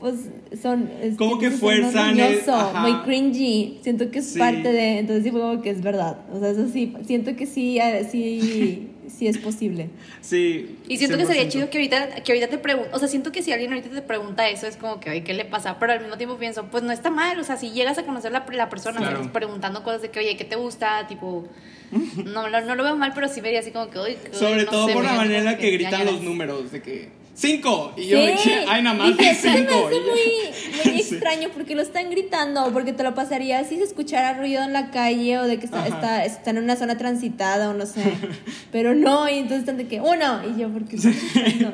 pues, 0.00 0.14
son... 0.62 0.88
Como 1.16 1.38
que 1.38 1.50
fuerzan 1.50 2.18
el- 2.18 2.32
roñoso, 2.40 2.54
ajá. 2.54 2.80
muy 2.80 2.94
cringy, 3.02 3.78
siento 3.82 4.10
que 4.10 4.20
es 4.20 4.30
Sí. 4.30 4.38
parte 4.38 4.72
de, 4.72 4.98
entonces 4.98 5.24
sí 5.24 5.30
fue 5.30 5.40
como 5.40 5.60
que 5.62 5.70
es 5.70 5.82
verdad, 5.82 6.18
o 6.32 6.38
sea, 6.40 6.50
eso 6.50 6.68
sí, 6.72 6.94
siento 7.06 7.34
que 7.36 7.46
sí, 7.46 7.78
eh, 7.78 8.06
sí, 8.10 8.88
sí 9.08 9.26
es 9.26 9.38
posible. 9.38 9.88
Sí. 10.20 10.76
Y 10.86 10.98
siento 10.98 11.16
que 11.16 11.24
sería 11.26 11.42
100%. 11.44 11.48
chido 11.48 11.70
que 11.70 11.78
ahorita, 11.78 12.22
que 12.22 12.32
ahorita 12.32 12.48
te 12.48 12.58
pregunte, 12.58 12.90
o 12.92 12.98
sea, 12.98 13.08
siento 13.08 13.32
que 13.32 13.42
si 13.42 13.50
alguien 13.52 13.72
ahorita 13.72 13.88
te 13.94 14.02
pregunta 14.02 14.48
eso, 14.48 14.66
es 14.66 14.76
como 14.76 15.00
que, 15.00 15.10
ay, 15.10 15.22
¿qué 15.22 15.32
le 15.34 15.44
pasa? 15.46 15.78
Pero 15.78 15.92
al 15.94 16.00
mismo 16.00 16.16
tiempo 16.16 16.36
pienso, 16.36 16.64
pues 16.66 16.82
no 16.82 16.92
está 16.92 17.10
mal, 17.10 17.38
o 17.40 17.44
sea, 17.44 17.56
si 17.56 17.70
llegas 17.70 17.96
a 17.98 18.04
conocer 18.04 18.30
la, 18.32 18.44
la 18.52 18.68
persona, 18.68 19.00
o 19.00 19.02
sea, 19.02 19.14
Claro. 19.14 19.32
preguntando 19.32 19.82
cosas 19.82 20.02
de 20.02 20.10
que, 20.10 20.20
oye, 20.20 20.36
¿qué 20.36 20.44
te 20.44 20.56
gusta? 20.56 21.06
Tipo, 21.08 21.48
no, 22.24 22.48
no, 22.50 22.60
no 22.60 22.74
lo 22.74 22.84
veo 22.84 22.96
mal, 22.96 23.12
pero 23.14 23.28
sí 23.28 23.40
vería 23.40 23.60
así 23.60 23.70
como 23.70 23.88
que, 23.90 23.98
uy, 23.98 24.16
Sobre 24.32 24.64
no 24.64 24.70
todo 24.70 24.86
sé, 24.88 24.92
por 24.92 25.04
la 25.04 25.14
manera 25.14 25.56
que 25.56 25.70
ya 25.70 25.76
gritan 25.90 26.04
los 26.06 26.22
números, 26.22 26.70
de 26.70 26.82
que. 26.82 27.17
¡Cinco! 27.40 27.92
Y 27.96 28.06
yo 28.08 28.18
Sí, 28.18 28.34
que, 28.42 28.64
ay, 28.66 28.82
nada 28.82 28.96
más 28.96 29.16
dije, 29.16 29.30
eso 29.30 29.42
se 29.42 29.50
me 29.50 29.56
cinco. 29.58 29.86
hace 29.86 30.00
muy, 30.00 30.67
muy 30.84 31.00
extraño 31.00 31.48
porque 31.54 31.74
lo 31.74 31.82
están 31.82 32.10
gritando, 32.10 32.72
porque 32.72 32.92
te 32.92 33.02
lo 33.02 33.14
pasaría 33.14 33.64
si 33.64 33.76
se 33.76 33.84
escuchara 33.84 34.34
ruido 34.38 34.62
en 34.62 34.72
la 34.72 34.90
calle 34.90 35.38
o 35.38 35.44
de 35.44 35.58
que 35.58 35.66
está, 35.66 35.86
está, 35.86 36.24
está 36.24 36.50
en 36.50 36.58
una 36.58 36.76
zona 36.76 36.96
transitada 36.96 37.70
o 37.70 37.74
no 37.74 37.86
sé. 37.86 38.02
Pero 38.72 38.94
no, 38.94 39.28
y 39.28 39.34
entonces 39.34 39.60
están 39.60 39.76
de 39.76 39.86
que 39.86 40.00
uno, 40.00 40.40
y 40.44 40.60
yo, 40.60 40.68
porque 40.68 40.96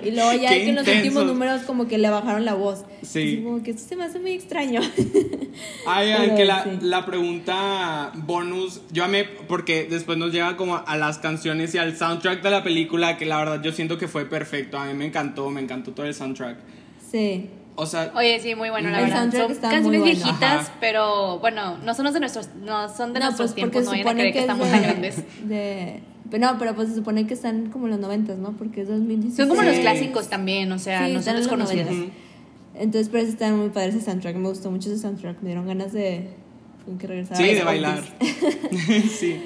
Y 0.03 0.11
luego 0.11 0.33
ya 0.35 0.51
que 0.51 0.69
en 0.69 0.75
los 0.75 0.87
últimos 0.87 1.27
números 1.27 1.63
como 1.63 1.87
que 1.87 1.99
le 1.99 2.11
bajaron 2.11 2.45
la 2.45 2.55
voz. 2.55 2.85
Sí. 3.03 3.35
Así 3.35 3.43
como 3.43 3.63
que 3.63 3.73
esto 3.73 3.89
se 3.89 3.97
me 3.97 4.05
hace 4.05 4.19
muy 4.19 4.33
extraño. 4.33 4.81
Ay, 5.87 6.13
Pero 6.13 6.25
aunque 6.25 6.45
la, 6.45 6.65
sí. 6.65 6.71
la 6.83 7.07
pregunta 7.07 8.13
bonus, 8.15 8.83
yo 8.93 9.05
amé 9.05 9.25
porque 9.25 9.87
después 9.89 10.19
nos 10.19 10.33
llega 10.33 10.57
como 10.57 10.83
a 10.85 10.97
las 10.97 11.19
canciones 11.19 11.75
y 11.75 11.79
al 11.79 11.97
soundtrack 11.97 12.43
de 12.43 12.51
la 12.51 12.63
película, 12.63 13.17
que 13.17 13.27
la 13.27 13.39
verdad 13.39 13.63
yo 13.63 13.73
siento 13.73 13.99
que 13.99 14.09
fue 14.09 14.27
perfecto. 14.27 14.79
A 14.79 14.87
mí 14.87 14.95
me 14.95 15.07
encantó, 15.07 15.51
me 15.51 15.61
encantó 15.61 15.93
todo 15.93 16.07
el 16.07 16.15
soundtrack. 16.15 16.59
Sí. 17.11 17.49
O 17.77 17.87
sea, 17.87 18.13
Oye, 18.15 18.39
sí, 18.41 18.55
muy 18.55 18.71
bueno, 18.71 18.91
la 18.91 18.99
El 19.01 19.05
verdad. 19.07 19.23
Son 19.33 19.49
canciones 19.49 19.83
muy 19.83 19.99
bueno. 19.99 20.05
viejitas, 20.05 20.43
Ajá. 20.69 20.73
pero 20.81 21.39
bueno, 21.41 21.77
no 21.79 21.93
son 21.95 22.13
de 22.13 22.21
nuestros, 22.21 22.49
no 22.63 22.89
son 22.95 23.13
de 23.13 23.19
no, 23.21 23.27
nuestros 23.27 23.53
pues 23.53 23.61
porque 23.65 23.71
tiempos, 23.81 23.85
no 23.85 23.91
vayan 23.91 24.09
a 24.09 24.13
creer 24.13 24.27
que, 24.29 24.33
que, 24.33 24.39
es 24.39 24.43
estamos 24.45 24.67
de, 24.67 24.73
tan 24.73 24.83
grandes. 24.83 25.17
de- 25.49 26.03
pero 26.31 26.47
No, 26.53 26.59
pero 26.59 26.75
pues 26.75 26.89
se 26.89 26.95
supone 26.95 27.27
que 27.27 27.35
están 27.35 27.71
como 27.71 27.89
los 27.89 27.99
noventas, 27.99 28.39
¿no? 28.39 28.53
Porque 28.53 28.83
es 28.83 28.89
2016. 28.89 29.37
Son 29.37 29.49
como 29.49 29.63
los 29.69 29.79
clásicos 29.81 30.29
también, 30.29 30.71
o 30.73 30.79
sea, 30.79 31.07
Sí, 31.07 31.13
no 31.15 31.23
son 31.23 31.37
desconocidos. 31.37 31.87
noventas. 31.91 32.17
Entonces, 32.77 33.09
pero 33.11 33.27
están 33.27 33.59
muy 33.59 33.69
padres 33.71 33.95
ese 33.97 34.05
soundtrack. 34.07 34.37
Me 34.37 34.49
gustó 34.49 34.71
mucho 34.71 34.89
ese 34.91 34.99
soundtrack. 35.01 35.41
Me 35.43 35.49
dieron 35.49 35.67
ganas 35.67 35.93
de 35.93 36.29
que 36.99 37.07
regresar 37.07 37.37
sí, 37.37 37.43
a 37.51 37.55
de 37.55 37.63
bailar. 37.65 38.03
sí. 39.19 39.41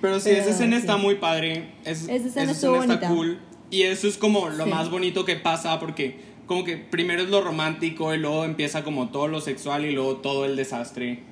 Pero 0.00 0.20
sí, 0.20 0.30
Pero, 0.30 0.42
esa 0.42 0.50
escena 0.50 0.76
sí. 0.76 0.80
está 0.82 0.96
muy 0.96 1.16
padre. 1.16 1.70
Es- 1.84 2.02
Esa 2.04 2.14
escena 2.14 2.52
esa 2.52 2.52
escena 2.52 2.52
está 2.52 2.68
bonita. 2.70 3.08
cool. 3.08 3.38
Y 3.70 3.82
eso 3.82 4.08
es 4.08 4.16
como 4.16 4.48
lo 4.48 4.64
Sí. 4.64 4.70
más 4.70 4.90
bonito 4.90 5.24
que 5.24 5.36
pasa 5.36 5.78
porque 5.78 6.18
como 6.48 6.64
que 6.64 6.76
primero 6.76 7.22
es 7.22 7.28
lo 7.28 7.40
romántico 7.42 8.12
y 8.12 8.18
luego 8.18 8.44
empieza 8.44 8.82
como 8.82 9.10
todo 9.10 9.28
lo 9.28 9.40
sexual 9.40 9.84
y 9.84 9.92
luego 9.92 10.16
todo 10.16 10.44
el 10.44 10.56
desastre. 10.56 11.22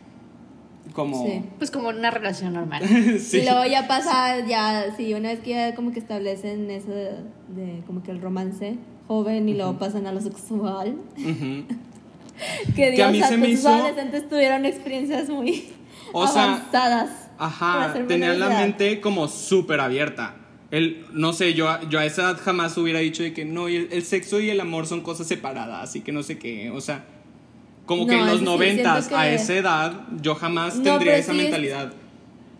Como... 0.92 1.26
Sí. 1.26 1.42
Pues 1.58 1.72
como 1.72 1.88
una 1.88 2.10
relación 2.12 2.52
normal. 2.54 2.82
Sí. 3.20 3.38
Y 3.38 3.42
luego 3.44 3.64
ya 3.66 3.88
pasa, 3.88 4.46
ya, 4.46 4.94
sí, 4.96 5.12
una 5.14 5.30
vez 5.30 5.40
que 5.40 5.50
ya 5.50 5.74
como 5.74 5.90
que 5.90 5.98
establecen 5.98 6.70
eso 6.70 6.90
de, 6.90 7.10
de 7.48 7.82
como 7.86 8.02
que 8.04 8.12
el 8.12 8.20
romance 8.20 8.76
joven 9.08 9.48
y 9.48 9.54
luego 9.54 9.78
pasan 9.78 10.06
a 10.06 10.12
lo 10.12 10.20
sexual. 10.20 10.96
Ujú. 11.18 11.64
Que 12.76 12.92
Que 12.94 13.02
a 13.02 13.10
Dios 13.10 13.12
mí 13.12 13.22
se 13.22 13.36
me 13.38 13.46
sus 13.46 13.60
hizo- 13.60 13.68
adolescentes 13.70 14.28
tuvieron 14.28 14.66
experiencias 14.66 15.30
muy 15.30 15.70
O 16.12 16.26
sea, 16.26 16.44
avanzadas. 16.52 17.10
Ajá, 17.38 17.94
tenían 18.06 18.38
la 18.38 18.48
mente 18.50 19.00
como 19.00 19.26
súper 19.28 19.80
abierta. 19.80 20.34
El, 20.76 21.04
no 21.12 21.32
sé, 21.32 21.54
yo, 21.54 21.68
yo 21.88 21.98
a 21.98 22.04
esa 22.04 22.22
edad 22.22 22.38
jamás 22.42 22.76
hubiera 22.76 22.98
dicho 23.00 23.22
de 23.22 23.32
que 23.32 23.44
no, 23.44 23.68
el, 23.68 23.88
el 23.90 24.02
sexo 24.02 24.40
y 24.40 24.50
el 24.50 24.60
amor 24.60 24.86
son 24.86 25.00
cosas 25.00 25.26
separadas, 25.26 25.88
así 25.88 26.00
que 26.00 26.12
no 26.12 26.22
sé 26.22 26.38
qué, 26.38 26.70
o 26.70 26.80
sea, 26.80 27.04
como 27.86 28.06
que 28.06 28.18
en 28.18 28.26
los 28.26 28.42
noventas, 28.42 29.10
a 29.12 29.28
esa 29.30 29.54
edad, 29.54 30.00
yo 30.20 30.34
jamás 30.34 30.76
No, 30.76 30.82
tendría 30.82 31.16
esa 31.16 31.32
sí 31.32 31.38
es- 31.38 31.44
mentalidad. 31.44 31.92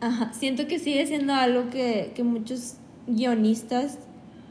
Ajá, 0.01 0.33
siento 0.33 0.67
que 0.67 0.79
sigue 0.79 1.07
siendo 1.07 1.35
algo 1.35 1.69
que, 1.71 2.13
que 2.15 2.23
muchos 2.23 2.75
guionistas 3.07 3.99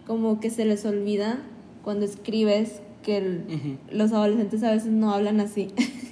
como 0.08 0.40
que 0.40 0.50
se 0.50 0.66
les 0.66 0.86
olvida 0.86 1.40
cuando 1.84 2.06
escribes 2.06 2.82
que 3.04 3.18
el- 3.18 3.78
los 3.92 4.12
adolescentes 4.12 4.64
a 4.64 4.72
veces 4.72 4.90
no 4.92 5.14
hablan 5.14 5.40
así. 5.40 5.68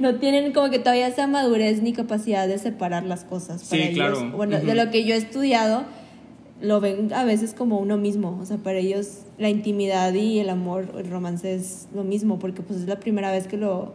No 0.00 0.16
tienen 0.16 0.52
como 0.52 0.68
que 0.68 0.80
todavía 0.80 1.06
esa 1.06 1.28
madurez 1.28 1.80
ni 1.80 1.92
capacidad 1.92 2.48
de 2.48 2.58
separar 2.58 3.04
las 3.04 3.22
cosas. 3.22 3.60
Sí, 3.62 3.76
ellos. 3.76 3.94
claro. 3.94 4.30
Bueno, 4.36 4.58
de 4.58 4.74
lo 4.74 4.90
que 4.90 5.04
yo 5.04 5.14
he 5.14 5.16
estudiado, 5.16 5.84
lo 6.64 6.80
ven 6.80 7.12
a 7.12 7.24
veces 7.24 7.54
como 7.54 7.78
uno 7.78 7.96
mismo. 7.96 8.38
O 8.40 8.46
sea, 8.46 8.56
para 8.58 8.78
ellos 8.78 9.20
la 9.38 9.48
intimidad 9.48 10.12
y 10.14 10.38
el 10.38 10.48
amor, 10.48 10.88
el 10.98 11.08
romance 11.10 11.54
es 11.54 11.88
lo 11.94 12.04
mismo, 12.04 12.38
porque 12.38 12.62
pues 12.62 12.80
es 12.80 12.86
la 12.88 12.98
primera 13.00 13.30
vez 13.30 13.46
que 13.46 13.56
lo, 13.56 13.94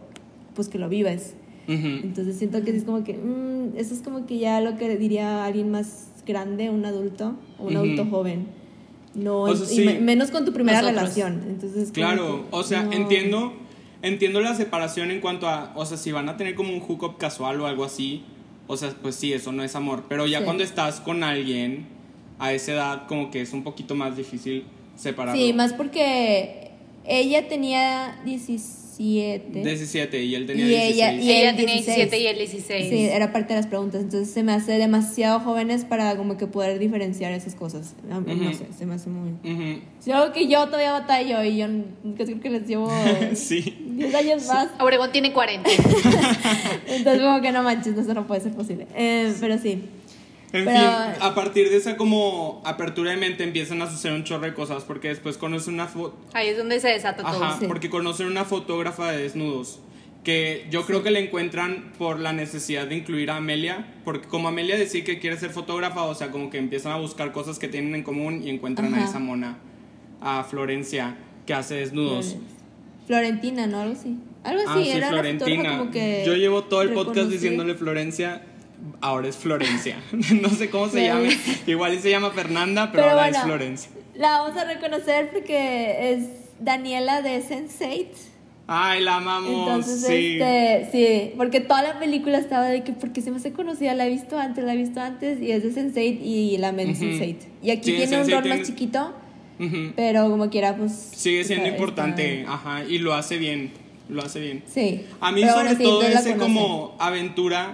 pues 0.54 0.68
que 0.68 0.78
lo 0.78 0.88
vives. 0.88 1.34
Entonces 1.68 2.36
siento 2.36 2.62
que 2.64 2.76
es 2.76 2.82
como 2.82 3.04
que, 3.04 3.12
mm, 3.14 3.76
eso 3.76 3.94
es 3.94 4.00
como 4.00 4.26
que 4.26 4.38
ya 4.38 4.60
lo 4.60 4.76
que 4.76 4.96
diría 4.96 5.44
alguien 5.44 5.70
más 5.70 6.08
grande, 6.26 6.68
un 6.68 6.84
adulto, 6.84 7.36
o 7.60 7.66
un 7.68 7.76
adulto 7.76 8.04
joven. 8.06 8.46
No, 9.14 9.42
O 9.42 9.54
sea, 9.56 9.80
y 9.82 9.86
me- 9.86 10.00
menos 10.00 10.30
con 10.32 10.44
tu 10.44 10.52
primera 10.52 10.80
Nosotros. 10.82 11.02
relación. 11.16 11.42
Entonces, 11.48 11.90
Claro, 11.92 12.44
que 12.50 12.56
o 12.56 12.62
sea, 12.64 12.82
no. 12.84 12.92
entiendo, 12.92 13.52
entiendo 14.02 14.40
la 14.40 14.54
separación 14.56 15.10
en 15.12 15.20
cuanto 15.20 15.48
a, 15.48 15.72
o 15.76 15.84
sea, 15.86 15.96
si 15.96 16.10
van 16.12 16.28
a 16.28 16.36
tener 16.36 16.54
como 16.56 16.72
un 16.72 16.80
hookup 16.80 17.18
casual 17.18 17.60
o 17.60 17.66
algo 17.66 17.84
así, 17.84 18.22
o 18.66 18.76
sea, 18.76 18.90
pues 19.02 19.14
sí, 19.16 19.32
eso 19.32 19.52
no 19.52 19.62
es 19.62 19.74
amor, 19.76 20.04
pero 20.08 20.26
ya 20.26 20.38
Sí. 20.38 20.44
cuando 20.44 20.62
estás 20.64 21.00
con 21.00 21.22
alguien 21.24 21.86
a 22.40 22.52
esa 22.52 22.72
edad 22.72 23.06
como 23.06 23.30
que 23.30 23.40
es 23.42 23.52
un 23.52 23.62
poquito 23.62 23.94
más 23.94 24.16
difícil 24.16 24.64
separarlo. 24.96 25.40
Sí, 25.40 25.52
más 25.52 25.72
porque 25.74 26.70
ella 27.06 27.46
tenía 27.48 28.18
17. 28.24 29.62
17 29.62 30.22
y 30.24 30.34
él 30.34 30.46
tenía 30.46 30.64
Y 30.66 30.68
16. 30.68 30.92
ella- 30.94 31.12
y 31.14 31.30
Ella 31.30 31.56
tenía 31.56 31.74
16. 31.74 31.96
17 31.96 32.18
y 32.22 32.26
él 32.26 32.36
16. 32.38 32.88
Sí, 32.90 33.04
era 33.04 33.32
parte 33.32 33.54
de 33.54 33.60
las 33.60 33.66
preguntas. 33.66 34.02
Entonces 34.02 34.30
se 34.32 34.42
me 34.42 34.52
hace 34.52 34.72
demasiado 34.72 35.40
jóvenes 35.40 35.84
para 35.86 36.16
como 36.16 36.36
que 36.36 36.46
poder 36.46 36.78
diferenciar 36.78 37.32
esas 37.32 37.54
cosas. 37.54 37.94
A 38.10 38.20
mí, 38.20 38.34
No 38.34 38.48
Ujú. 38.50 38.58
sé, 38.58 38.66
se 38.76 38.84
me 38.86 38.94
hace 38.94 39.08
muy... 39.08 39.30
Ujú. 39.30 39.80
Es 40.00 40.08
algo 40.08 40.32
que 40.34 40.48
yo 40.48 40.66
todavía 40.66 40.92
batallo 40.92 41.42
y 41.44 41.56
yo 41.56 41.66
creo 42.16 42.40
que 42.40 42.50
les 42.50 42.66
llevo 42.66 42.90
Sí. 43.34 43.74
10 43.96 44.14
años 44.14 44.46
más. 44.48 44.68
Obregón 44.80 45.10
tiene 45.12 45.32
40. 45.32 45.70
Entonces 46.88 47.22
como 47.22 47.40
que 47.40 47.52
no 47.52 47.62
manches, 47.62 47.96
eso 47.96 48.12
no 48.14 48.26
puede 48.26 48.40
ser 48.42 48.52
posible. 48.52 48.86
Eh, 48.94 49.32
pero 49.40 49.56
sí. 49.58 49.82
En 50.52 50.64
Pero- 50.64 50.70
fin, 50.80 50.86
a 51.20 51.34
partir 51.34 51.70
de 51.70 51.76
esa 51.76 51.96
como 51.96 52.60
apertura 52.64 53.12
de 53.12 53.16
mente 53.16 53.44
empiezan 53.44 53.80
a 53.82 53.90
suceder 53.90 54.16
un 54.16 54.24
chorro 54.24 54.46
de 54.46 54.54
cosas 54.54 54.82
porque 54.84 55.08
después 55.08 55.36
conocen 55.38 55.74
una 55.74 55.86
foto 55.86 56.16
Ahí 56.32 56.48
es 56.48 56.58
donde 56.58 56.80
se 56.80 56.88
desata 56.88 57.22
todo. 57.22 57.42
Ajá, 57.44 57.56
Sí. 57.60 57.66
porque 57.68 57.88
conocen 57.88 58.26
una 58.26 58.44
fotógrafa 58.44 59.12
de 59.12 59.22
desnudos 59.22 59.78
que 60.24 60.66
yo 60.70 60.84
creo 60.84 61.02
que 61.02 61.10
la 61.10 61.18
encuentran 61.20 61.92
por 61.98 62.18
la 62.20 62.32
necesidad 62.34 62.86
de 62.86 62.96
incluir 62.96 63.30
a 63.30 63.36
Amelia, 63.36 63.86
porque 64.04 64.28
como 64.28 64.48
Amelia 64.48 64.76
decía 64.76 65.02
que 65.02 65.18
quiere 65.18 65.38
ser 65.38 65.48
fotógrafa, 65.50 66.02
o 66.02 66.14
sea, 66.14 66.30
como 66.30 66.50
que 66.50 66.58
empiezan 66.58 66.92
a 66.92 66.96
buscar 66.96 67.32
cosas 67.32 67.58
que 67.58 67.68
tienen 67.68 67.94
en 67.94 68.02
común 68.02 68.42
y 68.44 68.50
encuentran 68.50 68.92
a 68.94 69.02
esa 69.04 69.18
mona, 69.18 69.56
a 70.20 70.44
Florencia, 70.44 71.16
que 71.46 71.54
hace 71.54 71.76
desnudos. 71.76 72.36
Florentina, 73.06 73.66
¿no? 73.66 73.80
Algo 73.80 73.94
así. 73.94 74.16
Algo 74.44 74.62
Ah, 74.66 74.74
así, 74.74 74.84
sí, 74.84 74.90
era 74.90 75.08
Florentina. 75.08 75.78
como 75.78 75.90
que 75.90 76.22
Yo 76.26 76.34
llevo 76.34 76.64
todo 76.64 76.82
el 76.82 76.92
podcast 76.92 77.30
diciéndole 77.30 77.74
Florencia, 77.74 78.42
ahora 79.00 79.28
es 79.28 79.36
Florencia. 79.36 79.96
no 80.42 80.48
sé 80.50 80.70
cómo 80.70 80.88
se 80.88 81.04
llame, 81.04 81.36
igual 81.66 81.98
se 82.00 82.10
llama 82.10 82.30
Fernanda, 82.30 82.90
pero, 82.92 83.04
Pero 83.04 83.14
ahora 83.20 83.28
es. 83.28 83.38
Florencia. 83.42 83.90
La 84.14 84.40
vamos 84.40 84.56
a 84.56 84.64
reconocer 84.64 85.30
porque 85.32 86.12
es 86.12 86.26
Daniela 86.60 87.22
de 87.22 87.42
Sense8. 87.42 88.06
Ay, 88.72 89.02
la 89.02 89.16
amamos, 89.16 89.50
Entonces, 89.50 90.04
sí. 90.06 90.38
este, 90.40 90.88
sí, 90.92 91.32
porque 91.36 91.58
toda 91.60 91.82
la 91.82 91.98
película 91.98 92.38
estaba 92.38 92.66
de 92.68 92.84
que, 92.84 92.92
porque 92.92 93.20
se 93.20 93.32
me 93.32 93.38
hace 93.38 93.52
conocida, 93.52 93.94
la 93.94 94.06
he 94.06 94.10
visto 94.10 94.38
antes, 94.38 94.62
la 94.64 94.74
he 94.74 94.76
visto 94.76 95.00
antes, 95.00 95.40
y 95.40 95.50
es 95.50 95.64
de 95.64 95.70
Sense8 95.74 96.20
y 96.22 96.56
la 96.58 96.70
men 96.70 96.90
Ujú. 96.90 97.00
Sense8. 97.02 97.36
Y 97.64 97.70
aquí 97.72 97.90
Sí, 97.90 97.96
tiene 97.96 98.18
un 98.20 98.22
Sense8 98.28 98.32
rol 98.32 98.42
tiene- 98.42 98.58
más 98.58 98.66
chiquito, 98.68 99.12
pero 99.96 100.30
como 100.30 100.48
quiera, 100.50 100.76
pues. 100.76 100.92
Sigue 100.92 101.42
siendo 101.44 101.64
está- 101.66 101.76
importante, 101.76 102.40
está- 102.42 102.52
ajá, 102.54 102.84
y 102.84 102.98
lo 102.98 103.12
hace 103.14 103.38
bien, 103.38 103.72
lo 104.08 104.22
hace 104.22 104.38
bien. 104.40 104.62
Sí. 104.72 105.02
A 105.20 105.32
mí 105.32 105.40
sobre 105.42 105.54
bueno, 105.54 105.70
sí, 105.76 105.82
todo 105.82 106.02
ese 106.02 106.36
como 106.36 106.94
aventura, 107.00 107.72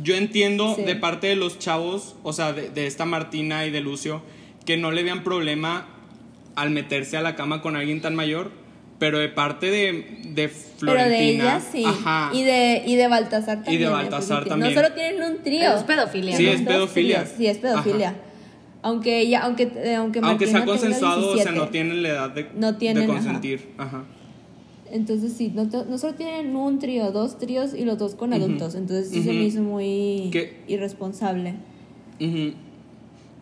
yo 0.00 0.14
entiendo 0.14 0.74
Sí. 0.76 0.82
de 0.82 0.96
parte 0.96 1.26
de 1.28 1.36
los 1.36 1.58
chavos, 1.58 2.14
o 2.22 2.32
sea, 2.32 2.52
de, 2.52 2.70
de 2.70 2.86
esta 2.86 3.04
Martina 3.04 3.66
y 3.66 3.70
de 3.70 3.80
Lucio, 3.80 4.22
que 4.64 4.76
no 4.76 4.90
le 4.90 5.02
vean 5.02 5.24
problema 5.24 5.86
al 6.54 6.70
meterse 6.70 7.16
a 7.16 7.22
la 7.22 7.34
cama 7.34 7.62
con 7.62 7.76
alguien 7.76 8.00
tan 8.00 8.14
mayor, 8.14 8.50
pero 8.98 9.18
de 9.18 9.28
parte 9.28 9.70
de, 9.70 10.20
de 10.28 10.48
Pero 10.48 10.52
Florentina, 10.78 11.14
de 11.14 11.28
ella 11.30 11.60
sí. 11.60 11.84
ajá, 11.84 12.30
Y 12.32 12.42
de, 12.44 12.82
y 12.86 12.94
de 12.96 13.08
Baltasar 13.08 13.58
Y 13.58 13.76
de 13.78 13.84
también. 13.86 13.92
Baltasar 13.92 14.44
también. 14.44 14.74
No 14.74 14.80
solo 14.82 14.94
tienen 14.94 15.22
un 15.22 15.42
trío. 15.42 15.74
Es 15.74 15.82
pedofilia, 15.82 16.36
Sí, 16.36 16.46
es 16.46 16.60
pedofilia. 16.62 17.26
Sí, 17.26 17.46
es 17.48 17.58
pedofilia. 17.58 18.10
Ajá. 18.10 18.18
Aunque 18.84 19.20
ella, 19.20 19.40
aunque, 19.44 19.64
eh, 19.76 19.94
aunque, 19.96 20.18
aunque 20.20 20.46
Martina 20.46 20.50
sea 20.52 20.64
consensuado, 20.64 21.30
o 21.32 21.36
sea, 21.36 21.52
17. 21.52 21.58
no 21.58 21.68
tienen 21.68 22.02
la 22.02 22.08
edad 22.10 22.30
de, 22.30 22.48
No 22.54 22.76
tienen, 22.76 23.06
de 23.06 23.12
ajá. 23.12 23.22
consentir, 23.22 23.68
ajá. 23.78 24.04
Entonces 24.92 25.32
sí, 25.32 25.50
no, 25.54 25.68
solo 25.98 26.14
tienen 26.14 26.54
un 26.54 26.78
trío, 26.78 27.10
dos 27.10 27.38
tríos 27.38 27.72
y 27.74 27.84
los 27.84 27.98
dos 27.98 28.14
con 28.14 28.32
adultos. 28.34 28.74
Entonces 28.74 29.08
sí 29.10 29.22
se 29.22 29.32
me 29.32 29.44
hizo 29.44 29.62
muy 29.62 30.30
irresponsable 30.68 31.54
Ujú. 32.20 32.52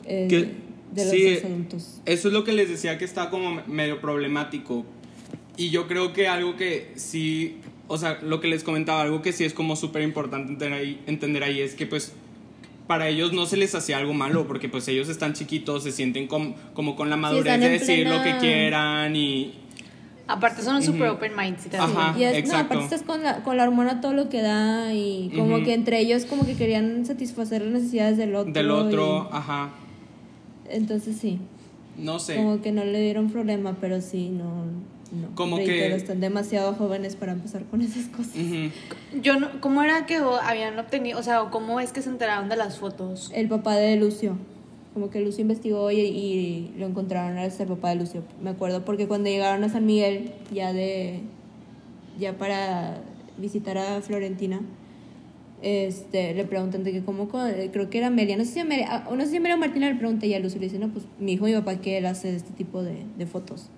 eh, 0.07 0.27
Que- 0.31 0.71
de 0.95 1.05
los 1.05 1.11
sí, 1.13 1.35
dos 1.35 1.45
adultos. 1.45 2.01
Eso 2.07 2.29
es 2.29 2.35
lo 2.35 2.45
que 2.45 2.53
les 2.53 2.69
decía 2.69 2.99
que 2.99 3.05
está 3.05 3.31
como 3.31 3.63
medio 3.67 4.01
problemático. 4.01 4.85
Y 5.57 5.71
yo 5.71 5.87
creo 5.89 6.13
que 6.13 6.27
algo 6.29 6.57
que 6.57 6.93
sí, 6.97 7.57
o 7.89 7.99
sea, 7.99 8.19
lo 8.23 8.41
que 8.41 8.49
les 8.49 8.65
comentaba, 8.65 9.03
algo 9.03 9.21
que 9.23 9.33
sí 9.33 9.45
es 9.45 9.53
como 9.53 9.77
súper 9.77 10.03
importante 10.03 10.53
entender 10.53 10.73
ahí, 10.73 11.01
entender 11.07 11.43
ahí 11.45 11.61
es 11.61 11.75
que 11.75 11.87
pues 11.87 12.13
para 12.87 13.09
ellos 13.09 13.33
no 13.33 13.47
se 13.47 13.57
les 13.57 13.75
hacía 13.77 13.99
algo 13.99 14.15
malo, 14.15 14.47
porque 14.49 14.69
pues 14.69 14.89
ellos 14.89 15.09
están 15.09 15.33
chiquitos, 15.35 15.85
se 15.85 15.93
sienten 15.93 16.27
com- 16.27 16.55
como 16.75 16.97
con 16.97 17.09
la 17.11 17.17
madurez 17.17 17.61
de 17.61 17.69
decir 17.69 18.07
lo 18.09 18.23
que 18.23 18.37
quieran 18.39 19.15
y... 19.15 19.55
Aparte 20.31 20.63
son 20.63 20.83
super 20.83 21.09
open 21.09 21.33
minds. 21.37 21.67
y 21.67 21.69
tal. 21.71 21.81
Ajá. 21.81 22.19
y 22.19 22.25
es, 22.25 22.49
no, 22.49 22.57
aparte 22.57 22.85
estás 22.85 23.03
con 23.03 23.23
la, 23.23 23.43
con 23.43 23.57
la 23.57 23.65
hormona 23.65 24.01
todo 24.01 24.13
lo 24.13 24.29
que 24.29 24.43
da 24.43 24.93
y 24.95 25.31
como 25.37 25.63
que 25.65 25.75
entre 25.75 25.99
ellos 26.01 26.25
como 26.25 26.47
que 26.47 26.55
querían 26.55 27.05
satisfacer 27.05 27.63
las 27.63 27.73
necesidades 27.73 28.17
del 28.17 28.35
otro. 28.35 28.53
Del 28.53 28.71
otro, 28.71 29.29
y- 29.33 29.37
ajá, 29.37 29.71
entonces 30.69 31.17
sí, 31.17 31.39
no 31.99 32.19
sé. 32.19 32.37
como 32.37 32.61
que 32.63 32.73
no 32.73 32.85
le 32.85 33.01
dieron 33.01 33.31
problema, 33.31 33.77
pero 33.81 34.01
sí, 34.01 34.29
no... 34.31 34.65
no. 35.13 35.35
Como 35.35 35.57
Reitero, 35.57 35.89
que- 35.89 35.95
están 35.97 36.21
demasiado 36.21 36.75
jóvenes 36.75 37.17
para 37.17 37.33
empezar 37.33 37.65
con 37.65 37.81
esas 37.83 38.07
cosas. 38.07 38.35
Yo 39.21 39.39
no, 39.41 39.49
¿Cómo 39.61 39.83
era 39.83 40.07
que 40.07 40.17
habían 40.43 40.79
obtenido, 40.79 41.19
o 41.19 41.23
sea, 41.23 41.47
cómo 41.51 41.81
es 41.81 41.93
que 41.93 42.03
se 42.03 42.09
enteraron 42.09 42.49
de 42.49 42.57
las 42.57 42.79
fotos? 42.79 43.31
El 43.35 43.49
papá 43.49 43.75
de 43.77 43.97
Lucio. 43.97 44.37
Como 44.95 45.09
que 45.11 45.21
Lucio 45.21 45.43
investigó 45.43 45.91
y, 45.93 46.01
y 46.01 46.75
lo 46.79 46.87
encontraron 46.87 47.39
al 47.39 47.51
ser 47.53 47.69
papá 47.69 47.91
de 47.91 47.97
Lucio. 47.97 48.23
Me 48.43 48.51
acuerdo 48.51 48.85
porque 48.85 49.07
cuando 49.07 49.31
llegaron 49.31 49.63
a 49.65 49.69
San 49.69 49.87
Miguel, 49.87 50.33
ya 50.53 50.73
de. 50.73 51.21
ya 52.19 52.37
para 52.37 53.01
visitar 53.39 53.79
a 53.79 54.01
Florentina, 54.03 54.61
este, 55.63 56.35
le 56.35 56.45
preguntan 56.45 56.83
de 56.85 56.93
que 56.93 57.03
cómo, 57.05 57.29
co- 57.29 57.39
creo 57.73 57.89
que 57.89 57.99
era 57.99 58.09
Amelia, 58.09 58.37
no 58.37 58.45
sé 58.45 58.53
si 58.53 58.61
Amelia, 58.61 58.87
ah, 58.91 59.09
no 59.15 59.21
sé 59.25 59.31
si 59.31 59.37
Amelia 59.37 59.57
Martina 59.57 59.89
le 59.91 59.95
pregunta 59.97 60.27
y 60.27 60.35
a 60.35 60.41
Lucio 60.41 60.59
le 60.59 60.67
dice, 60.67 60.79
no, 60.79 60.89
pues 60.89 61.05
mi 61.19 61.33
hijo 61.35 61.47
y 61.47 61.53
mi 61.53 61.59
papá 61.59 61.77
que 61.81 61.99
él 61.99 62.07
hace 62.07 62.35
este 62.35 62.53
tipo 62.53 62.83
de, 62.83 63.05
de 63.17 63.27
fotos. 63.27 63.69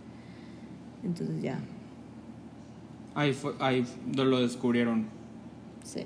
Entonces 1.05 1.42
ya, 1.42 1.59
Ahí, 3.14 3.33
fue, 3.35 3.53
ahí 3.61 3.85
lo 4.16 4.40
descubrieron. 4.40 5.07
sí. 5.85 6.05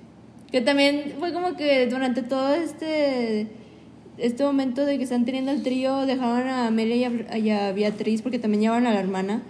Que 0.51 0.61
también 0.61 1.14
fue 1.19 1.33
como 1.33 1.57
que 1.57 1.87
durante 1.88 2.23
todo 2.23 2.55
este 2.55 3.49
este 4.18 4.44
momento 4.44 4.85
de 4.87 4.96
que 4.98 5.05
están 5.05 5.24
teniendo 5.24 5.50
el 5.52 5.62
trío, 5.62 6.07
dejaron 6.07 6.48
a 6.48 6.66
Amelia 6.68 6.96
y 6.96 7.05
a, 7.05 7.38
y 7.38 7.50
a 7.50 7.72
Beatriz 7.72 8.22
porque 8.22 8.38
también 8.38 8.62
llevaron 8.62 8.87
a 8.87 8.92
la 8.94 9.00
hermana. 9.00 9.42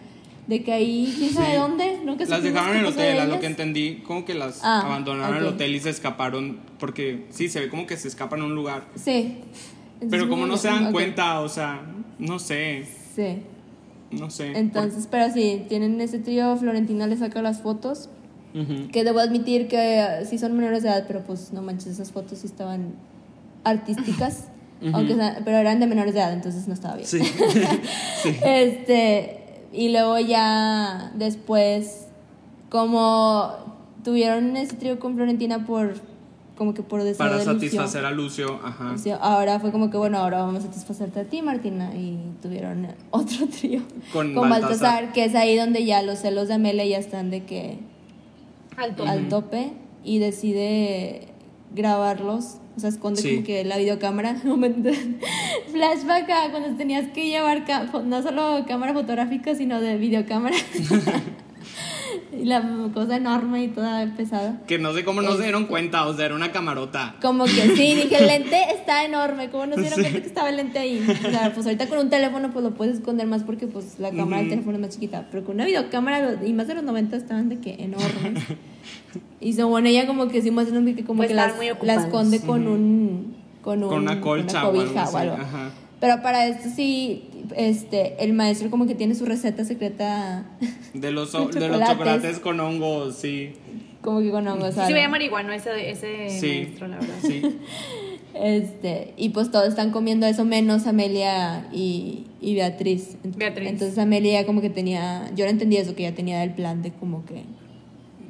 De 0.46 0.62
que 0.62 0.72
ahí, 0.72 1.12
quién 1.18 1.32
sabe 1.32 1.50
Sí. 1.50 1.56
dónde, 1.56 1.98
nunca 2.04 2.24
Las 2.24 2.40
dejaron 2.42 2.74
en 2.76 2.84
el 2.84 2.86
hotel, 2.86 3.18
a 3.18 3.24
lo 3.26 3.40
que 3.40 3.46
entendí, 3.46 3.96
como 4.06 4.24
que 4.24 4.34
las 4.34 4.60
Ah, 4.62 4.82
abandonaron 4.82 5.38
el 5.38 5.46
ok. 5.48 5.54
hotel 5.54 5.74
y 5.74 5.80
se 5.80 5.90
escaparon, 5.90 6.60
porque 6.78 7.26
sí, 7.30 7.48
se 7.48 7.58
ve 7.58 7.68
como 7.68 7.84
que 7.88 7.96
se 7.96 8.06
escapan 8.06 8.42
a 8.42 8.44
un 8.44 8.54
lugar. 8.54 8.84
Sí. 8.94 9.38
Entonces, 9.94 10.08
Pero 10.08 10.28
como 10.28 10.46
no 10.46 10.56
se 10.56 10.68
dan 10.68 10.92
cuenta, 10.92 11.40
o 11.40 11.48
sea, 11.48 11.82
no 12.20 12.38
sé, 12.38 12.84
Sí. 13.16 13.38
no 14.12 14.30
sé. 14.30 14.52
Entonces, 14.56 15.08
pero 15.10 15.32
sí, 15.32 15.64
tienen 15.68 16.00
ese 16.00 16.20
trío, 16.20 16.56
Florentina 16.56 17.08
le 17.08 17.16
saca 17.16 17.42
las 17.42 17.60
fotos. 17.60 18.08
Que 18.92 19.02
debo 19.04 19.18
admitir 19.18 19.66
que 19.68 19.98
eh, 20.00 20.24
sí 20.26 20.38
son 20.38 20.56
menores 20.56 20.82
de 20.84 20.88
edad, 20.90 21.04
pero 21.08 21.22
pues 21.24 21.52
no 21.52 21.60
manches, 21.60 21.88
esas 21.88 22.12
fotos 22.12 22.38
sí 22.38 22.46
estaban 22.46 22.94
artísticas. 23.64 24.44
aunque 24.92 25.14
sea- 25.14 25.40
pero 25.44 25.56
eran 25.56 25.80
de 25.80 25.86
menores 25.86 26.14
de 26.14 26.20
edad, 26.20 26.32
entonces 26.32 26.66
no 26.68 26.74
estaba 26.74 26.96
bien. 26.96 27.06
Sí. 27.08 27.20
sí. 28.22 28.36
Este, 28.44 29.42
y 29.72 29.90
luego 29.90 30.18
ya 30.18 31.12
después, 31.14 32.06
como 32.70 33.52
tuvieron 34.04 34.56
ese 34.56 34.76
trío 34.76 34.98
con 35.00 35.14
Florentina 35.16 35.64
por 35.66 35.94
como 36.56 36.72
que 36.72 36.82
por 36.82 37.02
deseo 37.02 37.18
Para 37.18 37.32
de 37.38 37.44
Lucio. 37.44 37.52
satisfacer 37.54 38.04
a 38.06 38.10
Lucio, 38.10 38.58
ajá. 38.64 38.94
Ahora 39.20 39.60
fue 39.60 39.72
como 39.72 39.90
que, 39.90 39.98
bueno, 39.98 40.16
ahora 40.18 40.38
vamos 40.38 40.60
a 40.64 40.66
satisfacerte 40.68 41.20
a 41.20 41.24
ti, 41.24 41.42
Martina. 41.42 41.94
Y 41.94 42.18
tuvieron 42.40 42.86
otro 43.10 43.46
trío 43.60 43.82
Con 44.12 44.34
Baltasar. 44.34 44.60
Baltasar. 44.70 45.12
que 45.12 45.24
es 45.26 45.34
ahí 45.34 45.54
donde 45.56 45.84
ya 45.84 46.00
los 46.02 46.20
celos 46.20 46.48
de 46.48 46.54
Amelia 46.54 46.86
ya 46.86 46.96
están 46.96 47.28
de 47.30 47.44
que 47.44 47.78
al 48.78 49.28
tope 49.28 49.72
y 50.02 50.18
decide 50.18 51.28
grabarlos. 51.74 52.56
O 52.76 52.80
sea, 52.80 52.90
esconde 52.90 53.22
Sí. 53.22 53.34
como 53.36 53.46
que 53.46 53.64
la 53.64 53.78
videocámara. 53.78 54.36
Flashback 55.72 56.30
a 56.30 56.50
cuando 56.50 56.76
tenías 56.76 57.08
que 57.12 57.26
llevar 57.26 57.64
no 58.04 58.22
solo 58.22 58.64
cámara 58.68 58.92
fotográfica, 58.92 59.54
sino 59.54 59.80
de 59.80 59.96
videocámara. 59.96 60.56
y 62.32 62.44
la 62.44 62.62
cosa 62.92 63.16
enorme 63.16 63.64
y 63.64 63.68
toda 63.68 64.14
pesada. 64.16 64.60
Que 64.66 64.78
no 64.78 64.92
sé 64.92 65.04
cómo 65.04 65.22
no 65.22 65.36
se 65.36 65.42
dieron 65.42 65.66
cuenta, 65.66 66.06
o 66.06 66.14
sea, 66.14 66.26
era 66.26 66.34
una 66.34 66.52
camarota. 66.52 67.16
Como 67.22 67.44
que 67.44 67.50
sí, 67.76 67.94
dije, 67.94 68.18
el 68.18 68.26
lente 68.26 68.58
está 68.74 69.04
enorme, 69.04 69.50
¿cómo 69.50 69.66
no 69.66 69.74
se 69.76 69.80
dieron 69.82 70.00
cuenta 70.00 70.20
que 70.20 70.26
estaba 70.26 70.50
el 70.50 70.56
lente 70.56 70.78
ahí? 70.78 71.04
O 71.26 71.30
sea, 71.30 71.52
pues 71.54 71.66
ahorita 71.66 71.88
con 71.88 71.98
un 71.98 72.10
teléfono 72.10 72.50
pues 72.52 72.62
lo 72.62 72.74
puedes 72.74 72.96
esconder 72.96 73.26
más 73.26 73.42
porque 73.42 73.66
pues 73.66 73.98
la 73.98 74.10
cámara 74.10 74.42
del 74.42 74.50
teléfono 74.50 74.76
es 74.76 74.80
más 74.82 74.90
chiquita, 74.90 75.26
pero 75.30 75.44
con 75.44 75.54
una 75.56 75.64
videocámara 75.64 76.44
y 76.44 76.52
más 76.52 76.66
de 76.68 76.74
los 76.74 76.84
90 76.84 77.16
estaban 77.16 77.48
de 77.48 77.58
que 77.58 77.74
enormes. 77.82 78.44
Y 79.40 79.52
según 79.52 79.86
ella 79.86 80.06
como 80.06 80.28
que 80.28 80.42
sí 80.42 80.50
muestran 80.50 80.94
que 80.94 81.04
como 81.04 81.18
Pues 81.18 81.28
que 81.28 81.34
las, 81.34 81.52
ocupados. 81.54 82.04
esconde 82.04 82.40
con 82.40 82.66
un 82.66 83.36
con, 83.62 83.82
un, 83.82 83.88
Con 83.88 83.98
una 84.02 84.20
colcha 84.20 84.66
o 84.68 84.72
cobija 84.72 85.02
algo 85.04 85.14
o 85.14 85.16
algo. 85.18 85.34
ajá. 85.34 85.70
Pero 86.00 86.22
para 86.22 86.46
esto 86.46 86.68
sí 86.74 87.24
este 87.56 88.22
el 88.22 88.32
maestro 88.34 88.70
como 88.70 88.86
que 88.86 88.94
tiene 88.94 89.14
su 89.14 89.24
receta 89.24 89.64
secreta 89.64 90.44
De 90.94 91.10
los, 91.10 91.32
De 91.32 91.38
de 91.38 91.44
los 91.68 91.78
chocolates. 91.78 91.88
chocolates 91.88 92.38
con 92.40 92.60
hongos, 92.60 93.16
sí. 93.16 93.52
como 94.02 94.20
que 94.20 94.30
con 94.30 94.46
hongos. 94.46 94.74
Sí 94.74 94.80
algo. 94.80 94.86
se 94.88 94.92
veía 94.94 95.08
marihuano 95.08 95.52
ese, 95.52 95.90
ese 95.90 96.28
Sí. 96.30 96.46
maestro, 96.64 96.88
la 96.88 96.96
verdad. 96.98 97.14
Sí. 97.22 97.42
Este, 98.38 99.14
y 99.16 99.30
pues 99.30 99.50
todos 99.50 99.66
están 99.68 99.92
comiendo 99.92 100.26
eso 100.26 100.44
menos 100.44 100.86
Amelia 100.86 101.68
y, 101.72 102.26
y 102.42 102.54
Beatriz. 102.54 103.16
Beatriz. 103.24 103.66
Entonces 103.68 103.96
Amelia 103.98 104.40
ya 104.42 104.46
como 104.46 104.60
que 104.60 104.68
tenía, 104.68 105.30
yo 105.34 105.46
no 105.46 105.50
entendía 105.50 105.80
eso, 105.80 105.94
que 105.94 106.02
ya 106.02 106.12
tenía 106.14 106.42
el 106.44 106.50
plan 106.52 106.82
de 106.82 106.90
como 106.92 107.24
que 107.24 107.44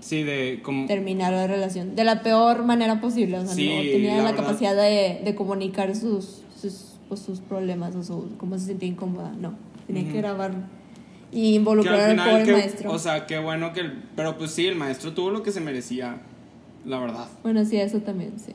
Sí, 0.06 0.22
de 0.22 0.60
como 0.62 0.86
terminar 0.86 1.32
la 1.32 1.48
relación 1.48 1.96
de 1.96 2.04
la 2.04 2.22
peor 2.22 2.64
manera 2.64 3.00
posible. 3.00 3.38
O 3.38 3.44
sea, 3.44 3.54
Sí, 3.54 3.68
no 3.68 3.80
tenía 3.82 4.22
la 4.22 4.36
capacidad 4.36 4.76
de, 4.76 5.20
de 5.24 5.34
comunicar 5.34 5.96
sus, 5.96 6.42
sus, 6.60 6.94
pues, 7.08 7.20
sus 7.20 7.40
problemas 7.40 7.96
o 7.96 8.04
su, 8.04 8.36
cómo 8.38 8.56
se 8.56 8.66
sentía 8.66 8.88
incómoda. 8.88 9.32
No, 9.40 9.54
tenía 9.88 10.04
que 10.10 10.18
grabarlo. 10.18 10.60
Y 11.32 11.54
involucrar 11.56 12.00
al 12.10 12.16
pobre 12.16 12.44
que- 12.44 12.52
maestro. 12.52 12.92
o 12.92 12.98
sea, 13.00 13.26
qué 13.26 13.38
bueno 13.40 13.72
que 13.72 13.80
el- 13.80 14.02
pero 14.14 14.38
pues 14.38 14.52
sí, 14.52 14.66
el 14.66 14.76
maestro 14.76 15.12
tuvo 15.12 15.30
lo 15.30 15.42
que 15.42 15.50
se 15.50 15.60
merecía, 15.60 16.18
la 16.84 17.00
verdad. 17.00 17.26
bueno, 17.42 17.64
sí, 17.64 17.76
eso 17.76 17.98
también, 17.98 18.34
sí. 18.38 18.52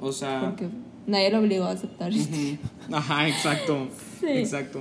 O 0.00 0.10
sea, 0.10 0.40
Porque 0.40 0.68
nadie 1.06 1.30
lo 1.30 1.40
obligó 1.40 1.64
a 1.64 1.72
aceptar. 1.72 2.10
Ajá, 2.92 3.28
exacto. 3.28 3.88
Sí. 4.20 4.26
Exacto. 4.26 4.80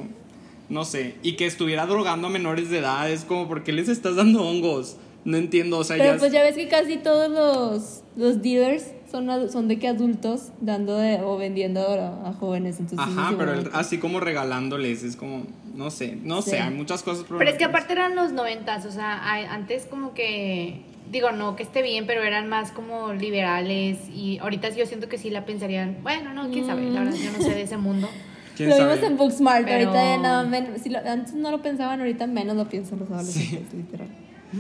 No 0.69 0.83
sé, 0.83 1.15
y 1.21 1.33
que 1.33 1.45
estuviera 1.45 1.85
drogando 1.85 2.27
a 2.27 2.29
menores 2.31 2.69
de 2.69 2.79
edad 2.79 3.09
es 3.11 3.23
como 3.23 3.47
¿por 3.47 3.63
qué 3.63 3.71
les 3.71 3.87
estás 3.87 4.15
dando 4.15 4.41
hongos? 4.47 4.95
No 5.28 5.36
entiendo, 5.38 5.78
o 5.80 5.84
sea, 5.84 5.97
Pero 5.97 6.13
ya 6.13 6.19
pues 6.19 6.32
ya 6.32 6.41
ves 6.41 6.55
que 6.55 6.67
casi 6.69 6.95
todos 6.97 7.30
los, 7.30 8.03
los 8.15 8.41
dealers 8.41 8.86
son, 9.11 9.51
son 9.51 9.67
de 9.67 9.78
que 9.78 9.88
adultos 9.89 10.51
dando 10.61 10.95
de- 10.97 11.19
o 11.21 11.36
vendiendo 11.38 11.82
a, 11.82 12.30
a 12.30 12.34
jóvenes. 12.34 12.80
Entonces 12.80 13.05
Ajá, 13.17 13.36
pero 13.38 13.53
el- 13.53 13.69
así 13.73 13.97
como 13.97 14.21
regalándoles, 14.21 15.03
es 15.03 15.17
como, 15.17 15.43
no 15.75 15.91
sé, 15.91 16.17
no 16.23 16.41
Sí. 16.41 16.51
sé, 16.51 16.59
hay 16.59 16.73
muchas 16.73 17.03
cosas 17.03 17.25
Pero 17.28 17.49
es 17.49 17.57
que 17.57 17.65
aparte 17.65 17.91
eran 17.91 18.15
los 18.15 18.32
noventas, 18.32 18.86
o 18.86 18.91
sea, 18.91 19.15
a- 19.17 19.53
antes 19.53 19.86
como 19.86 20.13
que, 20.13 20.82
digo, 21.11 21.32
no 21.32 21.57
que 21.57 21.63
esté 21.63 21.82
bien, 21.82 22.05
pero 22.07 22.23
eran 22.23 22.47
más 22.47 22.71
como 22.71 23.11
liberales 23.13 23.97
y 24.15 24.38
ahorita 24.39 24.69
yo 24.69 24.86
siento 24.86 25.09
que 25.09 25.17
sí 25.17 25.30
la 25.30 25.45
pensarían, 25.45 25.97
bueno, 26.03 26.34
no, 26.34 26.49
quién 26.49 26.65
sabe, 26.65 26.89
la 26.89 27.01
verdad 27.01 27.15
yo 27.17 27.32
no 27.38 27.43
sé 27.43 27.53
de 27.53 27.61
ese 27.63 27.75
mundo. 27.78 28.07
¿Quién 28.55 28.69
Lo 28.69 28.78
sabe? 28.78 28.93
vimos 28.95 29.07
en 29.11 29.17
Booksmart, 29.17 29.65
Pero- 29.65 29.89
ahorita 29.89 30.03
ya 30.03 30.17
no, 30.43 30.49
men- 30.49 30.80
si 30.82 30.89
lo- 30.89 30.99
antes 30.99 31.34
no 31.34 31.51
lo 31.51 31.61
pensaban, 31.61 31.99
ahorita 31.99 32.28
menos 32.28 32.55
lo 32.55 32.69
piensan 32.69 32.99
los 32.99 33.09
adolescentes, 33.11 33.73
literal. 33.73 34.07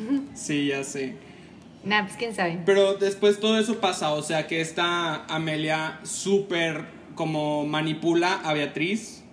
Sí, 0.35 0.67
ya 0.67 0.83
sé. 0.83 1.15
Nah, 1.83 2.03
pues 2.05 2.17
quién 2.17 2.33
sabe. 2.35 2.59
Pero 2.65 2.95
después 2.95 3.39
todo 3.39 3.57
eso 3.57 3.79
pasa, 3.79 4.11
o 4.13 4.21
sea 4.21 4.47
que 4.47 4.61
esta 4.61 5.25
Amelia 5.25 5.99
súper 6.03 6.85
como 7.15 7.65
manipula 7.65 8.33
a 8.33 8.53
Beatriz, 8.53 9.23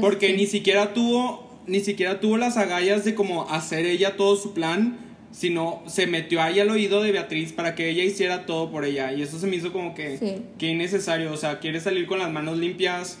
porque 0.00 0.28
sí. 0.28 0.32
ni 0.34 0.46
siquiera 0.46 0.94
tuvo, 0.94 1.50
ni 1.66 1.80
siquiera 1.80 2.20
tuvo 2.20 2.36
las 2.36 2.56
agallas 2.56 3.04
de 3.04 3.14
como 3.14 3.50
hacer 3.50 3.84
ella 3.86 4.16
todo 4.16 4.36
su 4.36 4.52
plan, 4.54 4.98
sino 5.32 5.82
se 5.86 6.06
metió 6.06 6.42
ahí 6.42 6.60
al 6.60 6.70
oído 6.70 7.02
de 7.02 7.10
Beatriz 7.10 7.52
para 7.52 7.74
que 7.74 7.88
ella 7.88 8.04
hiciera 8.04 8.44
todo 8.46 8.70
por 8.70 8.84
ella. 8.84 9.12
Y 9.12 9.22
eso 9.22 9.38
se 9.38 9.46
me 9.46 9.56
hizo 9.56 9.72
como 9.72 9.94
que, 9.94 10.18
Sí. 10.18 10.42
que 10.58 10.68
innecesario, 10.68 11.32
o 11.32 11.36
sea, 11.36 11.58
quieres 11.58 11.82
salir 11.84 12.06
con 12.06 12.18
las 12.18 12.30
manos 12.30 12.58
limpias 12.58 13.18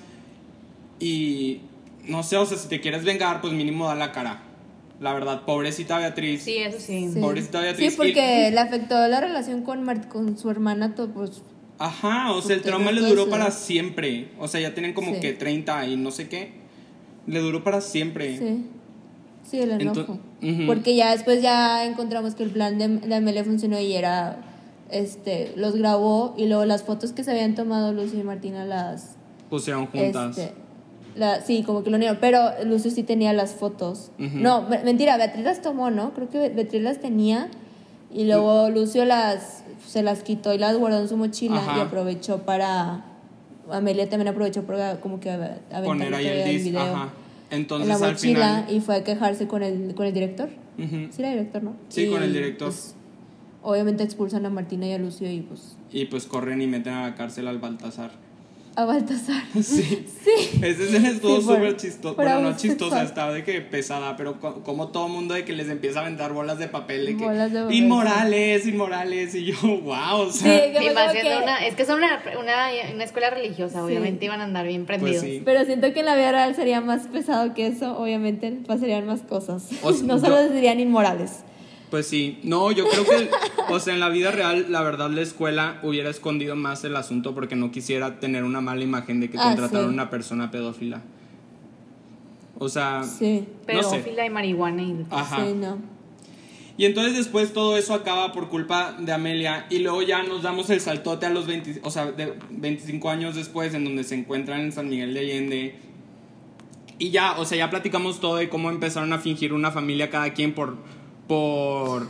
y 1.00 1.60
no 2.06 2.22
sé, 2.22 2.36
o 2.36 2.46
sea, 2.46 2.58
si 2.58 2.68
te 2.68 2.80
quieres 2.80 3.04
vengar, 3.04 3.40
pues 3.40 3.52
mínimo 3.52 3.86
da 3.86 3.94
la 3.94 4.12
cara. 4.12 4.42
La 5.02 5.12
verdad, 5.12 5.42
pobrecita 5.44 5.98
Beatriz. 5.98 6.42
Sí, 6.42 6.56
eso 6.58 6.78
sí. 6.78 7.10
Sí. 7.12 7.20
Pobrecita 7.20 7.60
Beatriz. 7.60 7.90
Sí, 7.90 7.96
porque 7.96 8.50
le 8.52 8.58
afectó 8.60 8.94
la 9.08 9.20
relación 9.20 9.62
con, 9.62 9.82
Mar- 9.82 10.08
con 10.08 10.38
su 10.38 10.48
hermana, 10.48 10.94
pues 10.94 11.42
Ajá, 11.78 12.30
o 12.32 12.40
sea, 12.40 12.54
el 12.54 12.62
trauma 12.62 12.92
le 12.92 13.00
duró 13.00 13.28
para 13.28 13.50
siempre. 13.50 14.28
O 14.38 14.46
sea, 14.46 14.60
ya 14.60 14.72
tienen 14.74 14.94
como 14.94 15.12
Sí. 15.14 15.20
que 15.20 15.32
30 15.32 15.86
y 15.88 15.96
no 15.96 16.12
sé 16.12 16.28
qué. 16.28 16.52
Le 17.26 17.40
duró 17.40 17.64
para 17.64 17.80
siempre. 17.80 18.38
Sí. 18.38 18.66
Sí, 19.50 19.58
el 19.60 19.72
enojo. 19.72 20.20
Porque 20.66 20.94
ya 20.94 21.10
después 21.10 21.42
ya 21.42 21.84
encontramos 21.84 22.36
que 22.36 22.44
el 22.44 22.50
plan 22.50 22.78
de, 22.78 22.86
de 22.88 23.14
Amelia 23.16 23.42
funcionó 23.42 23.80
y 23.80 23.94
era, 23.94 24.36
este, 24.90 25.52
los 25.56 25.74
grabó 25.74 26.34
y 26.38 26.46
luego 26.46 26.64
las 26.64 26.84
fotos 26.84 27.12
que 27.12 27.24
se 27.24 27.32
habían 27.32 27.56
tomado 27.56 27.92
Lucio 27.92 28.20
y 28.20 28.22
Martina 28.22 28.64
las, 28.64 29.16
Pusieron 29.50 29.86
juntas. 29.86 30.38
este, 30.38 30.52
la, 31.16 31.40
sí, 31.40 31.62
como 31.62 31.82
que 31.84 31.90
lo 31.90 31.96
unieron, 31.96 32.18
pero 32.20 32.40
Lucio 32.64 32.90
sí 32.90 33.02
tenía 33.02 33.32
las 33.32 33.52
fotos. 33.54 34.10
No, 34.18 34.62
me- 34.62 34.82
mentira, 34.82 35.16
Beatriz 35.16 35.44
las 35.44 35.60
tomó, 35.62 35.90
¿no? 35.90 36.12
Creo 36.14 36.28
que 36.30 36.48
Beatriz 36.48 36.82
las 36.82 37.00
tenía 37.00 37.48
y 38.12 38.24
luego 38.24 38.70
Lucio 38.70 39.04
las, 39.04 39.62
se 39.86 40.02
las 40.02 40.22
quitó 40.22 40.52
y 40.54 40.58
las 40.58 40.76
guardó 40.76 41.00
en 41.00 41.08
su 41.08 41.16
mochila 41.16 41.56
Ajá. 41.58 41.78
y 41.78 41.80
aprovechó 41.80 42.38
para, 42.42 43.04
Amelia 43.70 44.08
también 44.08 44.28
aprovechó 44.28 44.62
para 44.64 45.00
como 45.00 45.20
que 45.20 45.30
Poner 45.84 46.14
ahí 46.14 46.26
el 46.26 46.62
disc. 46.62 46.76
Ajá. 46.76 47.10
Entonces 47.50 47.94
en 47.94 48.00
la 48.00 48.08
al 48.08 48.16
final. 48.16 48.66
y 48.70 48.80
fue 48.80 48.96
a 48.96 49.04
quejarse 49.04 49.46
con 49.46 49.62
el, 49.62 49.94
con 49.94 50.06
el 50.06 50.12
director. 50.14 50.48
Sí, 50.78 51.10
era 51.18 51.30
director, 51.30 51.62
¿no? 51.62 51.74
Sí, 51.90 52.04
Y, 52.04 52.10
con 52.10 52.22
el 52.22 52.32
director. 52.32 52.68
pues, 52.68 52.94
obviamente 53.62 54.02
expulsan 54.02 54.46
a 54.46 54.50
Martina 54.50 54.86
y 54.86 54.92
a 54.92 54.98
Lucio 54.98 55.30
y 55.30 55.40
pues 55.42 55.76
Y 55.92 56.06
pues 56.06 56.24
corren 56.24 56.62
y 56.62 56.66
meten 56.66 56.94
a 56.94 57.02
la 57.10 57.14
cárcel 57.14 57.46
al 57.48 57.58
Baltasar. 57.58 58.10
A 58.76 58.84
Baltasar. 58.84 59.42
Sí. 59.62 60.06
Sí. 60.22 60.60
Esa 60.62 60.82
escena 60.84 61.08
estuvo 61.10 61.36
Sí, 61.40 61.42
súper 61.42 61.76
chistosa. 61.76 62.14
Bueno, 62.14 62.40
no 62.40 62.56
chistosa, 62.56 63.02
estaba 63.02 63.32
de 63.32 63.42
que 63.44 63.60
pesada, 63.60 64.16
pero 64.16 64.40
co- 64.40 64.62
como 64.62 64.88
todo 64.88 65.08
mundo 65.08 65.34
de 65.34 65.44
que 65.44 65.52
les 65.52 65.68
empieza 65.68 65.98
a 65.98 66.02
aventar 66.02 66.32
bolas 66.32 66.58
de 66.58 66.68
papel 66.68 67.04
de 67.06 67.16
que 67.16 67.24
Bolas 67.24 67.52
de 67.52 67.60
papel, 67.62 67.76
inmorales, 67.76 68.66
inmorales 68.66 69.34
y 69.34 69.44
yo, 69.46 69.54
wow, 69.82 70.20
o 70.20 70.30
Sí, 70.32 70.38
sea, 70.40 70.72
que 70.72 70.90
más 70.92 71.08
como 71.08 71.12
siendo 71.12 71.38
que- 71.38 71.42
una, 71.42 71.66
es 71.66 71.74
que 71.74 71.84
son 71.84 71.98
una, 71.98 72.22
una, 72.40 72.68
una 72.94 73.04
escuela 73.04 73.30
religiosa, 73.30 73.78
Sí. 73.80 73.84
obviamente 73.84 74.24
iban 74.26 74.40
a 74.40 74.44
andar 74.44 74.66
bien 74.66 74.86
pues 74.86 74.98
prendidos. 75.00 75.24
sí. 75.24 75.42
Pero 75.44 75.64
siento 75.64 75.92
que 75.92 76.00
en 76.00 76.06
la 76.06 76.14
vida 76.16 76.30
real 76.32 76.54
sería 76.54 76.80
más 76.80 77.08
pesado 77.08 77.52
que 77.54 77.66
eso, 77.66 77.98
obviamente 77.98 78.52
pasarían 78.66 79.06
más 79.06 79.20
cosas. 79.22 79.68
O 79.82 79.92
sea, 79.92 80.02
no 80.06 80.18
solo 80.20 80.40
yo- 80.40 80.48
serían 80.48 80.78
inmorales. 80.80 81.44
Pues 81.92 82.06
sí, 82.06 82.38
no, 82.42 82.72
yo 82.72 82.88
creo 82.88 83.04
que, 83.04 83.28
o 83.68 83.78
sea, 83.78 83.92
en 83.92 84.00
la 84.00 84.08
vida 84.08 84.30
real, 84.30 84.66
la 84.70 84.80
verdad, 84.82 85.10
la 85.10 85.20
escuela 85.20 85.78
hubiera 85.82 86.08
escondido 86.08 86.56
más 86.56 86.82
el 86.84 86.96
asunto 86.96 87.34
porque 87.34 87.54
no 87.54 87.70
quisiera 87.70 88.18
tener 88.18 88.44
una 88.44 88.62
mala 88.62 88.82
imagen 88.82 89.20
de 89.20 89.28
que 89.28 89.36
Ah, 89.38 89.42
contrataron 89.48 89.88
sí. 89.90 89.92
una 89.92 90.08
persona 90.08 90.50
pedófila. 90.50 91.02
O 92.58 92.70
sea, 92.70 93.02
Sí. 93.04 93.44
no 93.72 93.82
sé. 93.82 93.96
Pedófila 93.98 94.24
y 94.24 94.30
marihuana 94.30 94.82
y 94.82 95.04
Ajá. 95.10 95.44
Sí, 95.44 95.52
no. 95.54 95.76
Y 96.78 96.86
entonces 96.86 97.14
después 97.14 97.52
todo 97.52 97.76
eso 97.76 97.92
acaba 97.92 98.32
por 98.32 98.48
culpa 98.48 98.96
de 98.98 99.12
Amelia 99.12 99.66
y 99.68 99.80
luego 99.80 100.00
ya 100.00 100.22
nos 100.22 100.42
damos 100.42 100.70
el 100.70 100.80
saltote 100.80 101.26
a 101.26 101.30
los 101.30 101.46
20, 101.46 101.80
o 101.84 101.90
sea, 101.90 102.10
de 102.10 102.32
25 102.52 103.10
años 103.10 103.34
después 103.34 103.74
en 103.74 103.84
donde 103.84 104.04
se 104.04 104.14
encuentran 104.14 104.62
en 104.62 104.72
San 104.72 104.88
Miguel 104.88 105.12
de 105.12 105.20
Allende. 105.20 105.76
Y 106.98 107.10
ya, 107.10 107.38
o 107.38 107.44
sea, 107.44 107.58
ya 107.58 107.68
platicamos 107.68 108.18
todo 108.18 108.36
de 108.36 108.48
cómo 108.48 108.70
empezaron 108.70 109.12
a 109.12 109.18
fingir 109.18 109.52
una 109.52 109.70
familia 109.70 110.08
cada 110.08 110.32
quien 110.32 110.54
por 110.54 110.78
por 111.28 112.08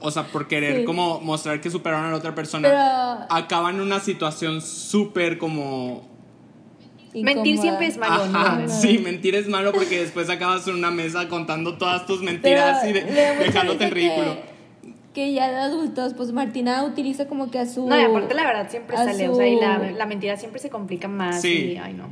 o 0.00 0.10
sea, 0.12 0.24
por 0.28 0.46
querer 0.46 0.78
Sí. 0.80 0.84
como 0.84 1.20
mostrar 1.20 1.60
que 1.60 1.70
superaron 1.70 2.06
a 2.06 2.10
la 2.10 2.16
otra 2.18 2.32
persona. 2.34 2.68
Pero- 2.68 3.26
Acaban 3.36 3.76
en 3.76 3.80
una 3.80 3.98
situación 3.98 4.60
súper 4.62 5.38
como 5.38 6.06
Mentir 7.14 7.58
siempre 7.58 7.86
es 7.86 7.96
malo, 7.96 8.22
Ajá, 8.22 8.60
¿no? 8.60 8.68
sí, 8.68 8.98
mentir 8.98 9.34
es 9.34 9.48
malo 9.48 9.72
porque 9.72 9.98
después 10.00 10.28
acabas 10.30 10.68
en 10.68 10.74
una 10.74 10.90
mesa 10.92 11.26
contando 11.28 11.76
todas 11.78 12.06
tus 12.06 12.20
Pero 12.20 12.32
mentiras 12.32 12.84
y 12.86 12.92
de- 12.92 13.02
dejándote 13.40 13.84
en 13.86 13.90
ridículo. 13.90 14.36
Que, 14.84 14.88
que 15.14 15.32
ya 15.32 15.50
de 15.50 15.56
adultos, 15.56 16.14
pues 16.14 16.30
Martina 16.32 16.84
utiliza 16.84 17.26
como 17.26 17.50
que 17.50 17.58
a 17.58 17.66
su... 17.66 17.88
No, 17.88 17.98
y 17.98 18.04
aparte 18.04 18.34
la 18.34 18.44
verdad 18.44 18.70
siempre 18.70 18.96
sale, 18.96 19.26
su- 19.26 19.32
o 19.32 19.34
sea, 19.34 19.48
y 19.48 19.56
la, 19.58 19.78
la 19.90 20.06
mentira 20.06 20.36
siempre 20.36 20.60
se 20.60 20.68
complica 20.70 21.08
más 21.08 21.40
Sí. 21.40 21.72
y, 21.72 21.76
ay 21.78 21.94
no. 21.94 22.04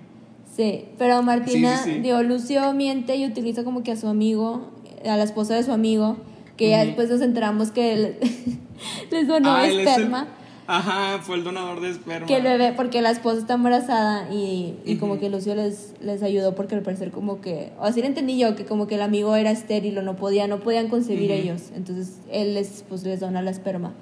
Sí, 0.57 0.87
pero 0.99 1.23
Martina, 1.23 1.77
Sí, 1.77 1.85
sí, 1.85 1.95
sí. 1.97 2.01
digo, 2.01 2.23
Lucio 2.23 2.73
miente 2.73 3.15
y 3.17 3.27
utiliza 3.27 3.63
como 3.63 3.83
que 3.85 3.93
a 3.93 3.97
su 3.97 4.09
amigo, 4.09 4.73
a 5.05 5.17
la 5.17 5.23
esposa 5.23 5.55
de 5.55 5.63
su 5.63 5.71
amigo, 5.73 6.17
que 6.57 6.71
ya 6.71 6.85
después 6.85 7.09
nos 7.11 7.21
enteramos 7.23 7.71
que 7.71 7.97
le- 7.97 8.19
les 9.11 9.29
donó 9.29 9.55
Ah, 9.55 9.67
el- 9.69 9.81
esperma. 9.81 10.29
Ajá, 10.69 11.21
fue 11.23 11.37
el 11.37 11.45
donador 11.45 11.81
de 11.81 11.91
esperma. 11.91 12.27
que 12.27 12.37
el 12.39 12.43
bebé, 12.43 12.73
porque 12.73 13.01
la 13.01 13.11
esposa 13.13 13.39
está 13.39 13.55
embarazada 13.55 14.29
y, 14.33 14.75
y 14.85 14.97
como 14.97 15.21
que 15.21 15.31
Lucio 15.31 15.55
les, 15.55 15.95
les 16.01 16.25
ayudó 16.25 16.57
porque 16.57 16.75
al 16.75 16.83
parecer 16.83 17.13
como 17.13 17.41
que, 17.41 17.71
o 17.79 17.85
así 17.85 18.01
lo 18.01 18.09
entendí 18.09 18.37
yo, 18.37 18.57
que 18.57 18.65
como 18.65 18.89
que 18.89 18.97
el 18.97 19.03
amigo 19.03 19.37
era 19.37 19.53
estéril 19.53 19.97
o 19.99 20.03
no 20.03 20.17
podía, 20.17 20.49
no 20.49 20.59
podían 20.59 20.89
concebir 20.89 21.31
ellos, 21.31 21.71
entonces 21.77 22.17
él 22.33 22.55
les, 22.55 22.85
pues, 22.89 23.05
les 23.05 23.21
dona 23.21 23.43
la 23.43 23.53
esperma. 23.53 23.93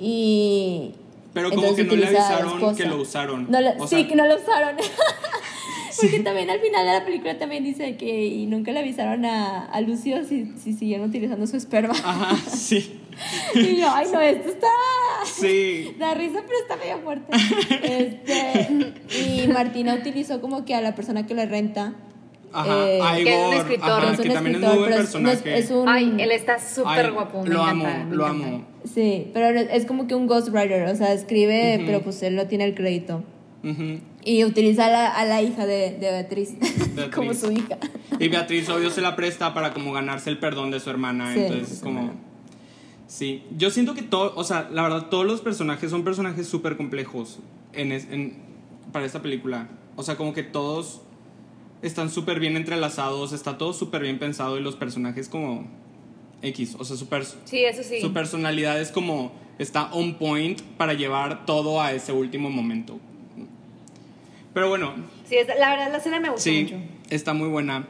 Y... 0.00 0.92
Pero 1.34 1.50
como 1.50 1.74
que 1.76 1.84
no 1.84 1.94
le 1.94 2.06
avisaron 2.08 2.74
que 2.74 2.84
lo 2.84 2.96
usaron. 3.00 3.46
No 3.48 3.60
le- 3.60 3.76
O 3.78 3.86
sí, 3.86 4.06
que 4.08 4.16
no 4.16 4.26
lo 4.26 4.34
usaron. 4.36 4.76
Porque 6.02 6.20
también 6.20 6.50
al 6.50 6.60
final 6.60 6.86
de 6.86 6.92
la 6.92 7.04
película 7.04 7.38
también 7.38 7.64
dice 7.64 7.96
que 7.96 8.24
y 8.26 8.46
nunca 8.46 8.72
le 8.72 8.80
avisaron 8.80 9.24
a, 9.24 9.64
a 9.66 9.80
Lucio 9.80 10.24
si, 10.24 10.52
si 10.62 10.72
siguieron 10.74 11.08
utilizando 11.08 11.46
su 11.46 11.56
esperma. 11.56 11.94
Ajá, 12.04 12.36
sí. 12.50 12.98
Y 13.54 13.76
yo, 13.76 13.86
ay 13.92 14.06
no, 14.12 14.20
esto 14.20 14.48
está... 14.50 14.66
Sí. 15.24 15.94
Da 15.98 16.14
risa, 16.14 16.40
pero 16.46 16.58
está 16.60 16.76
medio 16.76 16.98
fuerte. 17.04 17.26
Este, 17.82 18.92
y 19.44 19.48
Martina 19.48 19.94
utilizó 19.94 20.40
como 20.40 20.64
que 20.64 20.74
a 20.74 20.80
la 20.80 20.94
persona 20.94 21.26
que 21.26 21.34
le 21.34 21.46
renta. 21.46 21.94
Ajá, 22.54 22.86
eh, 22.90 23.24
que 23.24 23.34
es 23.40 23.46
un 23.48 23.54
escritor, 23.54 23.90
ajá, 23.90 24.12
es 24.12 24.18
un 24.18 24.24
que 24.26 24.30
también 24.34 24.56
es 24.56 24.62
escritor, 24.62 24.78
muy 24.78 24.88
buen 25.32 25.54
es- 25.54 25.70
un- 25.70 25.88
Ay, 25.88 26.14
él 26.18 26.30
está 26.32 26.58
súper 26.58 27.12
guapo. 27.12 27.42
Me 27.44 27.48
lo 27.48 27.62
encanta, 27.62 27.94
amo, 27.96 28.04
me 28.10 28.16
lo 28.16 28.26
encanta. 28.26 28.46
amo. 28.48 28.64
Sí, 28.84 29.30
pero 29.32 29.58
es 29.58 29.86
como 29.86 30.06
que 30.06 30.14
un 30.14 30.26
ghostwriter, 30.26 30.82
o 30.88 30.94
sea, 30.96 31.12
escribe, 31.14 31.82
pero 31.86 32.02
pues 32.02 32.22
él 32.22 32.36
no 32.36 32.46
tiene 32.48 32.64
el 32.64 32.74
crédito. 32.74 33.24
Y 34.24 34.44
utiliza 34.44 34.86
a 34.86 34.90
la, 34.90 35.08
a 35.08 35.24
la 35.24 35.40
hija 35.42 35.66
de, 35.66 35.92
de 35.92 36.10
Beatriz, 36.10 36.58
Beatriz. 36.94 37.14
como 37.14 37.32
su 37.34 37.52
hija. 37.52 37.78
Y 38.18 38.28
Beatriz 38.28 38.68
obvio 38.68 38.90
se 38.90 39.00
la 39.00 39.14
presta 39.16 39.54
para 39.54 39.72
como 39.72 39.92
ganarse 39.92 40.30
el 40.30 40.38
perdón 40.38 40.70
de 40.70 40.80
su 40.80 40.90
hermana. 40.90 41.32
Sí, 41.32 41.40
entonces 41.40 41.70
es 41.72 41.78
su 41.78 41.84
como... 41.84 41.98
hermana. 42.00 42.18
Sí, 43.06 43.44
yo 43.58 43.70
siento 43.70 43.94
que 43.94 44.02
todo, 44.02 44.32
o 44.36 44.42
sea, 44.44 44.68
la 44.72 44.82
verdad, 44.82 45.06
todos 45.10 45.26
los 45.26 45.40
personajes 45.42 45.90
son 45.90 46.02
personajes 46.02 46.46
súper 46.46 46.76
complejos 46.76 47.40
en, 47.74 47.92
es- 47.92 48.08
en- 48.10 48.36
para 48.90 49.04
esta 49.04 49.20
película. 49.22 49.68
O 49.96 50.02
sea, 50.02 50.16
como 50.16 50.32
que 50.32 50.42
todos 50.42 51.02
están 51.82 52.10
súper 52.10 52.40
bien 52.40 52.56
entrelazados, 52.56 53.32
está 53.32 53.58
todo 53.58 53.72
súper 53.74 54.02
bien 54.02 54.18
pensado 54.18 54.58
y 54.58 54.62
los 54.62 54.76
personajes 54.76 55.28
como 55.28 55.66
X, 56.40 56.74
o 56.78 56.84
sea, 56.84 56.96
su, 56.96 57.06
pers- 57.08 57.34
Sí, 57.44 57.64
eso 57.64 57.82
sí. 57.82 58.00
su 58.00 58.12
personalidad 58.14 58.80
es 58.80 58.90
como 58.90 59.32
está 59.58 59.92
on 59.92 60.14
point 60.14 60.60
para 60.78 60.94
llevar 60.94 61.44
todo 61.44 61.80
a 61.82 61.92
ese 61.92 62.12
último 62.12 62.48
momento. 62.50 62.98
Pero 64.54 64.68
bueno, 64.68 64.94
Sí, 65.28 65.36
la 65.58 65.70
verdad 65.70 65.90
la 65.92 65.98
escena 65.98 66.20
me 66.20 66.28
gustó 66.28 66.42
Sí, 66.44 66.62
mucho. 66.64 66.76
está 67.10 67.32
muy 67.32 67.48
buena. 67.48 67.86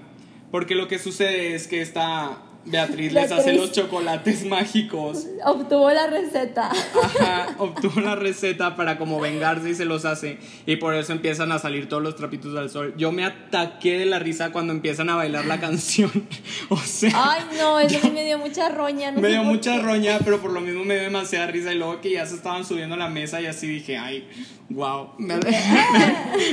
Porque 0.50 0.74
lo 0.74 0.86
que 0.88 0.98
sucede 0.98 1.54
es 1.54 1.66
que 1.66 1.80
esta 1.80 2.38
Beatriz 2.64 3.12
les 3.12 3.32
hace 3.32 3.54
los 3.54 3.72
chocolates 3.72 4.44
mágicos. 4.46 5.26
Obtuvo 5.44 5.90
la 5.90 6.06
receta. 6.06 6.70
Ajá, 6.70 7.54
obtuvo 7.58 8.00
la 8.00 8.14
receta 8.14 8.76
para 8.76 8.98
como 8.98 9.20
vengarse 9.20 9.70
y 9.70 9.74
se 9.74 9.84
los 9.84 10.04
hace. 10.04 10.38
Y 10.66 10.76
por 10.76 10.94
eso 10.94 11.12
empiezan 11.12 11.50
a 11.52 11.58
salir 11.58 11.88
todos 11.88 12.02
los 12.02 12.14
trapitos 12.16 12.56
al 12.56 12.70
sol. 12.70 12.94
Yo 12.96 13.10
me 13.10 13.24
ataqué 13.24 13.98
de 13.98 14.06
la 14.06 14.18
risa 14.18 14.52
cuando 14.52 14.72
empiezan 14.72 15.10
a 15.10 15.16
bailar 15.16 15.46
la 15.46 15.60
canción. 15.60 16.10
O 16.68 16.76
sea, 16.78 17.10
Ay, 17.14 17.42
no, 17.58 17.78
eso 17.80 17.98
mí 18.04 18.10
me 18.10 18.24
dio 18.24 18.38
mucha 18.38 18.68
roña. 18.68 19.10
No 19.10 19.20
me 19.20 19.28
dio 19.28 19.42
mucha 19.42 19.76
qué. 19.76 19.82
roña, 19.82 20.18
pero 20.24 20.40
por 20.40 20.52
lo 20.52 20.60
mismo 20.60 20.84
me 20.84 20.94
dio 20.94 21.02
demasiada 21.04 21.46
risa. 21.48 21.72
Y 21.72 21.78
luego 21.78 22.00
que 22.00 22.12
ya 22.12 22.24
se 22.24 22.34
estaban 22.36 22.64
subiendo 22.64 22.94
a 22.94 22.98
la 22.98 23.08
mesa 23.08 23.40
y 23.40 23.46
así 23.46 23.66
dije, 23.66 23.98
ay, 23.98 24.26
wow. 24.70 25.10
Me, 25.18 25.36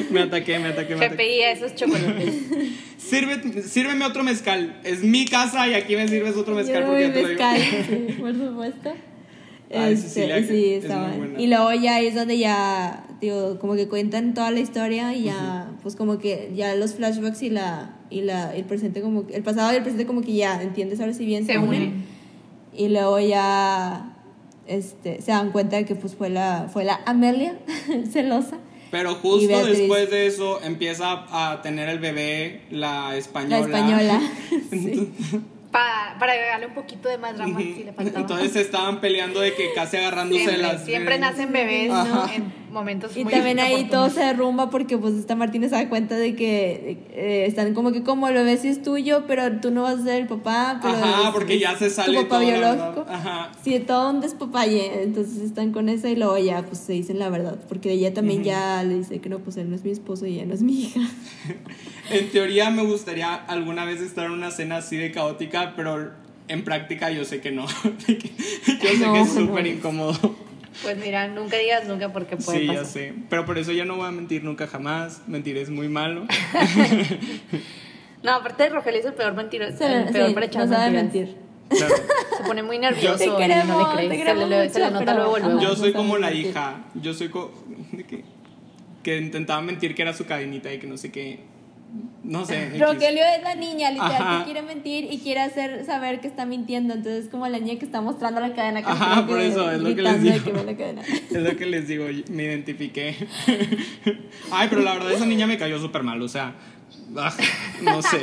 me 0.10 0.22
ataqué, 0.22 0.60
me 0.60 0.70
ataqué, 0.70 0.96
me 0.96 1.06
ataqué. 1.06 1.16
GPI 1.16 1.42
a 1.44 1.52
esos 1.52 1.76
chocolates. 1.76 2.34
Sirve, 2.98 3.62
sírveme 3.64 4.06
otro 4.06 4.24
mezcal. 4.24 4.80
Es 4.84 5.04
mi 5.04 5.26
casa 5.26 5.68
y 5.68 5.74
aquí 5.74 5.96
me 6.04 6.08
sirves 6.08 6.36
otro 6.38 6.56
mezcal 6.56 6.82
Yo 6.82 6.88
porque 6.88 7.08
ya 7.08 7.14
te 7.14 7.24
mezcal, 7.24 7.58
sí, 7.60 8.14
por 8.20 8.34
supuesto. 8.36 8.92
Ay, 9.72 9.94
Este, 9.94 10.44
sí, 10.48 10.66
es 10.74 10.84
estaba- 10.84 11.10
muy 11.10 11.18
buena. 11.18 11.42
Y 11.42 11.48
luego 11.48 11.72
ya 11.74 12.00
es 12.00 12.16
donde 12.16 12.38
ya, 12.40 13.06
digo, 13.22 13.60
como 13.60 13.76
que 13.76 13.88
cuentan 13.88 14.34
toda 14.34 14.50
la 14.52 14.60
historia 14.60 15.14
y 15.14 15.24
ya, 15.26 15.72
pues 15.84 15.96
como 15.96 16.18
que 16.18 16.52
ya 16.56 16.74
los 16.76 16.96
flashbacks 16.96 17.44
y 17.44 17.50
la, 17.52 17.96
y 18.10 18.22
la, 18.22 18.56
el 18.56 18.64
presente 18.66 19.02
como, 19.02 19.26
el 19.32 19.44
pasado 19.44 19.72
y 19.74 19.76
el 19.76 19.84
presente 19.84 20.06
como 20.08 20.22
que 20.22 20.34
ya, 20.34 20.62
¿entiendes? 20.64 21.00
Ahora 21.00 21.14
sí 21.14 21.26
bien 21.26 21.46
Se 21.46 21.54
se 21.54 21.60
unen. 21.60 22.04
Y 22.76 22.88
luego 22.90 23.20
ya, 23.20 24.16
este, 24.68 25.22
se 25.22 25.32
dan 25.32 25.52
cuenta 25.52 25.76
de 25.78 25.86
que 25.86 25.94
pues 25.96 26.16
fue 26.16 26.30
la, 26.30 26.68
fue 26.74 26.84
la 26.84 27.02
Amelia, 27.06 27.60
celosa. 28.12 28.58
Pero 28.90 29.14
justo 29.14 29.66
después 29.68 30.10
de 30.10 30.26
eso 30.26 30.60
empieza 30.64 31.26
a 31.30 31.62
tener 31.62 31.90
el 31.90 32.00
bebé 32.00 32.62
la 32.72 33.16
española. 33.18 33.60
La 33.68 33.78
española. 33.78 34.22
Sí. 34.72 35.10
Pa- 35.72 36.16
para 36.20 36.32
agregarle 36.34 36.66
un 36.66 36.74
poquito 36.74 37.10
de 37.10 37.18
más 37.20 37.36
drama 37.38 37.60
si 37.60 37.84
le 37.84 37.94
faltaba. 37.94 38.20
Entonces 38.22 38.56
estaban 38.56 39.00
peleando 39.00 39.40
de 39.40 39.54
que 39.54 39.72
casi 39.76 39.98
agarrándose 39.98 40.42
siempre, 40.44 40.62
las. 40.64 40.84
siempre 40.86 41.20
nacen 41.20 41.52
bebés, 41.52 41.90
¿no? 41.90 42.28
En 42.34 42.52
momentos 42.72 43.16
Y 43.18 43.24
muy 43.24 43.34
también 43.34 43.60
ahí 43.60 43.86
todo 43.90 44.10
se 44.10 44.20
derrumba 44.22 44.70
porque 44.70 44.98
pues 44.98 45.16
esta 45.16 45.36
Martínez 45.36 45.70
se 45.72 45.76
da 45.78 45.90
cuenta 45.90 46.16
de 46.16 46.36
que 46.36 46.98
eh, 47.12 47.46
están 47.48 47.74
como 47.74 47.92
que 47.92 48.04
como 48.04 48.28
el 48.28 48.34
bebé 48.36 48.58
sí 48.58 48.68
es 48.68 48.82
tuyo, 48.84 49.26
pero 49.28 49.60
tú 49.60 49.72
no 49.72 49.84
vas 49.84 50.00
a 50.00 50.04
ser 50.04 50.22
el 50.22 50.28
papá. 50.28 50.80
Pero 50.82 50.94
Ajá, 50.96 51.28
es- 51.28 51.34
porque 51.34 51.60
ya 51.60 51.78
se 51.78 51.90
sale 51.90 52.18
Tu 52.18 52.24
papá 52.28 52.40
todo, 52.40 52.48
biológico. 52.50 53.06
Ajá. 53.10 53.52
Sí, 53.64 53.80
todo 53.80 54.10
un 54.12 54.22
despapalle. 54.22 55.04
Entonces 55.04 55.38
están 55.42 55.72
con 55.72 55.90
eso 55.90 56.08
y 56.08 56.16
luego 56.16 56.38
ya 56.38 56.62
pues 56.64 56.78
se 56.80 56.94
dicen 56.94 57.20
la 57.20 57.30
verdad. 57.30 57.58
Porque 57.68 57.92
ella 57.92 58.14
también 58.14 58.44
ya 58.44 58.84
le 58.84 58.96
dice 59.00 59.20
que 59.20 59.30
no, 59.30 59.40
pues 59.40 59.58
él 59.58 59.70
no 59.70 59.76
es 59.76 59.84
mi 59.84 59.92
esposo 59.92 60.26
y 60.26 60.36
ella 60.36 60.46
no 60.46 60.54
es 60.54 60.62
mi 60.62 60.82
hija. 60.84 61.02
En 62.12 62.30
teoría 62.32 62.72
me 62.72 62.82
gustaría 62.84 63.36
alguna 63.36 63.86
vez 63.86 64.02
estar 64.02 64.26
en 64.26 64.32
una 64.32 64.50
cena 64.50 64.78
así 64.78 64.98
de 64.98 65.12
caótica, 65.12 65.74
pero 65.76 66.10
en 66.48 66.64
práctica 66.64 67.12
yo 67.12 67.24
sé 67.24 67.40
que 67.40 67.52
no. 67.52 67.68
yo 68.08 68.90
sé 68.90 68.98
No, 69.06 69.14
que 69.14 69.20
es 69.22 69.34
no. 69.36 69.46
súper 69.48 69.68
incómodo. 69.68 70.18
Pues 70.82 70.98
mira, 70.98 71.28
nunca 71.28 71.58
digas 71.58 71.88
nunca 71.88 72.12
porque 72.14 72.38
puede 72.38 72.60
Sí, 72.62 72.68
pasar. 72.68 72.84
ya 72.84 72.90
sé. 72.90 73.14
Pero 73.30 73.46
por 73.46 73.58
eso 73.58 73.72
ya 73.72 73.86
no 73.86 73.96
voy 73.98 74.08
a 74.08 74.12
mentir 74.12 74.44
nunca 74.44 74.66
jamás. 74.68 75.22
Mentir 75.28 75.58
es 75.58 75.70
muy 75.70 75.90
malo. 75.90 76.26
No, 78.22 78.34
aparte 78.34 78.64
de 78.64 78.70
Rogelio 78.70 79.00
es 79.00 79.06
el 79.06 79.14
peor 79.14 79.34
mentiroso. 79.34 79.78
Se, 79.78 79.86
el 79.86 80.10
peor 80.10 80.28
sí, 80.28 80.34
para 80.34 80.46
echar 80.46 80.68
no 80.68 80.76
sabe 80.76 80.92
mentiras. 80.92 81.30
mentir. 81.30 81.50
Claro. 81.78 81.96
Se 82.38 82.44
pone 82.44 82.64
muy 82.64 82.78
nervioso 82.80 83.18
Te 83.18 83.28
no 83.28 83.40
le 83.40 83.46
crees. 83.46 83.66
te 83.66 84.26
se, 84.26 84.46
le, 84.46 84.70
se 84.72 84.80
le 84.80 84.86
mucho, 84.88 85.00
nota 85.00 85.14
luego, 85.14 85.40
luego. 85.40 85.62
Yo 85.62 85.76
soy 85.76 85.94
como 85.94 86.18
la 86.18 86.34
hija. 86.34 86.84
Yo 86.96 87.14
soy 87.14 87.30
co- 87.30 87.54
que 89.04 89.18
intentaba 89.18 89.62
mentir 89.62 89.96
que 89.96 90.02
era 90.02 90.14
su 90.14 90.26
cadenita 90.26 90.74
y 90.74 90.80
que 90.80 90.88
no 90.88 90.98
sé 90.98 91.12
qué. 91.12 91.40
No 92.24 92.46
sé. 92.46 92.70
Rogelio 92.80 93.24
es 93.38 93.44
la 93.44 93.56
niña, 93.56 93.90
literal, 93.90 94.12
Ajá. 94.22 94.40
que 94.40 94.46
quiere 94.46 94.62
mentir 94.62 95.12
y 95.12 95.18
quiere 95.20 95.40
hacer 95.42 95.86
saber 95.86 96.20
que 96.22 96.28
está 96.28 96.46
mintiendo. 96.46 96.94
Entonces 96.94 97.26
es 97.26 97.32
como 97.32 97.48
la 97.48 97.58
niña 97.60 97.80
que 97.80 97.86
está 97.86 98.02
mostrando 98.02 98.40
la 98.42 98.54
cadena. 98.54 98.82
Que 98.84 98.90
Ajá, 98.92 99.26
por 99.26 99.40
eso, 99.40 99.72
es 99.72 99.80
lo 99.82 99.96
que 99.96 100.02
les 100.02 100.22
digo. 100.22 100.36
Es 101.32 101.42
lo 101.42 101.56
que 101.58 101.66
les 101.66 101.88
digo, 101.88 102.06
me 102.32 102.44
identifiqué. 102.44 103.16
Ay, 104.52 104.68
pero 104.70 104.82
la 104.82 104.94
verdad 104.94 105.12
esa 105.12 105.26
niña 105.26 105.48
me 105.48 105.58
cayó 105.58 105.80
súper 105.80 106.04
mal, 106.04 106.22
o 106.22 106.28
sea, 106.28 106.56
ah, 107.18 107.34
no 107.82 108.02
sé, 108.02 108.20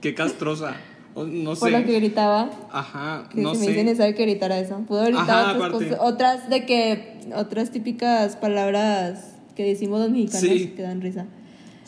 qué 0.00 0.14
castrosa, 0.14 0.76
no 1.16 1.54
Por 1.54 1.70
lo 1.70 1.78
que 1.78 1.86
sé. 1.92 1.98
gritaba. 2.00 2.50
Ajá, 2.70 3.28
no 3.34 3.54
se 3.54 3.60
me 3.68 3.74
sé. 3.74 3.84
necesario 3.84 4.14
que 4.16 4.22
gritara 4.24 4.58
eso. 4.58 4.78
Pudo 4.86 5.04
gritar 5.04 5.30
Ajá, 5.30 5.52
otras 5.54 5.70
cosas. 5.72 5.98
Otras 6.00 6.50
de 6.50 6.66
que. 6.66 7.18
Otras 7.34 7.70
típicas 7.70 8.36
palabras 8.36 9.34
que 9.54 9.64
decimos 9.64 10.00
los 10.00 10.10
mexicanos 10.10 10.40
Sí. 10.40 10.68
que 10.76 10.82
dan 10.82 11.00
risa. 11.02 11.26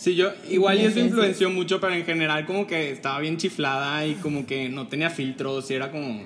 Sí, 0.01 0.15
yo 0.15 0.33
igual 0.49 0.81
y 0.81 0.87
eso 0.87 0.99
influenció 0.99 1.51
mucho, 1.51 1.79
pero 1.79 1.93
en 1.93 2.07
general 2.07 2.47
como 2.47 2.67
que 2.67 2.91
estaba 2.91 3.21
bien 3.21 3.37
chiflada 3.37 4.07
y 4.07 4.15
como 4.15 4.47
que 4.47 4.71
no 4.71 4.89
tenía 4.89 5.11
filtros 5.11 5.71
y 5.71 5.75
era 5.75 5.91
como, 5.91 6.25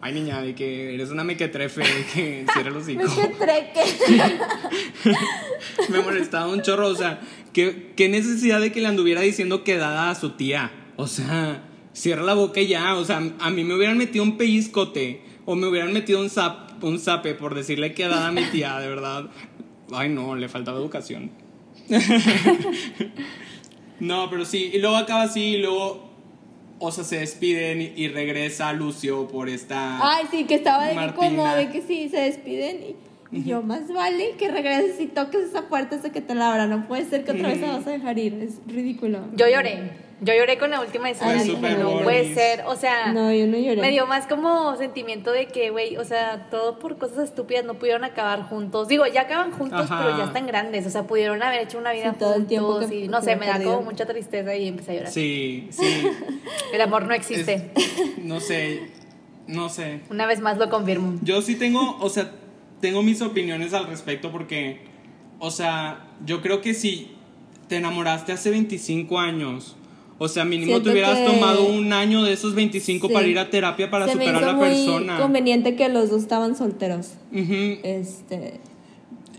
ay 0.00 0.14
niña, 0.14 0.40
de 0.40 0.54
que 0.54 0.94
eres 0.94 1.10
una 1.10 1.22
mequetrefe, 1.22 1.82
de 1.82 2.06
que 2.14 2.46
cierra 2.54 2.70
los 2.70 2.88
hijos. 2.88 3.14
me 5.90 6.00
molestaba 6.00 6.48
un 6.48 6.62
chorro, 6.62 6.88
o 6.88 6.94
sea, 6.94 7.20
¿qué, 7.52 7.92
qué 7.94 8.08
necesidad 8.08 8.58
de 8.58 8.72
que 8.72 8.80
le 8.80 8.86
anduviera 8.86 9.20
diciendo 9.20 9.64
quedada 9.64 10.08
a 10.08 10.14
su 10.14 10.30
tía? 10.30 10.70
O 10.96 11.06
sea, 11.06 11.62
cierra 11.92 12.22
la 12.22 12.32
boca 12.32 12.62
y 12.62 12.68
ya, 12.68 12.94
o 12.94 13.04
sea, 13.04 13.22
a 13.38 13.50
mí 13.50 13.64
me 13.64 13.74
hubieran 13.74 13.98
metido 13.98 14.24
un 14.24 14.38
pellizcote 14.38 15.20
o 15.44 15.56
me 15.56 15.66
hubieran 15.66 15.92
metido 15.92 16.22
un, 16.22 16.30
zap, 16.30 16.82
un 16.82 16.98
zape 16.98 17.34
por 17.34 17.54
decirle 17.54 17.92
quedada 17.92 18.28
a 18.28 18.32
mi 18.32 18.44
tía, 18.44 18.78
de 18.78 18.88
verdad. 18.88 19.26
Ay, 19.92 20.08
no, 20.08 20.36
le 20.36 20.48
faltaba 20.48 20.78
educación. 20.78 21.49
no, 24.00 24.30
pero 24.30 24.44
sí, 24.44 24.70
y 24.72 24.78
luego 24.78 24.96
acaba 24.96 25.22
así 25.22 25.54
y 25.54 25.58
luego, 25.58 26.08
o 26.78 26.92
sea, 26.92 27.04
se 27.04 27.18
despiden 27.18 27.92
y, 27.96 28.08
regresa 28.08 28.72
Lucio 28.72 29.28
por 29.28 29.48
esta... 29.48 29.98
Ay, 30.02 30.26
sí, 30.30 30.44
que 30.44 30.54
estaba 30.54 30.86
de 30.86 30.94
que 30.94 31.14
como 31.14 31.46
de 31.54 31.70
que 31.70 31.82
sí, 31.82 32.08
se 32.08 32.20
despiden 32.20 32.82
y, 32.82 32.96
y 33.32 33.44
yo, 33.44 33.62
más 33.62 33.92
vale 33.92 34.32
que 34.38 34.50
regreses 34.50 35.00
y 35.00 35.06
toques 35.06 35.42
esa 35.44 35.68
puerta 35.68 35.96
hasta 35.96 36.10
que 36.10 36.20
te 36.20 36.34
la 36.34 36.50
abra. 36.50 36.66
No 36.66 36.86
puede 36.88 37.04
ser 37.04 37.24
que 37.24 37.32
otra 37.32 37.48
vez 37.48 37.60
te 37.60 37.66
vas 37.66 37.86
a 37.86 37.90
dejar 37.90 38.18
ir. 38.18 38.34
Es 38.42 38.58
ridículo. 38.66 39.20
Yo 39.34 39.46
lloré. 39.48 40.10
Yo 40.22 40.34
lloré 40.34 40.58
con 40.58 40.70
la 40.70 40.82
última 40.82 41.08
escena. 41.08 41.30
Ay, 41.30 41.38
dije, 41.44 41.52
súper 41.56 41.78
no 41.78 41.86
bonis. 41.88 42.02
puede 42.02 42.34
ser. 42.34 42.64
O 42.66 42.76
sea, 42.76 43.10
No, 43.12 43.32
yo 43.32 43.46
no 43.46 43.56
lloré. 43.56 43.80
me 43.80 43.88
dio 43.90 44.06
más 44.06 44.26
como 44.26 44.76
sentimiento 44.76 45.32
de 45.32 45.46
que, 45.46 45.70
güey, 45.70 45.96
o 45.96 46.04
sea, 46.04 46.48
todo 46.50 46.78
por 46.78 46.98
cosas 46.98 47.20
estúpidas 47.24 47.64
no 47.64 47.74
pudieron 47.74 48.04
acabar 48.04 48.42
juntos. 48.42 48.86
Digo, 48.88 49.06
ya 49.06 49.22
acaban 49.22 49.50
juntos, 49.52 49.80
Ajá. 49.80 50.02
pero 50.04 50.18
ya 50.18 50.24
están 50.24 50.46
grandes. 50.46 50.86
O 50.86 50.90
sea, 50.90 51.04
pudieron 51.06 51.42
haber 51.42 51.60
hecho 51.62 51.78
una 51.78 51.92
vida 51.92 52.10
Sí, 52.12 52.18
todo 52.18 52.34
el 52.34 52.44
tiempo 52.46 52.72
juntos. 52.72 52.90
que- 52.90 53.04
y 53.04 53.08
no 53.08 53.20
que 53.20 53.24
sé, 53.24 53.36
me 53.36 53.46
da 53.46 53.62
como 53.62 53.80
mucha 53.80 54.04
tristeza 54.04 54.54
y 54.56 54.68
empecé 54.68 54.90
a 54.90 54.94
llorar. 54.96 55.10
Sí, 55.12 55.68
sí. 55.70 56.02
El 56.74 56.80
amor 56.82 57.04
no 57.06 57.14
existe. 57.14 57.70
Es- 57.74 58.18
no 58.22 58.40
sé, 58.40 58.90
no 59.46 59.70
sé. 59.70 60.00
Una 60.10 60.26
vez 60.26 60.40
más 60.40 60.58
lo 60.58 60.68
confirmo. 60.68 61.14
Yo 61.22 61.40
sí 61.40 61.54
tengo, 61.56 61.96
o 61.98 62.10
sea, 62.10 62.30
tengo 62.80 63.02
mis 63.02 63.20
opiniones 63.22 63.72
al 63.74 63.86
respecto 63.86 64.30
porque, 64.32 64.80
o 65.38 65.50
sea, 65.50 66.06
yo 66.26 66.40
creo 66.42 66.60
que 66.60 66.74
si 66.74 67.12
te 67.68 67.76
enamoraste 67.76 68.32
hace 68.32 68.50
25 68.50 69.18
años, 69.20 69.76
o 70.18 70.28
sea, 70.28 70.44
mínimo 70.44 70.72
Siento 70.72 70.84
te 70.84 70.92
hubieras 70.92 71.24
tomado 71.24 71.64
un 71.66 71.92
año 71.92 72.22
de 72.22 72.32
esos 72.34 72.54
25 72.54 73.08
Sí. 73.08 73.14
para 73.14 73.26
ir 73.26 73.38
a 73.38 73.48
terapia 73.48 73.90
para 73.90 74.06
Se 74.06 74.16
me 74.16 74.24
superar 74.24 74.42
hizo 74.42 74.50
a 74.50 74.52
la 74.52 74.58
muy 74.58 74.68
persona. 74.68 75.18
conveniente 75.18 75.76
que 75.76 75.88
los 75.88 76.10
dos 76.10 76.22
estaban 76.22 76.56
solteros. 76.56 77.14
Este, 77.82 78.60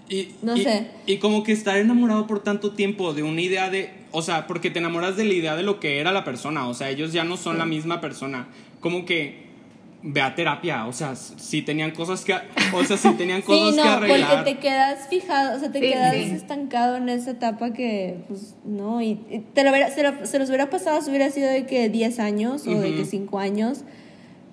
Y, 0.09 0.27
No 0.41 0.57
y- 0.57 0.63
sé. 0.63 0.87
Y 1.05 1.17
como 1.17 1.41
que 1.43 1.53
estar 1.53 1.77
enamorado 1.77 2.27
por 2.27 2.39
tanto 2.43 2.71
tiempo 2.71 3.13
de 3.13 3.23
una 3.23 3.39
idea 3.41 3.69
de. 3.69 3.91
O 4.11 4.21
sea, 4.21 4.45
porque 4.45 4.69
te 4.69 4.79
enamoras 4.79 5.15
de 5.15 5.23
la 5.23 5.33
idea 5.33 5.55
de 5.55 5.63
lo 5.63 5.79
que 5.79 5.99
era 5.99 6.11
la 6.11 6.25
persona. 6.25 6.67
O 6.67 6.73
sea, 6.73 6.89
ellos 6.89 7.13
ya 7.13 7.23
no 7.23 7.37
son 7.37 7.57
la 7.57 7.65
misma 7.65 8.01
persona. 8.01 8.49
Como 8.81 9.05
que. 9.05 9.50
Ve 10.03 10.19
a 10.21 10.33
terapia. 10.33 10.87
O 10.87 10.93
sea, 10.93 11.15
si 11.15 11.61
tenían 11.61 11.91
cosas 11.91 12.25
que. 12.25 12.33
O 12.73 12.83
sea, 12.83 12.97
si 12.97 13.09
tenían 13.13 13.41
cosas 13.43 13.75
sí, 13.75 13.81
que 13.81 13.87
arreglar. 13.87 14.35
porque 14.37 14.53
te 14.53 14.59
quedas 14.59 15.07
fijado, 15.09 15.57
o 15.57 15.59
sea, 15.59 15.71
te 15.71 15.79
Sí, 15.79 15.89
quedas 15.91 16.15
sí. 16.15 16.21
estancado 16.31 16.97
en 16.97 17.07
esa 17.09 17.31
etapa 17.31 17.71
que, 17.73 18.17
pues, 18.27 18.55
no, 18.65 19.01
y, 19.01 19.19
y 19.29 19.39
te 19.53 19.63
lo 19.63 19.69
hubiera- 19.69 19.91
se, 19.91 20.01
lo- 20.03 20.25
se 20.25 20.39
los 20.39 20.49
hubiera 20.49 20.69
pasado 20.69 21.01
si 21.01 21.09
hubiera 21.09 21.29
sido 21.29 21.49
de 21.49 21.65
que 21.67 21.89
10 21.89 22.19
años 22.19 22.65
o 22.67 22.79
de 22.79 22.95
que 22.95 23.05
5 23.05 23.37
años, 23.39 23.83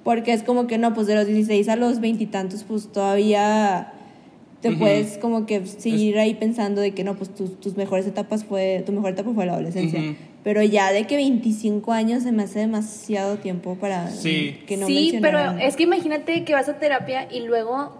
porque 0.04 0.32
es 0.34 0.42
como 0.42 0.66
que 0.66 0.76
no, 0.78 0.92
pues 0.94 1.06
de 1.06 1.14
los 1.14 1.26
16 1.26 1.68
a 1.70 1.76
los 1.76 2.00
veintitantos, 2.00 2.64
pues 2.64 2.92
todavía 2.92 3.92
te 4.60 4.72
puedes 4.72 5.18
como 5.18 5.46
que 5.46 5.64
seguir 5.66 6.18
ahí 6.18 6.34
pensando 6.34 6.80
de 6.80 6.92
que 6.92 7.04
no, 7.04 7.14
pues 7.14 7.32
tus, 7.34 7.60
tus 7.60 7.76
mejores 7.76 8.06
etapas 8.06 8.44
fue, 8.44 8.82
tu 8.84 8.92
mejor 8.92 9.12
etapa 9.12 9.30
fue 9.32 9.46
la 9.46 9.52
adolescencia. 9.52 10.00
Ujú. 10.00 10.14
Pero 10.44 10.62
ya 10.62 10.92
de 10.92 11.06
que 11.06 11.16
25 11.16 11.92
años 11.92 12.22
se 12.22 12.32
me 12.32 12.44
hace 12.44 12.60
demasiado 12.60 13.36
tiempo 13.38 13.74
para 13.76 14.08
Sí. 14.10 14.60
que 14.66 14.76
no 14.76 14.86
sí, 14.86 15.18
pero 15.20 15.38
es 15.58 15.76
que 15.76 15.82
imagínate 15.82 16.44
que 16.44 16.54
vas 16.54 16.68
a 16.68 16.78
terapia 16.78 17.28
y 17.30 17.40
luego 17.40 17.92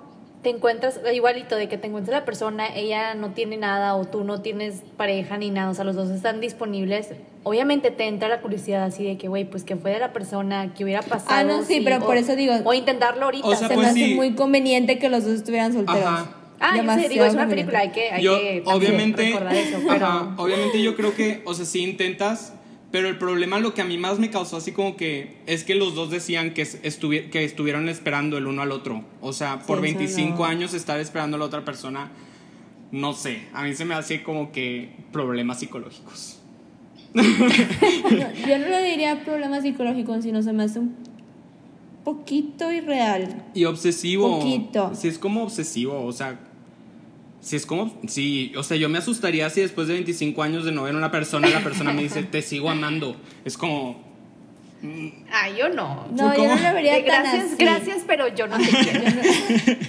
te 0.42 0.50
encuentras 0.50 1.00
igualito 1.12 1.56
de 1.56 1.68
que 1.68 1.78
te 1.78 1.88
encuentras 1.88 2.16
la 2.20 2.24
persona, 2.24 2.68
ella 2.74 3.14
no 3.14 3.32
tiene 3.32 3.56
nada 3.56 3.96
o 3.96 4.04
tú 4.04 4.22
no 4.22 4.40
tienes 4.40 4.82
pareja 4.96 5.36
ni 5.36 5.50
nada, 5.50 5.68
o 5.70 5.74
sea, 5.74 5.84
los 5.84 5.96
dos 5.96 6.10
están 6.10 6.40
disponibles. 6.40 7.08
Obviamente 7.42 7.90
te 7.90 8.06
entra 8.06 8.28
la 8.28 8.40
curiosidad 8.40 8.84
así 8.84 9.02
de 9.04 9.18
que, 9.18 9.26
güey, 9.26 9.44
pues 9.44 9.64
que 9.64 9.74
fue 9.74 9.90
de 9.90 9.98
la 9.98 10.12
persona, 10.12 10.72
que 10.74 10.84
hubiera 10.84 11.02
pasado. 11.02 11.34
Ah, 11.34 11.42
no, 11.42 11.64
sí, 11.64 11.80
pero 11.82 11.98
por 12.00 12.16
eso 12.16 12.36
digo- 12.36 12.54
O 12.64 12.72
intentarlo 12.72 13.24
ahorita. 13.24 13.48
O 13.48 13.56
sea, 13.56 13.66
se 13.68 13.74
pues 13.74 13.92
me 13.94 14.04
hace 14.04 14.14
muy 14.14 14.34
conveniente 14.36 14.98
que 15.00 15.08
los 15.08 15.24
dos 15.24 15.32
estuvieran 15.34 15.72
solteros. 15.72 16.04
Ajá. 16.04 16.34
Ah, 16.60 16.70
yo 16.70 16.76
sé, 16.76 16.80
Demasiado 16.82 17.08
digo, 17.10 17.24
es 17.24 17.34
una 17.34 17.48
película, 17.48 17.78
hay 17.80 17.90
que, 17.90 18.10
hay 18.10 18.22
yo, 18.22 18.38
que 18.38 18.62
también 18.64 18.76
obviamente, 18.76 19.22
recordar 19.26 19.54
eso, 19.54 19.78
pero... 19.88 20.06
ajá, 20.06 20.34
obviamente 20.38 20.82
yo 20.82 20.96
creo 20.96 21.14
que, 21.14 21.42
o 21.44 21.54
sea, 21.54 21.64
sí 21.64 21.80
intentas, 21.80 22.54
pero 22.90 23.08
el 23.08 23.18
problema 23.18 23.58
lo 23.60 23.74
que 23.74 23.82
a 23.82 23.84
mí 23.84 23.98
más 23.98 24.18
me 24.18 24.30
causó 24.30 24.56
así 24.56 24.72
como 24.72 24.96
que 24.96 25.36
es 25.46 25.64
que 25.64 25.74
los 25.74 25.94
dos 25.94 26.10
decían 26.10 26.54
que, 26.54 26.62
estuvi- 26.62 27.28
que 27.30 27.44
estuvieron 27.44 27.88
esperando 27.88 28.38
el 28.38 28.46
uno 28.46 28.62
al 28.62 28.72
otro. 28.72 29.04
O 29.20 29.32
sea, 29.34 29.58
por 29.60 29.80
Sí, 29.82 29.88
eso 29.88 29.98
25 29.98 30.38
no. 30.38 30.44
años 30.46 30.72
estar 30.74 30.98
esperando 30.98 31.36
a 31.36 31.40
la 31.40 31.44
otra 31.44 31.64
persona, 31.66 32.10
no 32.90 33.12
sé, 33.12 33.42
a 33.52 33.62
mí 33.64 33.74
se 33.74 33.84
me 33.84 33.94
hace 33.94 34.22
como 34.22 34.52
que 34.52 34.90
problemas 35.12 35.58
psicológicos. 35.60 36.40
No, 37.12 37.22
yo 38.48 38.58
no 38.58 38.68
lo 38.68 38.82
diría 38.82 39.22
problema 39.24 39.60
psicológico, 39.60 40.20
sino 40.22 40.42
se 40.42 40.52
me 40.54 40.62
hace 40.64 40.78
un 40.78 40.94
poquito 42.04 42.72
irreal. 42.72 43.44
Y 43.54 43.64
obsesivo. 43.64 44.38
Poquito. 44.38 44.92
Sí, 44.94 45.08
es 45.08 45.18
como 45.18 45.42
obsesivo, 45.42 46.04
o 46.04 46.12
sea. 46.12 46.38
Si 47.48 47.56
es 47.56 47.64
como. 47.64 47.98
Sí, 48.06 48.52
o 48.56 48.62
sea, 48.62 48.76
yo 48.76 48.88
me 48.90 48.98
asustaría 48.98 49.48
si 49.48 49.62
después 49.62 49.88
de 49.88 49.94
25 49.94 50.42
años 50.42 50.64
de 50.66 50.72
no 50.72 50.82
ver 50.82 50.94
a 50.94 50.98
una 50.98 51.10
persona, 51.10 51.48
la 51.48 51.60
persona 51.64 51.92
me 51.94 52.02
dice, 52.02 52.22
te 52.22 52.42
sigo 52.42 52.68
amando. 52.68 53.16
Es 53.46 53.56
como. 53.56 54.06
Ah, 55.32 55.48
yo 55.58 55.70
no. 55.70 56.06
No, 56.14 56.36
yo 56.36 56.46
no 56.46 56.54
lo 56.56 56.74
vería 56.74 56.94
De 56.96 57.02
tan 57.04 57.22
gracias, 57.24 57.44
así. 57.52 57.56
gracias, 57.64 57.98
pero 58.06 58.28
yo 58.34 58.46
no 58.46 58.58
te 58.58 58.64
quiero. 58.68 59.00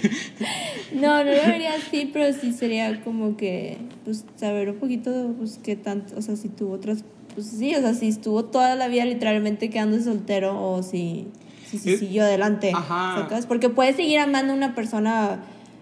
No, 0.92 1.22
no 1.22 1.30
lo 1.30 1.42
vería 1.46 1.74
así, 1.74 2.10
pero 2.12 2.32
sí 2.36 2.52
sería 2.52 3.00
como 3.02 3.36
que, 3.36 3.78
pues, 4.04 4.24
saber 4.36 4.70
un 4.70 4.76
poquito, 4.78 5.34
pues, 5.38 5.60
qué 5.62 5.76
tanto, 5.76 6.14
o 6.18 6.22
sea, 6.22 6.34
si 6.36 6.48
tuvo 6.48 6.72
otras, 6.74 7.04
pues 7.34 7.46
sí, 7.46 7.74
o 7.76 7.80
sea, 7.80 7.94
si 7.94 8.08
estuvo 8.08 8.44
toda 8.46 8.74
la 8.74 8.88
vida 8.88 9.04
literalmente 9.04 9.70
quedándose 9.70 10.04
soltero 10.04 10.60
o 10.60 10.82
si, 10.82 11.28
si, 11.70 11.78
si 11.78 11.92
Es- 11.92 12.00
siguió 12.00 12.24
adelante, 12.24 12.72
Ajá. 12.74 13.20
¿sacas? 13.20 13.46
Porque 13.46 13.68
puedes 13.68 13.94
seguir 13.96 14.18
amando 14.18 14.52
a 14.52 14.56
una 14.56 14.74
persona 14.74 15.38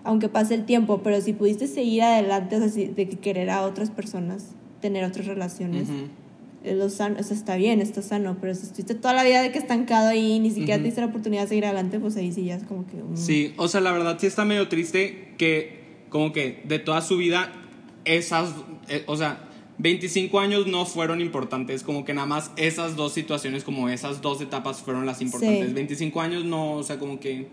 aunque 0.08 0.28
pase 0.28 0.54
el 0.54 0.64
tiempo, 0.64 1.00
pero 1.04 1.20
si 1.20 1.32
pudiste 1.34 1.66
seguir 1.66 2.02
adelante, 2.02 2.56
o 2.56 2.58
sea, 2.60 2.68
si- 2.68 2.86
de 2.86 3.08
que 3.08 3.16
querer 3.18 3.50
a 3.50 3.62
otras 3.62 3.90
personas, 3.90 4.46
tener 4.80 5.04
otras 5.04 5.26
relaciones, 5.26 5.88
Ujú. 5.88 6.08
es 6.64 6.76
lo 6.76 6.88
sano, 6.90 7.16
o 7.20 7.22
sea, 7.22 7.36
está 7.36 7.56
bien, 7.56 7.80
está 7.80 8.00
sano, 8.02 8.36
pero 8.40 8.54
si 8.54 8.62
estuviste 8.66 8.94
toda 8.94 9.12
la 9.14 9.22
vida 9.24 9.42
de 9.42 9.52
que 9.52 9.58
estancado 9.58 10.08
ahí 10.08 10.32
y 10.32 10.38
ni 10.40 10.50
siquiera 10.50 10.74
Ujú. 10.76 10.82
te 10.82 10.86
diste 10.86 11.00
la 11.02 11.06
oportunidad 11.08 11.42
de 11.42 11.48
seguir 11.48 11.66
adelante, 11.66 12.00
pues 12.00 12.16
ahí 12.16 12.32
sí 12.32 12.44
ya 12.44 12.56
es 12.56 12.62
como 12.64 12.86
que... 12.86 12.96
mm. 12.96 13.16
Sí, 13.16 13.52
o 13.56 13.68
sea, 13.68 13.80
la 13.80 13.92
verdad 13.92 14.16
sí 14.18 14.26
está 14.26 14.44
medio 14.44 14.66
triste 14.68 15.34
que, 15.38 15.80
como 16.08 16.32
que 16.32 16.62
de 16.64 16.78
toda 16.78 17.00
su 17.02 17.16
vida, 17.16 17.52
esas. 18.04 18.54
eh, 18.88 19.04
o 19.06 19.16
sea, 19.16 19.44
25 19.80 20.40
años 20.40 20.66
no 20.66 20.86
fueron 20.86 21.20
importantes, 21.20 21.82
como 21.84 22.04
que 22.04 22.12
nada 22.14 22.26
más 22.26 22.50
esas 22.56 22.96
dos 22.96 23.12
situaciones, 23.12 23.62
como 23.62 23.88
esas 23.88 24.20
dos 24.22 24.40
etapas 24.40 24.80
fueron 24.80 25.06
las 25.06 25.20
importantes. 25.22 25.68
Sí. 25.68 25.74
25 25.74 26.20
años 26.20 26.44
no, 26.44 26.72
o 26.72 26.82
sea, 26.82 26.98
como 26.98 27.20
que 27.20 27.46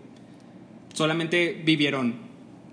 solamente 0.94 1.60
vivieron, 1.64 2.14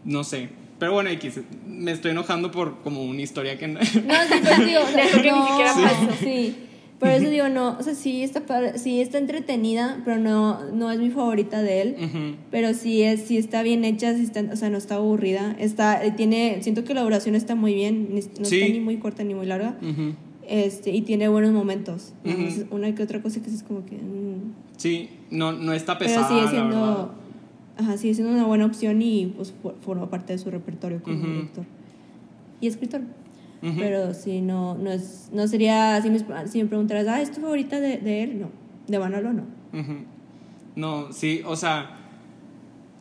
no 0.05 0.23
sé. 0.23 0.49
Pero 0.79 0.93
bueno, 0.93 1.09
X, 1.11 1.39
me 1.67 1.91
estoy 1.91 2.11
enojando 2.11 2.51
por 2.51 2.81
como 2.81 3.03
una 3.03 3.21
historia 3.21 3.57
que 3.57 3.67
no... 3.67 3.79
No, 3.79 3.85
sí, 3.85 3.93
pues 4.43 4.65
digo, 4.65 4.81
De 4.95 5.01
eso 5.03 5.17
que 5.21 5.31
ni 5.31 5.39
no, 5.39 5.47
siquiera 5.47 5.73
sí. 5.73 5.81
pasó. 5.83 6.07
Sí, 6.19 6.55
por 6.99 7.09
eso 7.09 7.29
digo, 7.29 7.49
no, 7.49 7.77
o 7.79 7.83
sea, 7.83 7.95
sí 7.95 8.23
está, 8.23 8.43
sí 8.77 8.99
está 9.01 9.17
entretenida, 9.17 10.01
pero 10.05 10.17
no, 10.17 10.71
no 10.71 10.89
es 10.91 10.99
mi 10.99 11.09
favorita 11.09 11.61
de 11.61 11.81
él. 11.81 11.95
Ujú. 12.01 12.35
Pero 12.51 12.73
sí, 12.73 13.01
es, 13.03 13.21
sí 13.23 13.37
está 13.37 13.61
bien 13.61 13.83
hecha, 13.85 14.13
sí 14.15 14.23
está, 14.23 14.41
o 14.51 14.55
sea, 14.55 14.69
no 14.69 14.77
está 14.77 14.95
aburrida. 14.95 15.55
Está, 15.59 16.03
eh, 16.03 16.11
tiene, 16.11 16.59
siento 16.61 16.83
que 16.83 16.93
la 16.93 17.01
duración 17.03 17.35
está 17.35 17.55
muy 17.55 17.73
bien, 17.73 18.09
ni- 18.13 18.21
no 18.39 18.45
Sí. 18.45 18.61
está 18.61 18.73
ni 18.73 18.79
muy 18.79 18.97
corta 18.97 19.23
ni 19.23 19.33
muy 19.35 19.45
larga. 19.45 19.77
Ujú. 19.81 20.13
Este, 20.47 20.91
y 20.91 21.01
tiene 21.01 21.27
buenos 21.29 21.51
momentos. 21.51 22.13
Más 22.25 22.35
Ujú. 22.35 22.75
Una 22.75 22.93
que 22.95 23.03
otra 23.03 23.21
cosa 23.21 23.41
que 23.41 23.49
es 23.49 23.63
como 23.63 23.85
que... 23.85 23.95
mm, 23.95 24.53
Sí, 24.77 25.09
no, 25.29 25.51
no 25.53 25.71
está 25.73 25.97
pero 25.97 26.09
pesada, 26.09 26.27
sigue 26.27 26.41
la 26.41 26.51
verdad. 26.51 26.69
siendo... 26.69 27.15
Ajá, 27.77 27.97
sigue 27.97 28.13
siendo 28.13 28.33
una 28.33 28.45
buena 28.45 28.65
opción 28.65 29.01
y 29.01 29.27
pues 29.35 29.53
for- 29.61 29.75
forma 29.83 30.09
parte 30.09 30.33
de 30.33 30.39
su 30.39 30.51
repertorio 30.51 31.01
como 31.01 31.17
Ujú. 31.17 31.27
director. 31.27 31.65
Y 32.61 32.67
escritor. 32.67 33.01
Ujú. 33.61 33.75
Pero 33.77 34.13
sí, 34.13 34.41
no, 34.41 34.75
no, 34.75 34.91
es, 34.91 35.29
no 35.31 35.47
sería, 35.47 36.01
si 36.01 36.09
me, 36.09 36.19
si 36.47 36.61
me 36.61 36.65
preguntaras, 36.69 37.07
ah, 37.07 37.21
¿es 37.21 37.31
tu 37.31 37.41
favorita 37.41 37.79
de, 37.79 37.97
de 37.97 38.23
él? 38.23 38.41
No, 38.41 38.49
de 38.87 38.99
Manolo 38.99 39.33
no. 39.33 39.43
Ujú. 39.73 39.93
No, 40.75 41.11
sí, 41.13 41.41
o 41.45 41.55
sea, 41.55 41.95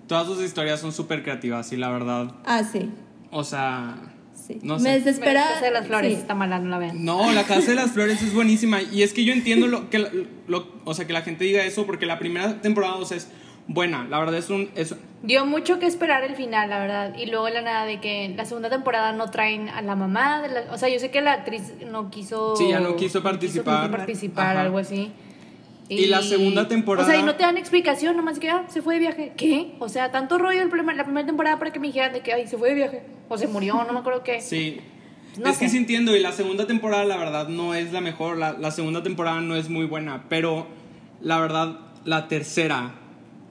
todas 0.07 0.27
sus 0.27 0.43
historias 0.43 0.81
son 0.81 0.93
súper 0.93 1.23
creativas 1.23 1.73
y 1.73 1.77
la 1.77 1.91
verdad, 1.91 2.33
Ah, 2.45 2.63
sí, 2.65 2.91
o 3.31 3.45
sea, 3.45 3.97
sí. 4.35 4.59
No 4.63 4.75
me 4.75 4.81
sé. 4.81 4.91
desespera. 5.01 5.45
La 5.45 5.51
Casa 5.55 5.65
de 5.67 5.71
las 5.73 5.87
flores 5.87 6.15
sí. 6.15 6.21
está 6.21 6.35
mala, 6.35 6.59
no 6.59 6.69
la 6.69 6.79
vean. 6.79 7.05
no, 7.05 7.33
la 7.33 7.45
Casa 7.45 7.71
de 7.71 7.75
las 7.77 7.91
Flores 7.95 8.23
es 8.23 8.33
buenísima 8.35 8.83
y 8.83 9.03
es 9.03 9.13
que 9.13 9.25
yo 9.25 9.33
entiendo 9.33 9.67
lo 9.67 9.91
que, 9.91 9.99
la- 9.99 10.11
lo, 10.49 10.67
o 10.85 10.95
sea, 10.95 11.07
que 11.07 11.13
la 11.13 11.23
gente 11.23 11.45
diga 11.45 11.65
eso 11.65 11.87
porque 11.87 12.07
la 12.07 12.19
primera 12.19 12.61
temporada, 12.61 12.97
o 12.97 13.05
sea, 13.05 13.17
es 13.17 13.29
buena, 13.69 14.07
la 14.09 14.19
verdad 14.19 14.37
es 14.37 14.51
un, 14.51 14.69
es, 14.75 14.95
Dio 15.23 15.47
mucho 15.47 15.79
que 15.79 15.87
esperar 15.87 16.25
el 16.25 16.35
final, 16.35 16.69
la 16.69 16.81
verdad. 16.81 17.15
Y 17.17 17.27
luego 17.27 17.49
la 17.49 17.63
nada 17.63 17.85
de 17.87 18.01
que 18.01 18.33
la 18.37 18.45
segunda 18.45 18.69
temporada 18.69 19.13
no 19.13 19.31
traen 19.31 19.69
a 19.69 19.81
la 19.81 19.95
mamá. 19.95 20.43
De 20.43 20.49
la- 20.49 20.73
o 20.73 20.79
sea, 20.79 20.89
yo 20.89 20.99
sé 20.99 21.13
que 21.13 21.21
la 21.21 21.33
actriz 21.35 21.75
no 21.89 22.11
quiso. 22.11 22.57
Sí, 22.57 22.69
ya 22.71 22.81
no 22.81 22.97
quiso 22.97 23.23
participar. 23.23 23.89
participar, 23.93 24.57
Ajá. 24.57 24.61
algo 24.63 24.79
así. 24.79 25.13
Y 25.89 26.07
la 26.07 26.23
segunda 26.23 26.67
temporada- 26.67 27.07
O 27.07 27.11
sea, 27.11 27.21
y 27.21 27.23
no 27.23 27.37
te 27.37 27.45
dan 27.45 27.57
explicación, 27.57 28.17
nomás 28.17 28.41
que 28.41 28.51
ah, 28.51 28.65
se 28.69 28.83
fue 28.83 28.95
de 28.95 29.01
viaje. 29.01 29.33
¿Qué? 29.37 29.75
O 29.79 29.89
sea, 29.89 30.11
tanto 30.11 30.39
rollo 30.39 30.61
el 30.61 30.71
primer- 30.71 30.97
la 30.97 31.05
primera 31.05 31.25
temporada 31.25 31.57
para 31.61 31.71
que 31.73 31.79
me 31.79 31.87
dijeran 31.87 32.13
de 32.13 32.21
que 32.21 32.33
ay, 32.33 32.49
se 32.49 32.59
fue 32.59 32.71
de 32.71 32.75
viaje. 32.75 33.03
O 33.29 33.39
se 33.39 33.47
murió, 33.47 33.75
no 33.85 33.93
me 33.93 34.01
acuerdo 34.01 34.25
qué. 34.25 34.41
sí. 34.41 34.81
No 35.39 35.49
es 35.49 35.57
que 35.57 35.65
sé. 35.67 35.71
sí 35.71 35.77
entiendo 35.79 36.15
y 36.17 36.21
la 36.21 36.33
segunda 36.33 36.67
temporada 36.67 37.05
la 37.07 37.17
verdad 37.17 37.49
no 37.49 37.75
es 37.75 37.91
la 37.93 38.03
mejor, 38.03 38.37
la, 38.37 38.53
la 38.53 38.71
segunda 38.71 39.03
temporada 39.03 39.41
no 39.41 39.55
es 39.57 39.71
muy 39.71 39.87
buena, 39.87 40.25
pero 40.29 40.67
la 41.23 41.39
verdad 41.41 41.79
la 42.05 42.29
tercera, 42.29 42.91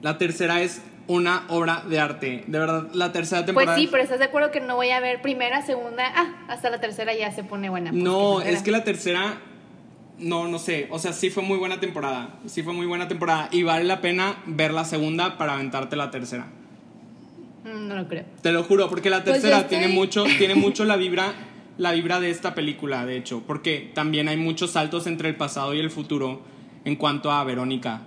la 0.02 0.18
tercera 0.18 0.60
es 0.60 0.82
una 1.08 1.44
obra 1.48 1.82
de 1.88 1.98
arte, 1.98 2.44
de 2.46 2.58
verdad 2.58 2.88
la 2.92 3.10
tercera 3.12 3.40
Pues 3.40 3.46
temporada 3.46 3.76
sí, 3.76 3.84
es- 3.84 3.90
pero 3.90 4.02
estás 4.02 4.18
de 4.20 4.26
acuerdo 4.26 4.50
que 4.50 4.60
no 4.60 4.76
voy 4.76 4.90
a 4.90 5.00
ver 5.00 5.20
primera, 5.22 5.62
segunda, 5.64 6.04
ah, 6.14 6.44
hasta 6.48 6.70
la 6.70 6.80
tercera 6.80 7.12
ya 7.14 7.32
se 7.32 7.42
pone 7.44 7.70
buena. 7.70 7.90
Pues 7.90 8.02
No, 8.02 8.38
que 8.42 8.50
es 8.52 8.62
que 8.62 8.70
la 8.70 8.84
tercera, 8.84 9.34
no, 10.18 10.46
no 10.46 10.58
sé, 10.58 10.86
o 10.90 10.98
sea, 11.00 11.12
sí 11.12 11.30
fue 11.30 11.42
muy 11.42 11.58
buena 11.58 11.80
temporada, 11.80 12.38
sí 12.46 12.62
fue 12.62 12.72
muy 12.72 12.86
buena 12.86 13.08
temporada 13.08 13.48
y 13.50 13.62
vale 13.64 13.84
la 13.84 14.00
pena 14.00 14.36
ver 14.46 14.72
la 14.72 14.84
segunda 14.84 15.38
para 15.38 15.54
aventarte 15.54 15.96
la 15.96 16.10
tercera. 16.10 16.46
Mm, 17.64 17.88
No 17.88 17.94
lo 17.96 18.08
creo. 18.08 18.24
Te 18.42 18.52
lo 18.52 18.62
juro, 18.64 18.88
porque 18.88 19.10
la 19.10 19.22
Pues 19.24 19.34
tercera 19.40 19.58
estoy- 19.58 19.78
tiene 19.78 19.88
mucho, 19.92 20.24
tiene 20.38 20.54
mucho 20.54 20.84
la 20.84 20.96
vibra, 20.96 21.32
la 21.78 21.92
vibra 21.92 22.20
de 22.20 22.30
esta 22.30 22.54
película, 22.54 23.06
de 23.06 23.16
hecho, 23.16 23.42
porque 23.46 23.90
también 23.94 24.28
hay 24.28 24.36
muchos 24.36 24.70
saltos 24.72 25.06
entre 25.06 25.28
el 25.30 25.36
pasado 25.36 25.74
y 25.74 25.80
el 25.80 25.90
futuro 25.90 26.42
en 26.84 26.94
cuanto 26.96 27.30
a 27.32 27.42
Verónica. 27.44 28.02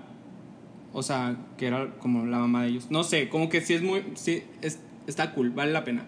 O 0.97 1.03
sea, 1.03 1.35
que 1.57 1.67
era 1.67 1.91
como 1.99 2.25
la 2.25 2.39
mamá 2.39 2.63
de 2.63 2.69
ellos. 2.69 2.87
No 2.89 3.03
sé, 3.03 3.27
como 3.27 3.49
que 3.49 3.59
sí 3.59 3.73
es 3.73 3.81
muy, 3.81 4.01
sí, 4.15 4.43
es- 4.61 4.79
está 5.07 5.33
cool, 5.33 5.49
vale 5.51 5.73
la 5.73 5.83
pena. 5.83 6.05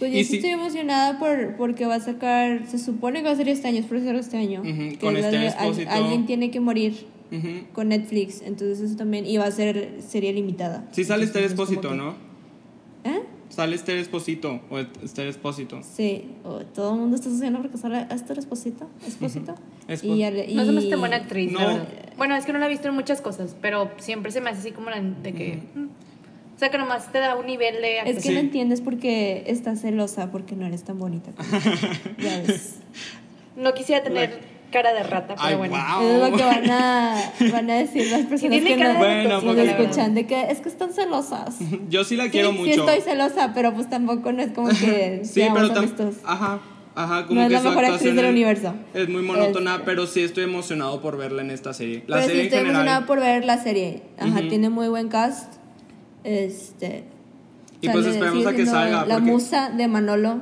Pues 0.00 0.12
yo 0.12 0.18
Y 0.18 0.24
sí 0.24 0.36
estoy 0.36 0.50
emocionada 0.50 1.18
por, 1.18 1.56
porque 1.56 1.86
va 1.86 1.96
a 1.96 2.00
sacar, 2.00 2.66
se 2.66 2.78
supone 2.78 3.20
que 3.20 3.26
va 3.26 3.32
a 3.32 3.36
ser 3.36 3.48
este 3.48 3.68
año, 3.68 3.78
es 3.80 3.86
por 3.86 4.00
ser 4.00 4.16
este 4.16 4.38
año. 4.38 4.62
Que 4.62 4.96
con 5.00 5.16
es 5.16 5.24
este 5.24 5.46
Esposito. 5.46 5.90
alguien 5.90 6.26
tiene 6.26 6.50
que 6.50 6.58
morir 6.58 7.06
con 7.74 7.88
Netflix. 7.90 8.42
Entonces 8.42 8.80
eso 8.80 8.96
también 8.96 9.24
iba 9.26 9.44
a 9.44 9.50
ser 9.52 9.98
serie 10.00 10.32
limitada. 10.32 10.84
Sí 10.90 11.04
sale 11.04 11.24
Esther 11.24 11.42
Entonces, 11.44 11.44
es 11.44 11.52
Espósito, 11.76 11.88
como 11.90 12.02
¿no? 12.02 12.14
¿Eh? 13.04 13.20
Sale 13.50 13.74
Esther 13.76 13.98
Espósito 13.98 14.60
o 14.70 14.78
Esther 14.78 15.26
Espósito. 15.26 15.80
Sí, 15.82 16.30
o 16.44 16.60
todo 16.60 16.94
el 16.94 17.00
mundo 17.00 17.16
está 17.16 17.28
haciendo 17.28 17.60
porque 17.60 17.76
sale 17.76 18.06
Esther 18.10 18.38
Esposito. 18.38 18.88
Esposito. 19.06 19.54
Espo- 19.88 20.14
Y, 20.14 20.18
ya 20.18 20.30
le- 20.30 20.54
No 20.54 20.64
se 20.64 20.72
me 20.72 20.80
y- 20.82 20.86
hace 20.86 20.96
buena 20.96 21.16
actriz, 21.16 21.52
la 21.52 21.60
No. 21.60 21.66
verdad. 21.66 21.88
Bueno, 22.16 22.36
es 22.36 22.46
que 22.46 22.52
no 22.52 22.58
la 22.60 22.66
he 22.66 22.68
visto 22.68 22.88
en 22.88 22.94
muchas 22.94 23.20
cosas, 23.20 23.56
pero 23.60 23.90
siempre 23.98 24.30
se 24.32 24.40
me 24.40 24.50
hace 24.50 24.60
así 24.60 24.70
como 24.72 24.88
la 24.90 25.00
de 25.00 25.32
que. 25.34 25.62
mm. 25.74 25.84
O 25.84 26.58
sea, 26.60 26.70
que 26.70 26.78
nomás 26.78 27.10
te 27.10 27.18
da 27.18 27.36
un 27.36 27.46
nivel 27.46 27.76
de 27.82 27.98
Es 27.98 28.02
que 28.04 28.10
actuación. 28.10 28.34
no 28.34 28.40
entiendes 28.40 28.80
porque 28.82 29.44
estás 29.46 29.80
celosa 29.80 30.30
porque 30.30 30.54
no 30.56 30.66
eres 30.66 30.84
tan 30.84 30.98
bonita. 30.98 31.32
como 31.32 31.48
ella. 31.48 32.00
ya 32.18 32.42
ves. 32.46 32.76
No 33.56 33.72
quisiera 33.74 34.02
tener 34.02 34.40
cara 34.70 34.92
de 34.94 35.02
rata, 35.02 35.34
pero 35.36 35.46
Ay, 35.46 35.54
bueno. 35.56 35.76
wow. 35.76 36.02
Es 36.08 36.30
lo 36.30 36.36
que 36.36 36.42
van 36.44 36.70
a, 36.70 37.32
van 37.52 37.70
a 37.70 37.74
decir 37.74 38.10
las 38.10 38.22
personas 38.26 38.60
que 38.60 38.76
cara 38.76 38.92
no, 38.94 38.98
de 39.00 39.06
Bueno, 39.06 39.28
nos 39.28 39.44
porque- 39.44 39.70
escuchan, 39.70 40.14
de 40.14 40.26
que 40.26 40.50
es 40.50 40.60
que 40.60 40.68
están 40.68 40.92
celosas. 40.92 41.56
Yo 41.88 42.04
sí 42.04 42.16
la 42.16 42.24
Sí, 42.24 42.30
quiero 42.30 42.52
sí 42.52 42.58
mucho. 42.58 42.70
estoy 42.86 43.00
celosa, 43.02 43.52
pero 43.54 43.74
pues 43.74 43.88
tampoco 43.90 44.32
no 44.32 44.42
es 44.42 44.52
como 44.52 44.68
que 44.80 45.20
Sí, 45.24 45.42
pero 45.54 45.66
honestos. 45.72 46.16
Ajá. 46.24 46.60
Ajá, 46.94 47.26
como 47.26 47.40
No 47.40 47.46
es 47.46 47.48
que 47.48 47.54
la 47.54 47.60
mejor 47.70 47.84
actriz 47.84 48.14
del 48.16 48.24
es- 48.24 48.30
universo. 48.32 48.74
Es 48.94 49.08
muy 49.08 49.22
monótona, 49.22 49.74
Este. 49.74 49.84
pero 49.86 50.06
sí 50.08 50.22
estoy 50.22 50.44
emocionado 50.44 51.00
por 51.00 51.16
verla 51.16 51.40
en 51.42 51.50
esta 51.50 51.72
serie. 51.72 52.02
La 52.08 52.16
pero 52.16 52.28
sí 52.32 52.32
estoy 52.40 52.40
en 52.40 52.50
general. 52.50 52.70
emocionada 52.70 53.06
por 53.06 53.20
ver 53.20 53.44
la 53.44 53.58
serie. 53.62 54.02
Ajá, 54.18 54.40
tiene 54.48 54.70
muy 54.70 54.88
buen 54.88 55.08
cast. 55.08 55.54
Este 56.24 57.04
Y 57.82 57.88
pues 57.88 58.04
esperemos 58.06 58.46
a 58.46 58.52
que 58.54 58.66
salga, 58.66 59.06
La 59.06 59.14
porque- 59.16 59.30
musa 59.30 59.70
de 59.70 59.88
Manolo. 59.88 60.40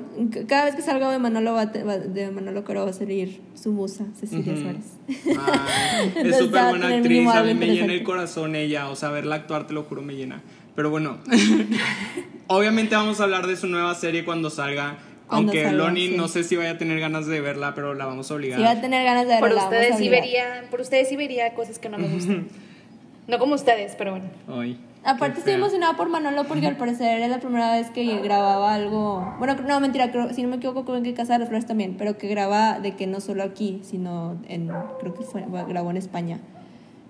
Cada 0.48 0.64
vez 0.64 0.74
que 0.74 0.82
salga 0.82 1.10
de 1.12 1.18
Manolo 1.20 1.52
va, 1.52 1.60
a 1.62 1.72
te- 1.72 1.84
va- 1.84 1.98
de 1.98 2.30
Manolo 2.32 2.64
Coro 2.64 2.84
va 2.84 2.90
a 2.90 2.92
salir 2.92 3.40
su 3.54 3.70
musa, 3.72 4.06
Cecilia 4.18 4.54
Ujú. 4.54 4.62
Suárez. 4.62 4.84
Ay, 5.06 6.12
es 6.28 6.36
súper 6.38 6.64
buena 6.70 6.88
actriz, 6.88 7.28
a 7.28 7.42
mí 7.44 7.54
me 7.54 7.66
llena 7.68 7.92
el 7.92 8.02
corazón 8.02 8.56
ella, 8.56 8.88
o 8.90 8.96
sea, 8.96 9.10
verla 9.10 9.36
actuar, 9.36 9.66
te 9.68 9.72
lo 9.74 9.84
juro, 9.84 10.02
me 10.02 10.14
llena. 10.16 10.42
Pero 10.74 10.90
bueno, 10.90 11.18
obviamente 12.48 12.94
vamos 12.96 13.20
a 13.20 13.24
hablar 13.24 13.46
de 13.46 13.56
su 13.56 13.66
nueva 13.66 13.94
serie 13.94 14.24
cuando 14.24 14.50
salga, 14.50 14.98
Cuando 15.28 15.52
aunque 15.52 15.64
salga, 15.64 15.78
Loni 15.84 16.08
sí. 16.08 16.14
no 16.16 16.28
sé 16.28 16.42
si 16.44 16.56
vaya 16.56 16.72
a 16.72 16.78
tener 16.78 16.98
ganas 17.00 17.26
de 17.26 17.40
verla, 17.40 17.74
pero 17.74 17.94
la 17.94 18.06
vamos 18.06 18.30
a 18.30 18.34
obligar. 18.34 18.58
Si 18.58 18.64
va 18.64 18.70
a 18.72 18.80
tener 18.80 19.04
ganas 19.04 19.26
de 19.28 19.34
verla, 19.40 19.48
Por 19.48 19.58
ustedes 19.64 19.96
sí 19.98 20.08
vería, 20.08 20.64
por 20.70 20.80
ustedes 20.80 21.08
sí 21.08 21.16
vería 21.16 21.54
cosas 21.54 21.78
que 21.78 21.88
no 21.88 21.98
me 21.98 22.08
gustan. 22.08 22.48
no 23.28 23.38
como 23.38 23.54
ustedes, 23.54 23.94
pero 23.96 24.12
bueno. 24.12 24.26
Ay, 24.48 24.78
Aparte 25.04 25.38
estoy 25.38 25.54
emocionada 25.54 25.94
por 25.96 26.08
Manolo 26.10 26.44
porque 26.44 26.66
al 26.66 26.76
parecer 26.76 27.20
es 27.20 27.30
la 27.30 27.38
primera 27.40 27.72
vez 27.72 27.88
que 27.90 28.20
grababa 28.20 28.74
algo. 28.74 29.34
Bueno, 29.38 29.54
no, 29.66 29.80
mentira, 29.80 30.10
creo, 30.10 30.32
si 30.34 30.42
no 30.42 30.48
me 30.48 30.56
equivoco, 30.56 30.84
creo 30.84 31.02
que 31.02 31.14
Casa 31.14 31.34
de 31.34 31.38
las 31.40 31.48
Flores 31.48 31.66
también, 31.66 31.94
pero 31.96 32.18
que 32.18 32.28
graba 32.28 32.78
de 32.80 32.94
que 32.96 33.06
no 33.06 33.20
solo 33.20 33.42
aquí, 33.42 33.80
sino 33.84 34.36
en. 34.48 34.70
Creo 35.00 35.14
que 35.14 35.22
fue, 35.24 35.44
grabó 35.68 35.90
en 35.90 35.96
España. 35.96 36.38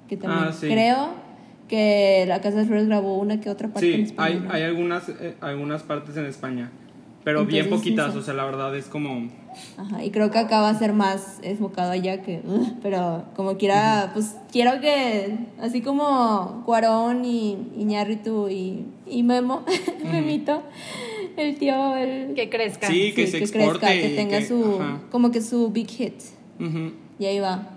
Que 0.08 0.16
también 0.16 0.44
Ah, 0.48 0.52
sí. 0.52 0.68
creo 0.68 1.08
que 1.68 2.24
la 2.28 2.36
Casa 2.36 2.50
de 2.50 2.56
las 2.58 2.66
Flores 2.68 2.86
grabó 2.86 3.18
una 3.18 3.40
que 3.40 3.50
otra 3.50 3.68
parte 3.68 3.88
en 3.94 3.96
Sí, 3.96 4.02
España. 4.12 4.28
hay, 4.34 4.40
¿no? 4.40 4.52
hay 4.52 4.62
algunas, 4.62 5.08
eh, 5.08 5.34
algunas 5.40 5.82
partes 5.82 6.16
en 6.16 6.26
España, 6.26 6.70
pero 7.28 7.44
bien 7.44 7.64
Entonces, 7.66 7.84
sí, 7.84 7.90
poquitas, 7.90 8.12
sí. 8.14 8.18
o 8.20 8.22
sea, 8.22 8.32
la 8.32 8.46
verdad 8.46 8.74
es 8.74 8.86
como... 8.86 9.28
Ajá, 9.76 10.02
y 10.02 10.10
creo 10.10 10.30
que 10.30 10.38
acá 10.38 10.62
va 10.62 10.70
a 10.70 10.78
ser 10.78 10.94
más 10.94 11.40
enfocado 11.42 11.90
allá 11.90 12.22
que. 12.22 12.40
uh, 12.42 12.78
pero 12.82 13.24
como 13.36 13.58
quiera, 13.58 14.12
pues 14.14 14.36
quiero 14.50 14.80
que. 14.80 15.36
Así 15.60 15.82
como 15.82 16.62
Cuarón 16.64 17.26
y 17.26 17.58
Iñárritu 17.76 18.48
y, 18.48 18.86
y 19.06 19.22
Memo, 19.24 19.62
Memito, 20.10 20.62
el 21.36 21.58
tío, 21.58 21.96
el. 21.96 22.32
Que 22.32 22.48
crezca. 22.48 22.86
Sí, 22.88 23.12
que 23.12 23.26
se 23.26 23.36
exporte 23.38 23.86
que 23.86 24.12
y 24.14 24.16
tenga 24.16 24.38
que- 24.38 24.46
su. 24.46 24.78
ajá. 24.80 25.00
Como 25.10 25.30
que 25.30 25.42
su 25.42 25.68
big 25.70 25.88
hit. 25.90 26.14
ujú, 26.58 26.92
Y 27.18 27.26
ahí 27.26 27.40
va. 27.40 27.68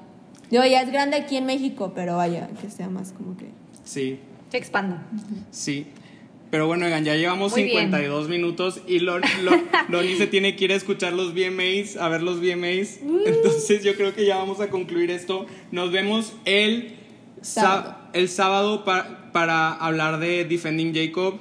Yo 0.50 0.64
ya 0.64 0.82
es 0.82 0.92
grande 0.94 1.18
aquí 1.18 1.36
en 1.36 1.46
México, 1.46 1.92
pero 1.94 2.16
vaya, 2.16 2.48
que 2.62 2.70
sea 2.70 2.88
más 2.88 3.12
como 3.12 3.36
que. 3.36 3.50
Sí, 3.84 4.18
Se 4.50 4.58
expanda. 4.58 5.04
sí. 5.50 5.88
Pero 6.52 6.68
bueno, 6.68 6.86
oigan, 6.86 7.04
ya 7.06 7.16
llevamos 7.16 7.54
Muy 7.54 7.64
bien. 7.64 7.86
52 7.86 8.28
minutos 8.28 8.82
y 8.88 9.00
Lon- 9.00 9.22
Lon- 9.44 9.64
Loni 9.90 10.16
se 10.18 10.28
tiene 10.28 10.56
que 10.58 10.66
ir 10.66 10.74
a 10.74 10.76
escuchar 10.76 11.14
los 11.14 11.34
VMAs, 11.34 11.96
a 11.98 12.10
ver 12.10 12.22
los 12.22 12.40
VMAs. 12.42 13.00
Entonces 13.26 13.84
yo 13.84 13.96
creo 13.96 14.14
que 14.14 14.26
ya 14.26 14.36
vamos 14.38 14.60
a 14.60 14.70
concluir 14.70 15.10
esto. 15.12 15.46
Nos 15.72 15.92
vemos 15.92 16.34
el 16.46 16.98
Sábado. 17.42 17.96
el 18.14 18.28
sábado 18.30 18.84
pa- 18.84 19.30
para 19.32 19.72
hablar 19.74 20.20
de 20.20 20.44
Defending 20.46 20.94
Jacob. 20.94 21.40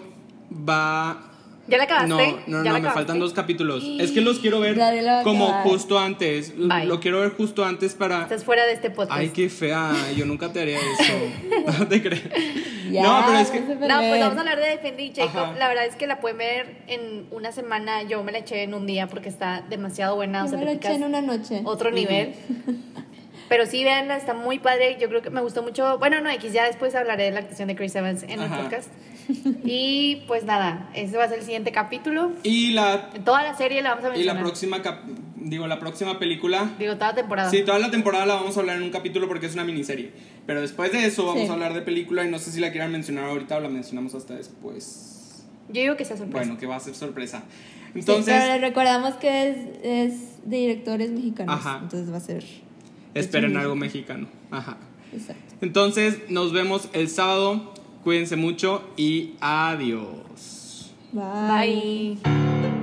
Va... 0.52 1.26
¿Ya 1.70 1.78
la 1.78 1.84
acabaste? 1.84 2.08
No, 2.08 2.18
no, 2.18 2.24
¿Ya 2.26 2.40
no, 2.46 2.56
la 2.56 2.62
me 2.62 2.68
acabaste? 2.70 2.94
faltan 2.94 3.18
dos 3.20 3.32
capítulos. 3.32 3.84
Es 3.98 4.10
que 4.10 4.20
los 4.20 4.40
quiero 4.40 4.60
ver 4.60 4.76
la 4.76 5.22
como 5.22 5.46
acabar. 5.46 5.64
justo 5.64 5.98
antes. 5.98 6.52
Bye. 6.56 6.86
Lo 6.86 7.00
quiero 7.00 7.20
ver 7.20 7.30
justo 7.30 7.64
antes 7.64 7.94
para... 7.94 8.22
Estás 8.22 8.44
fuera 8.44 8.66
de 8.66 8.72
este 8.72 8.90
podcast. 8.90 9.18
Ay, 9.20 9.28
qué 9.30 9.48
fea. 9.48 9.92
Yo 10.16 10.26
nunca 10.26 10.52
te 10.52 10.60
haría 10.60 10.78
eso. 10.78 11.12
No 11.78 11.86
te 11.86 12.02
crees. 12.02 12.22
Ya, 12.90 13.02
no, 13.02 13.22
pero 13.26 13.38
es 13.38 13.50
que. 13.50 13.60
no 13.60 13.66
pues 13.66 13.88
vamos 14.20 14.36
a 14.36 14.40
hablar 14.40 14.58
de 14.58 14.68
Defending 14.70 15.14
Jacob. 15.14 15.42
Ajá. 15.42 15.54
La 15.58 15.68
verdad 15.68 15.86
es 15.86 15.94
que 15.94 16.06
la 16.06 16.20
pueden 16.20 16.38
ver 16.38 16.76
en 16.88 17.26
una 17.30 17.52
semana. 17.52 18.02
Yo 18.02 18.22
me 18.24 18.32
la 18.32 18.38
eché 18.38 18.62
en 18.62 18.74
un 18.74 18.86
día 18.86 19.06
porque 19.06 19.28
está 19.28 19.64
demasiado 19.68 20.16
buena. 20.16 20.44
O 20.44 20.48
sea, 20.48 20.58
me 20.58 20.64
lo 20.64 20.70
eché 20.72 20.94
en 20.94 21.04
una 21.04 21.20
noche. 21.20 21.60
otro 21.64 21.90
nivel. 21.90 22.34
Pero 23.50 23.66
sí, 23.66 23.84
véanla, 23.84 24.16
está 24.16 24.32
muy 24.32 24.58
padre. 24.60 24.96
Yo 24.98 25.08
creo 25.10 25.20
que 25.20 25.28
me 25.28 25.42
gustó 25.42 25.62
mucho. 25.62 25.98
Bueno, 25.98 26.22
no, 26.22 26.30
X, 26.30 26.52
ya 26.54 26.64
después 26.64 26.94
hablaré 26.94 27.24
de 27.24 27.30
la 27.32 27.40
actuación 27.40 27.68
de 27.68 27.76
Chris 27.76 27.94
Evans 27.96 28.22
en 28.22 28.40
Ajá. 28.40 28.56
el 28.56 28.62
podcast. 28.62 28.88
Y 29.64 30.22
pues 30.26 30.44
nada, 30.44 30.88
ese 30.94 31.16
va 31.18 31.24
a 31.24 31.28
ser 31.28 31.40
el 31.40 31.44
siguiente 31.44 31.72
capítulo. 31.72 32.32
Y 32.42 32.70
la, 32.72 33.10
toda 33.24 33.42
la 33.42 33.54
serie 33.54 33.82
la 33.82 33.90
vamos 33.96 34.04
a 34.04 34.08
y 34.08 34.22
la 34.24 34.34
mencionar. 34.34 34.42
próxima. 34.42 34.82
cap- 34.82 35.02
digo, 35.36 35.66
la 35.66 35.78
próxima 35.80 36.18
película. 36.18 36.70
Digo, 36.78 36.94
toda 36.96 37.14
temporada. 37.14 37.50
Sí, 37.50 37.62
toda 37.64 37.78
la 37.78 37.90
temporada 37.90 38.24
la 38.26 38.34
vamos 38.34 38.56
a 38.56 38.60
hablar 38.60 38.76
en 38.76 38.84
un 38.84 38.90
capítulo 38.90 39.26
porque 39.28 39.46
es 39.46 39.54
una 39.54 39.64
miniserie. 39.64 40.12
Pero 40.46 40.60
después 40.60 40.92
de 40.92 41.04
eso 41.06 41.26
vamos 41.26 41.42
Sí. 41.42 41.48
a 41.48 41.52
hablar 41.52 41.74
de 41.74 41.82
película 41.82 42.24
y 42.24 42.30
no 42.30 42.38
sé 42.38 42.52
si 42.52 42.60
la 42.60 42.70
quieran 42.70 42.92
mencionar 42.92 43.24
ahorita 43.24 43.56
o 43.56 43.60
la 43.60 43.68
mencionamos 43.68 44.14
hasta 44.14 44.34
después. 44.34 45.44
Yo 45.68 45.80
digo 45.82 45.96
que 45.96 46.04
sea 46.04 46.16
sorpresa. 46.16 46.38
Bueno, 46.46 46.58
que 46.58 46.66
va 46.66 46.76
a 46.76 46.80
ser 46.80 46.94
sorpresa. 46.94 47.42
Sí, 47.92 48.00
Entonces, 48.00 48.32
pero 48.32 48.52
les 48.52 48.60
recordamos 48.60 49.14
que 49.14 49.48
es, 49.48 49.56
es 49.82 50.48
de 50.48 50.56
directores 50.56 51.10
mexicanos. 51.10 51.54
Ajá. 51.54 51.80
Entonces 51.82 52.12
va 52.12 52.16
a 52.18 52.20
ser. 52.20 52.44
Esperen 53.14 53.56
algo 53.56 53.76
mexicano. 53.76 54.28
Ajá. 54.50 54.78
Exacto. 55.12 55.54
Entonces, 55.60 56.18
nos 56.28 56.52
vemos 56.52 56.88
el 56.92 57.08
sábado. 57.08 57.74
Cuídense 58.04 58.36
mucho 58.36 58.82
y 58.96 59.34
adiós. 59.40 60.92
Bye. 61.12 62.16
Bye. 62.22 62.79